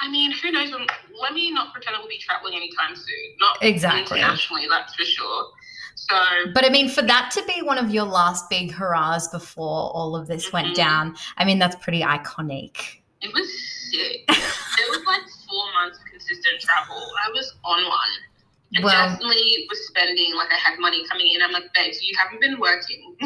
I 0.01 0.11
mean, 0.11 0.33
who 0.33 0.51
knows? 0.51 0.73
When, 0.73 0.87
let 1.21 1.33
me 1.35 1.51
not 1.53 1.73
pretend 1.73 1.97
we'll 1.99 2.09
be 2.09 2.19
traveling 2.19 2.55
anytime 2.55 2.95
soon. 2.97 3.37
Not 3.39 3.59
Exactly. 3.63 4.01
internationally, 4.19 4.67
that's 4.69 4.95
for 4.95 5.05
sure. 5.05 5.47
So 5.95 6.17
But 6.53 6.65
I 6.65 6.69
mean, 6.71 6.89
for 6.89 7.03
that 7.03 7.31
to 7.33 7.43
be 7.47 7.63
one 7.63 7.79
of 7.79 7.91
your 7.91 8.05
last 8.05 8.51
big 8.51 8.73
hurrahs 8.73 9.29
before 9.29 9.91
all 9.95 10.17
of 10.17 10.27
this 10.27 10.53
went 10.53 10.69
Mhm. 10.69 10.75
down, 10.75 11.17
I 11.39 11.45
mean, 11.45 11.59
that's 11.59 11.77
pretty 11.77 12.01
iconic. 12.03 13.01
it 13.21 13.33
was 13.33 13.49
sick. 13.91 14.25
it 14.29 14.91
was 14.91 15.03
like 15.07 15.23
four 15.49 15.73
months 15.73 15.99
of 15.99 16.05
consistent 16.11 16.61
travel. 16.61 16.97
I 17.27 17.31
was 17.31 17.55
on 17.65 17.85
one. 17.85 18.09
And 18.75 18.85
Well- 18.85 19.09
definitely 19.09 19.67
was 19.71 19.87
spending 19.87 20.35
like 20.35 20.51
I 20.51 20.57
had 20.57 20.79
money 20.81 21.07
coming 21.09 21.29
in. 21.33 21.43
I'm 21.43 21.53
like, 21.53 21.73
babes, 21.75 22.03
you 22.03 22.13
haven't 22.19 22.41
been 22.41 22.59
working. 22.59 23.15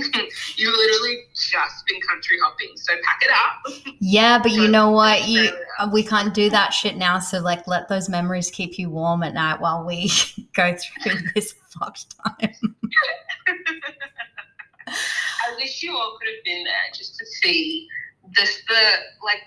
you 0.57 0.71
literally 0.71 1.25
just 1.35 1.87
been 1.87 2.01
country 2.03 2.37
hopping. 2.43 2.69
So 2.77 2.93
pack 3.03 3.23
it 3.23 3.31
up. 3.31 3.95
Yeah, 4.01 4.39
but 4.43 4.53
you 4.53 4.69
know 4.69 4.91
what? 4.91 5.27
You 5.27 5.51
we 5.93 6.03
can't 6.03 6.35
do 6.35 6.51
that 6.51 6.75
shit 6.75 6.97
now. 6.97 7.19
So 7.19 7.41
like, 7.41 7.67
let 7.67 7.89
those 7.89 8.09
memories 8.09 8.51
keep 8.51 8.79
you 8.79 8.91
warm 8.91 9.23
at 9.23 9.33
night 9.33 9.61
while 9.61 9.85
we 9.87 10.11
go 10.55 10.77
through 10.77 11.15
this 11.35 11.55
fucked 11.79 12.15
time. 12.27 12.77
I 14.89 15.55
wish 15.57 15.83
you 15.83 15.97
all 15.97 16.17
could 16.19 16.29
have 16.29 16.45
been 16.45 16.65
there 16.65 16.75
just 16.95 17.17
to 17.19 17.25
see 17.27 17.89
this 18.37 18.61
the 18.69 18.83
like 19.25 19.41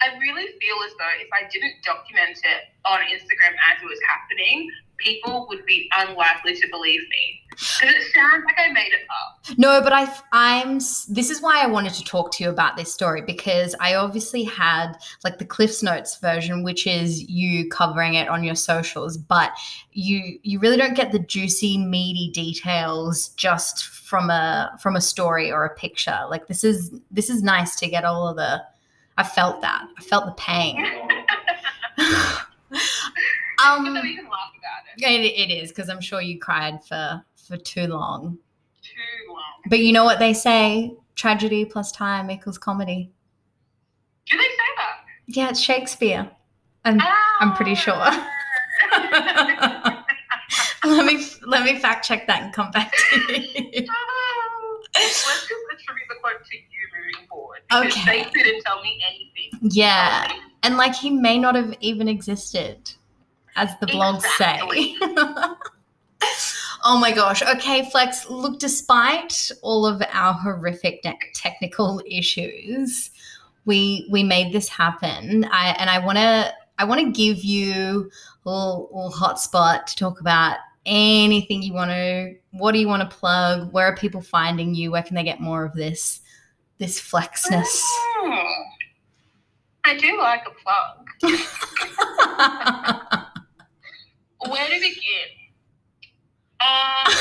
I 0.00 0.16
really 0.18 0.46
feel 0.60 0.76
as 0.84 0.92
though 0.98 1.16
if 1.20 1.28
I 1.32 1.48
didn't 1.48 1.74
document 1.84 2.38
it 2.44 2.62
on 2.84 3.00
Instagram 3.00 3.52
as 3.72 3.82
it 3.82 3.86
was 3.86 4.00
happening, 4.08 4.70
people 4.98 5.46
would 5.48 5.64
be 5.66 5.90
unlikely 5.96 6.54
to 6.56 6.68
believe 6.70 7.00
me. 7.00 7.42
Because 7.50 7.94
it 7.94 8.12
sounds 8.14 8.44
like 8.44 8.56
I 8.58 8.70
made 8.72 8.92
it 8.92 9.06
up. 9.10 9.58
No, 9.58 9.80
but 9.80 9.92
I, 9.92 10.14
I'm. 10.32 10.74
This 10.74 11.30
is 11.30 11.40
why 11.40 11.62
I 11.62 11.66
wanted 11.66 11.94
to 11.94 12.04
talk 12.04 12.30
to 12.32 12.44
you 12.44 12.50
about 12.50 12.76
this 12.76 12.92
story 12.92 13.22
because 13.22 13.74
I 13.80 13.94
obviously 13.94 14.44
had 14.44 14.92
like 15.24 15.38
the 15.38 15.46
Cliff's 15.46 15.82
Notes 15.82 16.18
version, 16.18 16.64
which 16.64 16.86
is 16.86 17.26
you 17.30 17.68
covering 17.70 18.14
it 18.14 18.28
on 18.28 18.44
your 18.44 18.56
socials, 18.56 19.16
but 19.16 19.52
you 19.92 20.38
you 20.42 20.58
really 20.58 20.76
don't 20.76 20.94
get 20.94 21.12
the 21.12 21.18
juicy, 21.18 21.78
meaty 21.78 22.30
details 22.32 23.28
just 23.30 23.86
from 23.86 24.28
a 24.28 24.76
from 24.78 24.94
a 24.94 25.00
story 25.00 25.50
or 25.50 25.64
a 25.64 25.74
picture. 25.74 26.18
Like 26.28 26.48
this 26.48 26.62
is 26.62 26.92
this 27.10 27.30
is 27.30 27.42
nice 27.42 27.76
to 27.76 27.88
get 27.88 28.04
all 28.04 28.28
of 28.28 28.36
the. 28.36 28.62
I 29.16 29.22
felt 29.22 29.62
that. 29.62 29.88
I 29.96 30.02
felt 30.02 30.26
the 30.26 30.32
pain. 30.32 30.84
um, 33.64 33.96
so 34.98 35.06
we 35.08 35.12
can 35.12 35.22
laugh 35.22 35.28
about 35.36 35.48
it. 35.48 35.50
it, 35.50 35.62
is 35.62 35.68
because 35.70 35.88
I'm 35.88 36.00
sure 36.00 36.20
you 36.20 36.38
cried 36.38 36.84
for 36.84 37.22
for 37.48 37.56
too 37.56 37.86
long. 37.86 38.38
Too 38.82 39.32
long. 39.32 39.42
But 39.68 39.80
you 39.80 39.92
know 39.92 40.04
what 40.04 40.18
they 40.18 40.32
say? 40.32 40.94
Tragedy 41.14 41.64
plus 41.64 41.92
time 41.92 42.30
equals 42.30 42.58
comedy. 42.58 43.10
Do 44.30 44.36
they 44.36 44.42
say 44.44 44.48
that? 44.76 44.96
Yeah, 45.28 45.48
it's 45.50 45.60
Shakespeare. 45.60 46.30
And 46.84 47.00
I'm 47.40 47.52
pretty 47.54 47.74
sure. 47.74 47.94
Ah. 47.96 48.32
let 50.84 51.04
me 51.04 51.24
let 51.46 51.64
me 51.64 51.78
fact 51.78 52.06
check 52.06 52.26
that 52.26 52.42
and 52.42 52.52
come 52.52 52.70
back 52.70 52.92
to 52.92 53.32
you. 53.32 53.86
Let's 54.94 55.22
just 55.22 55.52
attribute 55.72 56.08
the 56.08 56.14
quote 56.22 56.44
to 56.44 56.56
you 56.56 56.62
moving 56.96 57.28
forward. 57.28 57.58
Because 57.68 57.92
Okay. 57.92 58.24
they 58.24 58.30
didn't 58.30 58.62
tell 58.62 58.80
me 58.82 59.02
anything. 59.06 59.70
Yeah. 59.70 60.30
And 60.62 60.76
like 60.76 60.94
he 60.94 61.10
may 61.10 61.38
not 61.38 61.54
have 61.54 61.74
even 61.80 62.08
existed, 62.08 62.90
as 63.56 63.70
the 63.80 63.86
blogs 63.86 64.18
Exactly. 64.18 64.94
say. 64.94 65.06
oh 66.84 66.98
my 67.00 67.12
gosh. 67.12 67.42
Okay, 67.42 67.88
Flex, 67.90 68.28
look, 68.30 68.58
despite 68.58 69.50
all 69.62 69.86
of 69.86 70.02
our 70.12 70.32
horrific 70.32 71.04
technical 71.34 72.00
issues, 72.06 73.10
we 73.64 74.06
we 74.10 74.22
made 74.22 74.52
this 74.52 74.68
happen. 74.68 75.44
I 75.50 75.70
and 75.78 75.90
I 75.90 75.98
wanna 75.98 76.52
I 76.78 76.84
wanna 76.84 77.10
give 77.10 77.38
you 77.38 78.10
a 78.44 78.48
little, 78.48 78.88
little 78.92 79.12
hotspot 79.12 79.86
to 79.86 79.96
talk 79.96 80.20
about 80.20 80.58
anything 80.88 81.62
you 81.62 81.72
want 81.72 81.90
to 81.90 82.32
what 82.52 82.70
do 82.70 82.78
you 82.78 82.86
want 82.86 83.02
to 83.02 83.16
plug 83.16 83.72
where 83.72 83.86
are 83.88 83.96
people 83.96 84.22
finding 84.22 84.72
you 84.72 84.92
where 84.92 85.02
can 85.02 85.16
they 85.16 85.24
get 85.24 85.40
more 85.40 85.64
of 85.64 85.72
this 85.72 86.20
this 86.78 87.00
flexness 87.00 87.66
Hmm. 88.18 88.46
I 89.86 89.96
do 89.96 90.18
like 90.18 90.42
a 90.46 90.50
plug. 90.50 91.06
Where 94.50 94.68
to 94.68 94.80
begin? 94.80 95.28
Um, 96.60 97.12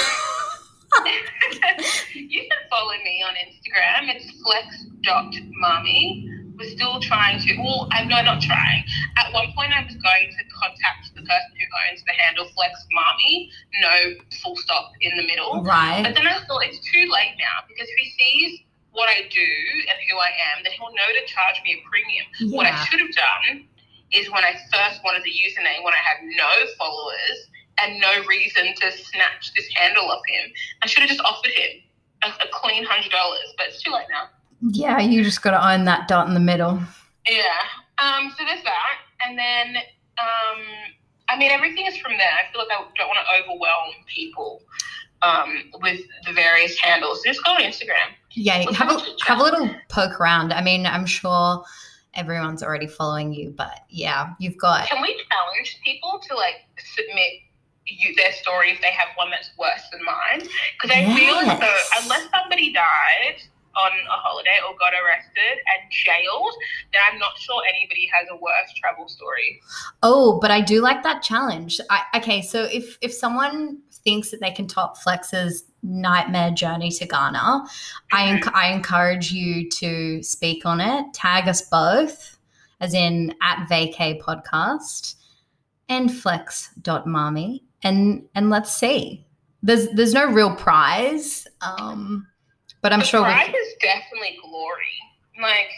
you 2.15 2.41
can 2.41 2.61
follow 2.69 2.93
me 3.03 3.23
on 3.25 3.33
Instagram. 3.35 4.13
It's 4.13 4.29
flex.mami. 4.41 6.31
We're 6.57 6.69
still 6.69 7.01
trying 7.01 7.39
to, 7.41 7.57
well, 7.57 7.89
I'm 7.91 8.07
no, 8.07 8.21
not 8.21 8.41
trying. 8.41 8.85
At 9.17 9.33
one 9.33 9.51
point, 9.57 9.73
I 9.75 9.83
was 9.83 9.95
going 9.95 10.31
to 10.31 10.43
contact 10.55 11.11
the 11.13 11.21
person 11.21 11.51
who 11.51 11.67
owns 11.91 12.01
the 12.05 12.13
handle 12.13 12.47
Flex 12.55 12.87
Mami, 12.95 13.49
no 13.81 14.23
full 14.41 14.55
stop 14.55 14.91
in 15.01 15.17
the 15.17 15.27
middle. 15.27 15.61
right 15.63 16.03
But 16.03 16.15
then 16.15 16.27
I 16.27 16.39
thought 16.47 16.63
it's 16.63 16.79
too 16.79 17.11
late 17.11 17.35
now 17.37 17.67
because 17.67 17.89
if 17.89 17.97
he 17.97 18.09
sees 18.15 18.59
what 18.93 19.09
I 19.09 19.27
do 19.27 19.51
and 19.91 19.97
who 20.07 20.15
I 20.15 20.31
am, 20.55 20.63
then 20.63 20.71
he'll 20.79 20.95
know 20.95 21.11
to 21.11 21.25
charge 21.27 21.59
me 21.65 21.75
a 21.75 21.83
premium. 21.83 22.55
What 22.55 22.65
I 22.67 22.85
should 22.85 23.01
have 23.01 23.11
done 23.11 23.67
is 24.11 24.29
when 24.31 24.43
I 24.43 24.53
first 24.71 25.03
wanted 25.03 25.23
the 25.23 25.31
username, 25.31 25.83
when 25.83 25.93
I 25.93 26.03
had 26.03 26.23
no 26.23 26.67
followers 26.77 27.49
and 27.81 27.99
no 27.99 28.23
reason 28.25 28.73
to 28.75 28.91
snatch 28.91 29.51
this 29.55 29.67
handle 29.75 30.09
off 30.09 30.21
him, 30.27 30.51
I 30.81 30.87
should 30.87 31.01
have 31.01 31.09
just 31.09 31.21
offered 31.21 31.51
him 31.51 31.81
a, 32.23 32.27
a 32.27 32.47
clean 32.51 32.83
hundred 32.83 33.11
dollars. 33.11 33.53
But 33.57 33.67
it's 33.67 33.81
too 33.81 33.91
late 33.91 34.07
now. 34.09 34.29
yeah 34.71 34.99
you 34.99 35.23
just 35.23 35.41
got 35.41 35.51
to 35.51 35.71
own 35.73 35.85
that 35.85 36.07
dot 36.07 36.27
in 36.27 36.33
the 36.33 36.39
middle 36.39 36.79
Yeah. 37.29 37.43
Um. 37.97 38.33
So 38.37 38.43
there's 38.45 38.63
that, 38.63 38.97
and 39.25 39.37
then 39.37 39.77
um. 40.17 40.61
I 41.27 41.37
mean, 41.39 41.49
everything 41.49 41.87
is 41.87 41.97
from 41.97 42.11
there. 42.19 42.29
I 42.29 42.51
feel 42.51 42.61
like 42.61 42.69
I 42.71 42.85
don't 42.95 43.07
want 43.07 43.17
to 43.25 43.43
overwhelm 43.43 43.89
people 44.05 44.61
um, 45.23 45.71
with 45.81 46.01
the 46.27 46.33
various 46.33 46.77
handles. 46.77 47.23
So 47.23 47.31
just 47.31 47.43
go 47.43 47.51
on 47.53 47.61
Instagram. 47.61 48.13
yeah 48.35 48.63
Let's 48.65 48.77
have 48.77 48.91
a 48.91 48.99
have 49.25 49.39
a 49.39 49.43
little 49.43 49.69
poke 49.89 50.19
around 50.19 50.51
i 50.53 50.61
mean 50.61 50.85
i'm 50.85 51.05
sure 51.05 51.63
everyone's 52.15 52.63
already 52.63 52.87
following 52.87 53.33
you 53.33 53.51
but 53.51 53.81
yeah 53.89 54.33
you've 54.39 54.57
got 54.57 54.87
Can 54.87 55.01
we 55.01 55.15
challenge 55.31 55.79
people 55.83 56.19
to 56.27 56.35
like 56.35 56.67
submit 56.77 57.41
you, 57.87 58.15
their 58.15 58.31
story 58.33 58.71
if 58.71 58.81
they 58.81 58.91
have 58.91 59.09
one 59.15 59.29
that's 59.29 59.51
worse 59.57 59.89
than 59.91 60.01
mine? 60.03 60.47
Because 60.73 60.95
I 60.95 61.05
feel 61.15 61.35
as 61.35 61.59
though 61.59 62.01
unless 62.03 62.29
somebody 62.31 62.73
died 62.73 63.41
on 63.75 63.91
a 63.91 64.17
holiday 64.17 64.57
or 64.67 64.75
got 64.77 64.93
arrested 64.93 65.59
and 65.59 65.91
jailed, 65.91 66.53
then 66.93 67.01
I'm 67.11 67.19
not 67.19 67.37
sure 67.37 67.61
anybody 67.67 68.09
has 68.13 68.27
a 68.31 68.35
worse 68.35 68.73
travel 68.79 69.07
story. 69.07 69.61
Oh, 70.01 70.39
but 70.39 70.49
I 70.49 70.61
do 70.61 70.81
like 70.81 71.03
that 71.03 71.21
challenge. 71.21 71.79
I, 71.89 72.03
okay, 72.15 72.41
so 72.41 72.63
if 72.71 72.97
if 73.01 73.13
someone 73.13 73.79
thinks 74.05 74.31
that 74.31 74.39
they 74.39 74.51
can 74.51 74.67
top 74.67 74.97
Flex's 74.97 75.65
nightmare 75.83 76.51
journey 76.51 76.91
to 76.91 77.05
Ghana, 77.05 77.65
I 78.13 78.27
enc- 78.27 78.53
I 78.53 78.71
encourage 78.71 79.31
you 79.31 79.69
to 79.71 80.23
speak 80.23 80.65
on 80.65 80.79
it. 80.79 81.13
Tag 81.13 81.49
us 81.49 81.63
both, 81.63 82.37
as 82.79 82.93
in 82.93 83.35
at 83.41 83.67
Vacay 83.67 84.21
Podcast 84.21 85.15
and 85.89 86.15
flex.mami, 86.15 87.61
and 87.83 88.23
and 88.35 88.49
let's 88.49 88.71
see. 88.71 89.25
There's 89.63 89.89
there's 89.89 90.13
no 90.13 90.27
real 90.27 90.55
prize, 90.55 91.47
um, 91.61 92.27
but 92.81 92.93
I'm 92.93 92.99
the 92.99 93.05
sure. 93.05 93.21
prize 93.21 93.49
We, 93.51 93.57
is 93.57 93.73
definitely 93.81 94.37
glory. 94.41 94.77
Like 95.41 95.71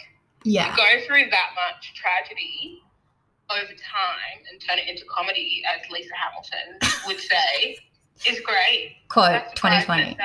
yeah, 0.44 0.76
go 0.76 1.06
through 1.06 1.30
that 1.30 1.50
much 1.56 1.94
tragedy 1.94 2.82
over 3.50 3.72
time 3.72 4.44
and 4.50 4.60
turn 4.60 4.78
it 4.78 4.88
into 4.88 5.04
comedy, 5.08 5.62
as 5.66 5.90
Lisa 5.90 6.12
Hamilton 6.14 7.00
would 7.06 7.18
say, 7.18 7.78
is 8.26 8.40
great. 8.40 8.96
quote 9.08 9.30
That's 9.32 9.54
the 9.54 9.60
prize 9.60 9.82
in 9.82 9.86
2020. 9.86 10.16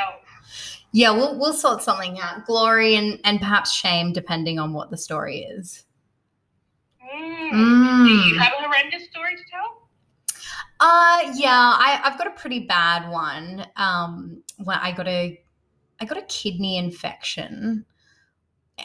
Yeah, 0.95 1.11
we'll 1.11 1.37
we'll 1.39 1.53
sort 1.53 1.81
something 1.81 2.19
out. 2.19 2.45
Glory 2.45 2.95
and 2.95 3.19
and 3.23 3.39
perhaps 3.39 3.71
shame, 3.73 4.13
depending 4.13 4.59
on 4.59 4.73
what 4.73 4.91
the 4.91 4.97
story 4.97 5.39
is. 5.39 5.85
Mm. 7.03 7.49
Do 7.51 8.11
you 8.13 8.35
Mm. 8.35 8.39
have 8.39 8.53
a 8.59 8.63
horrendous 8.63 9.07
story 9.09 9.35
to 9.35 9.43
tell? 9.51 9.87
Uh, 10.79 11.31
yeah, 11.35 11.51
I 11.77 11.99
I've 12.03 12.17
got 12.17 12.27
a 12.27 12.31
pretty 12.31 12.59
bad 12.59 13.09
one. 13.09 13.65
Um, 13.75 14.43
when 14.63 14.77
I 14.77 14.91
got 14.91 15.07
a 15.07 15.39
I 15.99 16.05
got 16.05 16.17
a 16.17 16.23
kidney 16.23 16.77
infection 16.77 17.85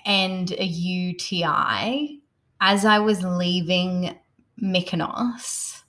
and 0.05 0.51
a 0.53 0.65
UTI 0.65 2.21
as 2.61 2.85
I 2.85 2.99
was 3.01 3.23
leaving 3.23 4.19
Mykonos, 4.63 5.83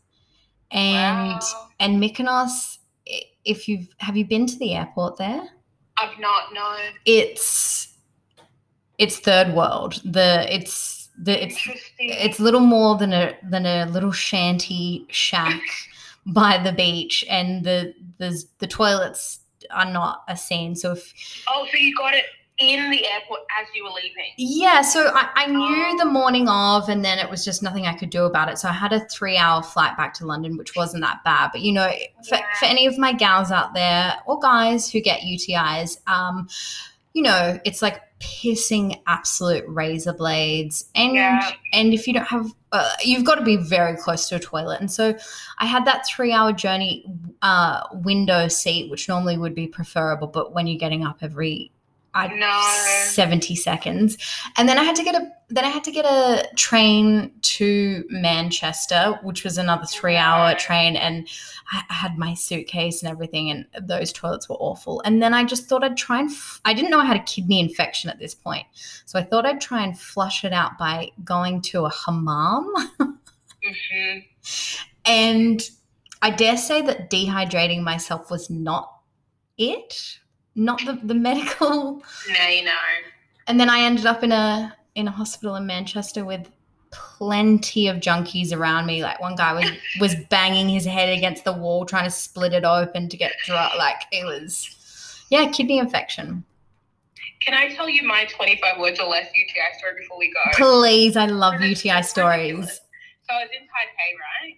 and 0.72 1.40
Wow. 1.42 1.70
and 1.80 2.02
Mykonos, 2.02 2.79
if 3.46 3.68
you've 3.68 3.88
have 3.98 4.18
you 4.18 4.26
been 4.26 4.46
to 4.48 4.58
the 4.58 4.76
airport 4.76 5.18
there? 5.18 5.42
I've 5.98 6.20
not 6.20 6.54
known. 6.54 6.94
It's 7.06 7.98
it's 8.98 9.20
third 9.20 9.54
world. 9.54 10.02
The 10.06 10.54
it's 10.54 11.10
the 11.18 11.44
it's 11.44 11.56
Interesting. 11.56 12.10
it's 12.10 12.40
little 12.40 12.60
more 12.62 12.98
than 12.98 13.14
a 13.14 13.36
than 13.44 13.66
a 13.66 13.86
little 13.86 14.12
shanty 14.12 15.06
shack 15.10 15.62
by 16.26 16.58
the 16.58 16.72
beach, 16.72 17.26
and 17.30 17.64
the 17.64 17.94
the 18.18 18.42
the 18.60 18.68
toilets 18.68 19.40
are 19.72 19.92
not 19.92 20.24
a 20.28 20.38
scene. 20.38 20.76
So 20.76 20.94
if 20.94 21.14
oh, 21.48 21.68
so 21.72 21.78
you 21.78 21.96
got 21.96 22.14
it 22.14 22.26
in 22.60 22.90
the 22.92 23.08
airport 23.08 23.42
as 23.62 23.68
you 23.76 23.84
were 23.84 23.90
leaving. 23.92 24.32
yeah, 24.38 24.82
so 24.82 25.12
I, 25.16 25.30
I 25.36 25.46
knew 25.48 25.86
Oh. 25.88 25.98
the 25.98 26.06
morning 26.06 26.48
of, 26.50 26.90
and 26.90 27.04
then 27.06 27.18
it 27.20 27.30
was 27.30 27.44
just 27.46 27.64
nothing 27.64 27.86
I 27.88 27.94
could 27.98 28.10
do 28.10 28.26
about 28.26 28.50
it. 28.50 28.58
So 28.60 28.68
I 28.70 28.74
had 28.74 28.92
a 28.94 29.00
three 29.08 29.38
hour 29.38 29.64
flight 29.64 29.96
back 29.98 30.14
to 30.16 30.26
London, 30.26 30.58
which 30.58 30.76
wasn't 30.76 31.04
that 31.04 31.24
bad. 31.24 31.52
But 31.54 31.62
you 31.62 31.72
know, 31.74 31.90
for, 32.28 32.36
Yeah. 32.36 32.46
for 32.60 32.66
any 32.66 32.86
of 32.86 32.98
my 32.98 33.14
gals 33.14 33.52
out 33.52 33.74
there 33.74 34.14
or 34.26 34.40
guys 34.40 34.90
who 34.92 35.00
get 35.02 35.22
UTIs, 35.22 35.98
um, 36.08 36.48
you 37.14 37.24
know, 37.24 37.60
it's 37.66 37.82
like 37.82 38.02
pissing 38.20 39.00
absolute 39.08 39.64
razor 39.68 40.12
blades, 40.14 40.90
and 40.96 41.16
Yeah. 41.16 41.52
and 41.74 41.94
if 41.94 42.06
you 42.08 42.14
don't 42.14 42.28
have, 42.28 42.52
uh, 42.74 42.92
you've 43.04 43.24
got 43.24 43.36
to 43.36 43.44
be 43.44 43.56
very 43.56 43.96
close 43.96 44.28
to 44.30 44.36
a 44.36 44.40
toilet. 44.40 44.80
And 44.82 44.92
so 44.92 45.16
I 45.58 45.66
had 45.66 45.86
that 45.86 46.06
three 46.06 46.34
hour 46.34 46.52
journey 46.52 47.06
uh, 47.42 47.84
window 47.94 48.48
seat, 48.50 48.92
which 48.92 49.08
normally 49.08 49.38
would 49.38 49.56
be 49.56 49.68
preferable, 49.68 50.28
but 50.28 50.54
when 50.54 50.68
you're 50.68 50.78
getting 50.78 51.06
up 51.06 51.20
every 51.22 51.72
I, 52.20 52.34
No. 52.36 53.06
70 53.12 53.56
seconds. 53.56 54.18
And 54.58 54.68
then 54.68 54.78
i 54.78 54.84
had 54.84 54.96
to 54.96 55.04
get 55.04 55.16
a 55.16 55.28
then 55.52 55.66
i 55.66 55.70
had 55.70 55.84
to 55.84 55.92
get 55.92 56.06
a 56.06 56.48
train 56.56 57.32
to 57.42 58.04
manchester 58.10 59.18
which 59.24 59.44
was 59.44 59.58
another 59.58 59.86
three 59.86 60.16
hour 60.16 60.54
train 60.56 60.96
and 60.96 61.28
I 61.72 61.82
I 61.90 61.94
had 61.94 62.18
my 62.18 62.34
suitcase 62.34 63.02
and 63.04 63.12
everything 63.12 63.50
and 63.52 63.66
those 63.88 64.12
toilets 64.14 64.50
were 64.50 64.56
awful. 64.58 65.02
And 65.06 65.22
then 65.22 65.34
i 65.34 65.44
just 65.44 65.68
thought 65.68 65.84
i'd 65.84 65.98
try 65.98 66.20
and 66.20 66.30
f- 66.30 66.62
i 66.66 66.74
didn't 66.74 66.92
know 66.92 67.00
i 67.00 67.06
had 67.06 67.18
a 67.18 67.24
kidney 67.24 67.60
infection 67.60 68.10
at 68.10 68.20
this 68.20 68.36
point. 68.36 68.66
So 69.06 69.18
i 69.20 69.24
thought 69.24 69.46
i'd 69.46 69.62
try 69.62 69.84
and 69.84 69.98
flush 70.00 70.44
it 70.44 70.54
out 70.54 70.78
by 70.78 71.10
going 71.24 71.62
to 71.72 71.86
a 71.86 71.92
hammam. 71.92 72.66
Hmm 73.64 74.20
and 75.06 75.70
i 76.22 76.30
dare 76.30 76.58
say 76.58 76.82
that 76.82 77.10
dehydrating 77.10 77.82
myself 77.84 78.30
was 78.32 78.50
not 78.50 79.02
it 79.58 80.20
not 80.60 80.80
the, 80.86 81.00
the 81.04 81.14
medical 81.14 82.02
Now 82.32 82.48
you 82.48 82.64
know. 82.66 82.72
and 83.48 83.60
then 83.60 83.70
I 83.70 83.80
ended 83.82 84.06
up 84.06 84.24
in 84.24 84.32
a 84.32 84.76
in 84.96 85.08
a 85.08 85.12
hospital 85.12 85.56
in 85.56 85.66
Manchester 85.66 86.26
with 86.26 86.50
plenty 86.92 87.88
of 87.88 87.98
junkies 87.98 88.52
around 88.56 88.86
me. 88.86 89.02
Like 89.04 89.20
one 89.22 89.36
guy 89.36 89.54
was 89.54 89.72
was 90.00 90.16
banging 90.30 90.70
his 90.70 90.86
head 90.86 91.16
against 91.18 91.44
the 91.44 91.54
wall 91.54 91.86
trying 91.86 92.06
to 92.06 92.12
split 92.12 92.54
it 92.54 92.64
open 92.66 93.10
to 93.10 93.18
get 93.18 93.32
dry. 93.46 93.74
Like 93.78 94.04
it 94.12 94.26
was, 94.26 95.26
yeah, 95.30 95.50
kidney 95.50 95.78
infection. 95.80 96.44
Can 97.46 97.54
I 97.54 97.74
tell 97.74 97.88
you 97.88 98.06
my 98.06 98.26
25 98.26 98.80
words 98.80 99.00
or 99.00 99.08
less 99.08 99.28
UTI 99.34 99.78
story 99.78 99.94
before 100.02 100.18
we 100.18 100.28
go? 100.34 100.40
Please, 100.54 101.16
I 101.16 101.26
love 101.28 101.62
UTI 101.62 102.02
stories. 102.02 102.66
So 102.68 103.34
I 103.34 103.44
was 103.44 103.50
in 103.58 103.64
Taipei, 103.64 104.12
right? 104.20 104.58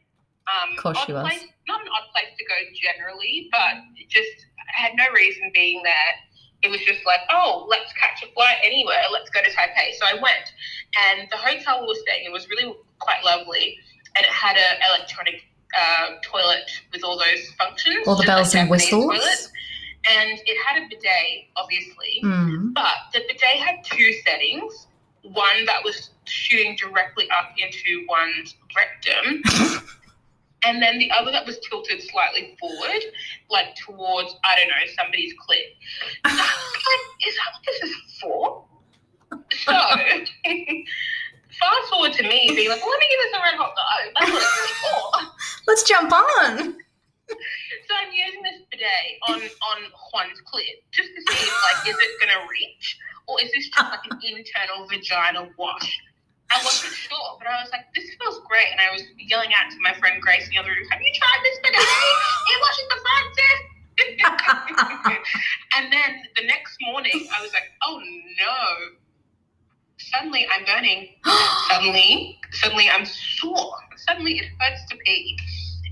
Um, 0.50 0.72
Of 0.72 0.84
course 0.84 0.98
she 1.06 1.14
was. 1.14 1.28
Place, 1.28 1.46
not 1.68 1.82
an 1.82 1.88
odd 1.88 2.10
place 2.12 2.34
to 2.38 2.46
go 2.46 2.56
generally, 2.74 3.50
but 3.52 3.84
it 3.98 4.10
just 4.10 4.48
I 4.78 4.82
had 4.82 4.92
no 4.96 5.06
reason 5.14 5.52
being 5.54 5.82
there. 5.84 6.12
It 6.64 6.70
was 6.70 6.80
just 6.82 7.06
like, 7.06 7.22
oh, 7.32 7.66
let's 7.70 7.92
catch 7.94 8.22
a 8.24 8.32
flight 8.34 8.58
anywhere. 8.64 9.02
Let's 9.12 9.30
go 9.32 9.42
to 9.42 9.50
Taipei. 9.50 9.94
So 10.00 10.06
I 10.06 10.14
went, 10.14 10.54
and 11.10 11.28
the 11.32 11.38
hotel 11.38 11.82
we 11.82 11.88
were 11.88 12.00
staying 12.06 12.26
in 12.26 12.32
was 12.32 12.48
really 12.50 12.74
quite 13.00 13.24
lovely, 13.24 13.78
and 14.16 14.24
it 14.26 14.32
had 14.32 14.58
an 14.58 14.78
electronic 14.90 15.42
uh, 15.80 16.16
toilet 16.24 16.70
with 16.94 17.04
all 17.04 17.18
those 17.18 17.48
functions, 17.58 18.06
All 18.08 18.16
the 18.16 18.24
just 18.24 18.28
like 18.28 18.38
bells 18.38 18.56
and 18.56 18.70
whistles. 18.70 19.06
toilets. 19.06 19.52
And 20.12 20.40
it 20.46 20.58
had 20.68 20.82
a 20.84 20.88
bidet, 20.88 21.48
obviously. 21.56 22.22
Mm. 22.24 22.74
But 22.74 22.96
the 23.14 23.20
bidet 23.28 23.58
had 23.60 23.84
two 23.84 24.12
settings. 24.26 24.88
One 25.24 25.66
that 25.66 25.84
was 25.84 26.10
shooting 26.26 26.76
directly 26.76 27.30
up 27.32 27.54
into 27.58 28.06
one's 28.10 28.56
rectum, 28.76 29.44
and 30.64 30.82
then 30.82 31.00
the 31.00 31.12
other 31.12 31.32
that 31.32 31.46
was 31.46 31.60
tilted 31.60 32.02
slightly 32.02 32.56
forward, 32.60 33.02
like 33.50 33.76
towards, 33.76 34.36
I 34.44 34.56
don't 34.58 34.68
know, 34.68 34.94
somebody's 34.98 35.34
clit. 35.34 35.76
So 36.28 36.36
like, 36.36 37.28
is 37.28 37.36
that 37.36 37.50
what 37.54 37.64
this 37.66 37.90
is 37.90 37.96
for? 38.20 38.66
So, 39.64 39.72
fast 41.60 41.90
forward 41.90 42.14
to 42.14 42.24
me 42.24 42.52
being 42.56 42.70
like, 42.70 42.82
well, 42.82 42.90
let 42.90 43.00
me 43.00 43.06
give 43.10 43.20
this 43.22 43.34
a 43.34 43.42
red 43.44 43.56
hot 43.56 43.74
go. 43.76 44.12
That's 44.20 44.32
what 44.32 44.42
it's 44.42 44.58
really 44.58 44.78
for. 44.82 45.34
Let's 45.68 45.84
jump 45.84 46.12
on. 46.12 46.76
So 47.88 47.96
I'm 47.96 48.12
using 48.14 48.44
this 48.44 48.62
bidet 48.70 49.20
on 49.28 49.40
on 49.40 49.78
one's 50.14 50.42
clit 50.52 50.84
just 50.92 51.10
to 51.16 51.34
see 51.34 51.48
if 51.48 51.56
like 51.72 51.88
is 51.88 51.96
it 51.98 52.20
gonna 52.20 52.46
reach 52.50 52.98
or 53.28 53.42
is 53.42 53.52
this 53.52 53.70
just 53.70 53.90
like 53.90 54.00
an 54.10 54.20
internal 54.22 54.88
vagina 54.88 55.50
wash? 55.58 56.00
I 56.52 56.62
wasn't 56.64 56.94
sure, 56.94 57.38
but 57.40 57.48
I 57.48 57.64
was 57.64 57.72
like, 57.72 57.88
this 57.96 58.06
feels 58.20 58.40
great, 58.48 58.68
and 58.72 58.80
I 58.82 58.92
was 58.92 59.04
yelling 59.18 59.52
out 59.56 59.72
to 59.72 59.78
my 59.82 59.94
friend 59.96 60.22
Grace 60.22 60.46
in 60.48 60.52
the 60.52 60.60
other 60.60 60.70
room, 60.70 60.88
"Have 60.92 61.02
you 61.02 61.14
tried 61.16 61.42
this 61.44 61.58
bidet? 61.64 61.80
It 61.82 62.60
washes 62.62 62.88
the 62.92 63.00
front 63.02 63.28
too." 63.40 63.58
and 65.78 65.94
then 65.94 66.12
the 66.36 66.46
next 66.48 66.78
morning, 66.82 67.28
I 67.38 67.42
was 67.42 67.54
like, 67.54 67.72
"Oh 67.84 68.02
no!" 68.40 68.60
Suddenly, 69.98 70.48
I'm 70.52 70.66
burning. 70.66 71.16
Suddenly, 71.70 72.40
suddenly, 72.52 72.90
I'm 72.90 73.06
sore. 73.06 73.78
Suddenly, 73.96 74.40
it 74.40 74.50
hurts 74.60 74.82
to 74.90 74.98
pee 75.06 75.38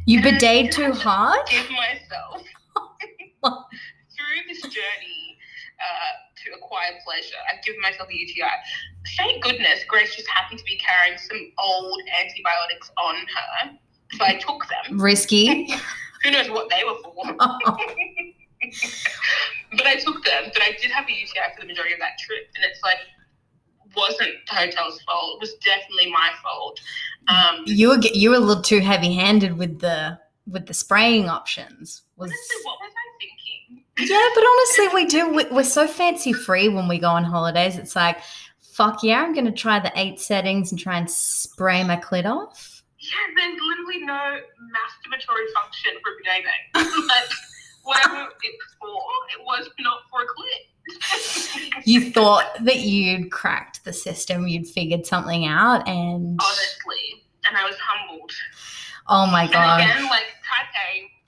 you 0.09 0.23
bidet 0.23 0.71
too 0.71 0.91
hard? 0.91 1.45
give 1.47 1.69
myself 1.69 2.41
through 3.45 4.41
this 4.47 4.61
journey 4.63 5.37
uh, 5.77 6.11
to 6.43 6.51
acquire 6.55 6.99
pleasure. 7.05 7.35
I've 7.51 7.63
given 7.63 7.81
myself 7.81 8.09
a 8.09 8.15
UTI. 8.15 8.43
Thank 9.17 9.43
goodness 9.43 9.83
Grace 9.87 10.15
just 10.15 10.27
happened 10.29 10.59
to 10.59 10.65
be 10.65 10.77
carrying 10.77 11.17
some 11.17 11.51
old 11.57 12.01
antibiotics 12.19 12.91
on 12.97 13.15
her. 13.15 13.77
So 14.17 14.25
I 14.25 14.35
took 14.35 14.65
them. 14.67 14.99
Risky. 14.99 15.71
Who 16.23 16.31
knows 16.31 16.49
what 16.49 16.69
they 16.69 16.83
were 16.83 16.97
for? 17.03 17.23
but 19.71 19.87
I 19.87 19.95
took 19.95 20.23
them. 20.25 20.51
But 20.53 20.63
I 20.63 20.75
did 20.81 20.91
have 20.91 21.07
a 21.07 21.11
UTI 21.11 21.53
for 21.55 21.61
the 21.61 21.67
majority 21.67 21.93
of 21.93 21.99
that 21.99 22.17
trip. 22.19 22.47
And 22.55 22.65
it's 22.65 22.81
like, 22.83 22.97
wasn't 23.95 24.31
the 24.47 24.55
hotel's 24.55 25.01
fault. 25.03 25.37
It 25.37 25.41
was 25.41 25.53
definitely 25.65 26.11
my 26.11 26.29
fault. 26.43 26.79
Um, 27.27 27.63
you 27.65 27.89
were 27.89 27.99
you 28.13 28.29
were 28.31 28.35
a 28.35 28.39
little 28.39 28.63
too 28.63 28.79
heavy 28.79 29.13
handed 29.13 29.57
with 29.57 29.79
the 29.79 30.19
with 30.47 30.65
the 30.67 30.73
spraying 30.73 31.29
options. 31.29 32.03
Was 32.15 32.31
honestly, 32.31 32.57
what 32.63 32.77
was 32.81 32.91
I? 32.91 33.08
Yeah, 33.99 34.29
but 34.35 34.43
honestly, 34.43 34.87
we 34.93 35.05
do. 35.05 35.29
we- 35.33 35.45
We're 35.51 35.63
so 35.63 35.87
fancy 35.87 36.33
free 36.33 36.69
when 36.69 36.87
we 36.87 36.97
go 36.99 37.09
on 37.09 37.23
holidays. 37.23 37.77
It's 37.77 37.95
like, 37.95 38.17
fuck 38.59 39.03
yeah, 39.03 39.21
I'm 39.21 39.33
going 39.33 39.45
to 39.45 39.51
try 39.51 39.79
the 39.79 39.91
eight 39.95 40.19
settings 40.19 40.71
and 40.71 40.79
try 40.79 40.97
and 40.97 41.09
spray 41.09 41.83
my 41.83 41.97
clit 41.97 42.25
off. 42.25 42.81
Yeah, 42.99 43.11
there's 43.35 43.59
literally 43.61 44.05
no 44.05 44.13
masturbatory 44.13 45.45
function 45.55 45.91
for 46.03 46.11
a 46.11 46.15
bidet 46.17 46.97
like, 47.07 47.29
whatever 47.83 48.27
it's 48.43 48.75
for, 48.79 48.87
it 48.87 49.43
was 49.45 49.69
not 49.79 49.99
for 50.09 50.21
a 50.21 50.25
clit. 50.25 50.65
You 51.85 52.11
thought 52.11 52.45
that 52.65 52.79
you'd 52.79 53.31
cracked 53.31 53.83
the 53.85 53.93
system, 53.93 54.47
you'd 54.47 54.67
figured 54.67 55.05
something 55.05 55.45
out, 55.45 55.87
and 55.87 56.39
Honestly. 56.43 57.23
And 57.47 57.55
I 57.57 57.63
was 57.65 57.75
humbled. 57.79 58.31
oh 59.07 59.25
my 59.27 59.43
And 59.43 59.51
god, 59.53 59.79
again, 59.81 60.03
like 60.05 60.25
Taipei, 60.45 61.03
well, 61.03 61.18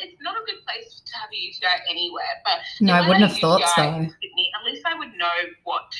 it's 0.00 0.20
not 0.20 0.36
a 0.36 0.44
good 0.44 0.60
place 0.66 1.02
to 1.04 1.12
have 1.18 1.30
a 1.32 1.36
UTI 1.36 1.90
anywhere, 1.90 2.34
but 2.44 2.58
no, 2.80 2.94
I 2.94 3.00
wouldn't 3.06 3.26
have 3.26 3.38
thought 3.38 3.62
so. 3.76 3.82
Sydney, 3.82 4.50
at 4.58 4.64
least 4.64 4.82
I 4.86 4.98
would 4.98 5.12
know 5.16 5.38
what 5.64 5.90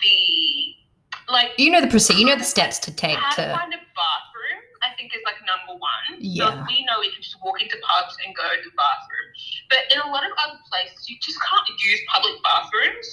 the, 0.00 0.74
like, 1.30 1.50
You 1.58 1.70
know 1.70 1.80
the 1.80 1.86
procedure, 1.88 2.18
you 2.20 2.26
know 2.26 2.36
the 2.36 2.44
steps 2.44 2.78
to 2.80 2.90
take 2.92 3.16
how 3.18 3.30
to 3.36 3.42
to. 3.46 3.54
find 3.54 3.72
a 3.72 3.78
bathroom, 3.94 4.60
I 4.82 4.90
think, 4.98 5.14
is 5.14 5.22
like 5.24 5.38
number 5.46 5.78
one. 5.78 6.18
Yeah. 6.18 6.50
So 6.50 6.66
we 6.66 6.82
know 6.84 6.98
we 7.00 7.10
can 7.14 7.22
just 7.22 7.38
walk 7.42 7.62
into 7.62 7.76
pubs 7.86 8.16
and 8.26 8.34
go 8.34 8.42
to 8.42 8.62
the 8.66 8.74
bathroom. 8.74 9.28
But 9.70 9.86
in 9.94 9.98
a 10.02 10.08
lot 10.10 10.26
of 10.26 10.32
other 10.42 10.58
places, 10.66 11.08
you 11.08 11.16
just 11.22 11.38
can't 11.40 11.68
use 11.78 12.00
public 12.10 12.34
bathrooms. 12.42 13.06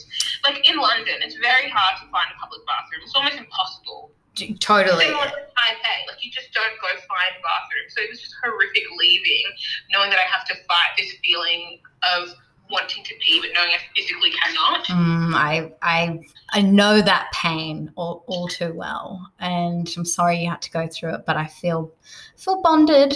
Like 0.43 0.65
in 0.65 0.77
London, 0.81 1.21
it's 1.21 1.37
very 1.37 1.69
hard 1.69 2.01
to 2.01 2.05
find 2.09 2.27
a 2.33 2.37
public 2.41 2.65
bathroom. 2.65 3.01
It's 3.05 3.13
almost 3.15 3.37
impossible. 3.37 4.11
Totally. 4.59 5.05
To 5.05 5.11
Taipei, 5.11 6.07
like 6.07 6.23
you 6.23 6.31
just 6.31 6.53
don't 6.53 6.73
go 6.81 6.87
find 6.87 7.33
bathrooms. 7.43 7.93
So 7.95 8.01
it 8.03 8.09
was 8.09 8.19
just 8.21 8.35
horrific 8.43 8.83
leaving, 8.97 9.43
knowing 9.91 10.09
that 10.09 10.19
I 10.19 10.29
have 10.29 10.45
to 10.47 10.55
fight 10.67 10.91
this 10.97 11.13
feeling 11.23 11.79
of 12.15 12.29
wanting 12.71 13.03
to 13.03 13.13
pee, 13.19 13.41
but 13.41 13.49
knowing 13.53 13.69
I 13.71 13.79
physically 13.95 14.31
cannot. 14.31 14.85
Mm, 14.85 15.33
I 15.35 15.71
I 15.81 16.19
I 16.51 16.61
know 16.61 17.01
that 17.01 17.29
pain 17.33 17.91
all, 17.95 18.23
all 18.27 18.47
too 18.47 18.73
well, 18.73 19.31
and 19.39 19.91
I'm 19.97 20.05
sorry 20.05 20.37
you 20.39 20.49
had 20.49 20.61
to 20.63 20.71
go 20.71 20.87
through 20.87 21.15
it, 21.15 21.25
but 21.25 21.35
I 21.35 21.47
feel 21.47 21.91
feel 22.37 22.61
bonded. 22.61 23.13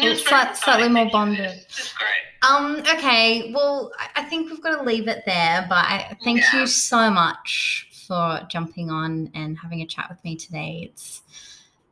It's 0.00 0.20
It's 0.20 0.28
slight- 0.28 0.56
slightly 0.56 0.88
more 0.88 1.10
bonded. 1.10 1.50
It's 1.68 1.92
great. 1.94 2.08
Um. 2.48 2.76
Okay. 2.96 3.52
Well, 3.52 3.90
I- 3.98 4.20
I 4.20 4.22
think 4.24 4.48
we've 4.48 4.62
got 4.62 4.76
to 4.76 4.82
leave 4.84 5.08
it 5.08 5.24
there. 5.26 5.66
But 5.68 5.86
I 5.86 6.16
thank 6.22 6.40
Yeah. 6.40 6.60
you 6.60 6.66
so 6.68 7.10
much 7.10 7.87
for 8.08 8.40
jumping 8.48 8.90
on 8.90 9.30
and 9.34 9.58
having 9.58 9.82
a 9.82 9.86
chat 9.86 10.06
with 10.08 10.22
me 10.24 10.34
today. 10.34 10.88
It's 10.90 11.22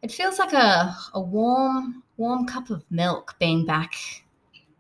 it 0.03 0.11
feels 0.11 0.39
like 0.39 0.55
a 0.55 0.97
a 1.15 1.21
warm 1.21 2.03
warm 2.17 2.47
cup 2.47 2.71
of 2.71 2.85
milk 2.91 3.37
being 3.39 3.65
back 3.67 3.95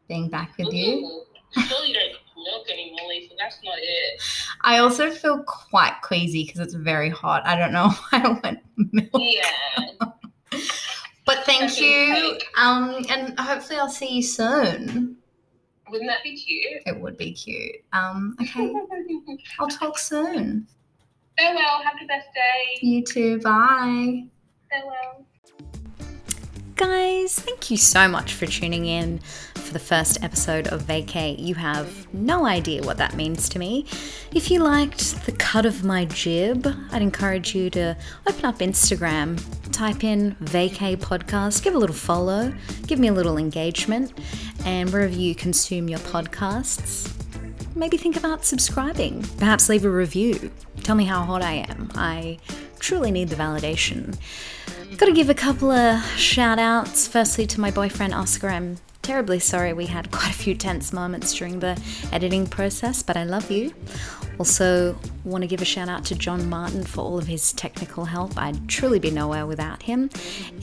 being 0.09 0.29
back 0.29 0.57
with 0.59 0.73
you. 0.73 1.05
Ooh, 1.05 1.61
Surely 1.61 1.89
you 1.89 1.95
don't 1.95 2.45
milk 2.45 2.69
anymore, 2.71 3.09
Lisa. 3.09 3.35
That's 3.39 3.59
not 3.63 3.75
it. 3.79 4.23
I 4.63 4.79
also 4.79 5.11
feel 5.11 5.43
quite 5.45 6.01
queasy 6.03 6.45
because 6.45 6.61
it's 6.61 6.75
very 6.75 7.11
hot. 7.11 7.47
I 7.47 7.57
don't 7.57 7.73
know 7.73 7.89
why 8.11 8.21
I 8.23 8.41
went 8.43 8.61
milk. 8.77 9.11
Yeah. 9.15 10.09
But 11.27 11.45
thank 11.45 11.63
That's 11.63 11.81
you. 11.81 12.39
Um, 12.57 13.05
and 13.11 13.39
hopefully 13.39 13.81
I'll 13.81 13.89
see 13.89 14.15
you 14.15 14.23
soon. 14.23 15.17
Wouldn't 15.91 16.09
that 16.09 16.23
be 16.23 16.37
cute? 16.37 16.83
It 16.87 17.01
would 17.01 17.17
be 17.17 17.33
cute. 17.33 17.77
Um, 17.93 18.37
okay, 18.41 18.73
I'll 19.59 19.67
talk 19.67 19.99
soon. 19.99 20.69
Farewell. 21.39 21.83
Have 21.85 21.99
the 22.01 22.07
best 22.07 22.29
day. 22.35 22.79
You 22.81 23.05
too. 23.05 23.41
Bye. 23.41 24.25
Farewell. 24.71 25.27
Guys, 26.77 27.39
thank 27.39 27.71
you 27.71 27.77
so 27.79 28.07
much 28.07 28.35
for 28.35 28.45
tuning 28.45 28.85
in 28.85 29.19
for 29.55 29.73
the 29.73 29.79
first 29.79 30.23
episode 30.23 30.69
of 30.69 30.83
Vacay. 30.83 31.39
You 31.39 31.55
have 31.55 32.13
no 32.13 32.45
idea 32.45 32.83
what 32.83 32.99
that 32.99 33.17
means 33.17 33.49
to 33.49 33.59
me. 33.59 33.87
If 34.33 34.51
you 34.51 34.61
liked 34.61 35.25
the 35.25 35.33
cut 35.33 35.65
of 35.65 35.85
my 35.85 36.05
jib, 36.05 36.67
I'd 36.93 37.01
encourage 37.01 37.55
you 37.55 37.71
to 37.71 37.97
open 38.27 38.45
up 38.45 38.59
Instagram, 38.59 39.43
type 39.73 40.05
in 40.05 40.37
Vacay 40.43 40.97
Podcast, 40.99 41.63
give 41.63 41.75
a 41.75 41.79
little 41.79 41.97
follow, 41.97 42.55
give 42.87 42.99
me 42.99 43.09
a 43.09 43.13
little 43.13 43.39
engagement, 43.39 44.13
and 44.67 44.91
wherever 44.91 45.15
you 45.15 45.35
consume 45.35 45.89
your 45.89 46.01
podcasts, 46.01 47.16
maybe 47.77 47.97
think 47.97 48.17
about 48.17 48.45
subscribing. 48.45 49.23
Perhaps 49.39 49.69
leave 49.69 49.85
a 49.85 49.91
review. 49.91 50.51
Tell 50.83 50.97
me 50.97 51.05
how 51.05 51.23
hot 51.23 51.43
I 51.43 51.67
am. 51.69 51.91
I 51.95 52.39
truly 52.79 53.11
need 53.11 53.29
the 53.29 53.37
validation. 53.37 54.19
Gotta 54.97 55.13
give 55.13 55.29
a 55.29 55.35
couple 55.35 55.71
of 55.71 56.03
shout 56.19 56.59
outs. 56.59 57.07
Firstly, 57.07 57.47
to 57.47 57.61
my 57.61 57.71
boyfriend 57.71 58.15
Oscar. 58.15 58.49
I'm 58.49 58.79
terribly 59.03 59.39
sorry 59.39 59.73
we 59.73 59.87
had 59.87 60.11
quite 60.11 60.31
a 60.31 60.35
few 60.35 60.55
tense 60.55 60.93
moments 60.93 61.33
during 61.35 61.61
the 61.61 61.81
editing 62.13 62.47
process, 62.47 63.03
but 63.03 63.17
I 63.17 63.25
love 63.25 63.51
you. 63.51 63.73
Also, 64.39 64.99
want 65.25 65.43
to 65.43 65.49
give 65.49 65.63
a 65.63 65.65
shout 65.65 65.89
out 65.89 66.05
to 66.07 66.15
John 66.15 66.49
Martin 66.49 66.83
for 66.83 67.03
all 67.03 67.19
of 67.19 67.27
his 67.27 67.53
technical 67.53 68.05
help. 68.05 68.37
I'd 68.37 68.69
truly 68.69 68.99
be 68.99 69.11
nowhere 69.11 69.47
without 69.47 69.83
him. 69.83 70.11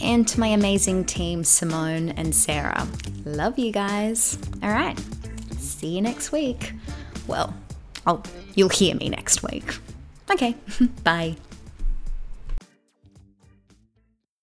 And 0.02 0.28
to 0.28 0.40
my 0.40 0.48
amazing 0.48 1.06
team, 1.06 1.44
Simone 1.44 2.10
and 2.10 2.36
Sarah. 2.36 2.88
Love 3.26 3.58
you 3.58 3.72
guys. 3.72 4.38
All 4.62 4.72
right. 4.72 5.00
See 5.58 5.88
you 5.88 6.02
next 6.02 6.32
week. 6.32 6.74
Well, 7.28 7.54
oh, 8.06 8.22
you'll 8.56 8.70
hear 8.70 8.96
me 8.96 9.10
next 9.10 9.44
week. 9.44 9.78
Okay, 10.32 10.56
bye. 11.04 11.36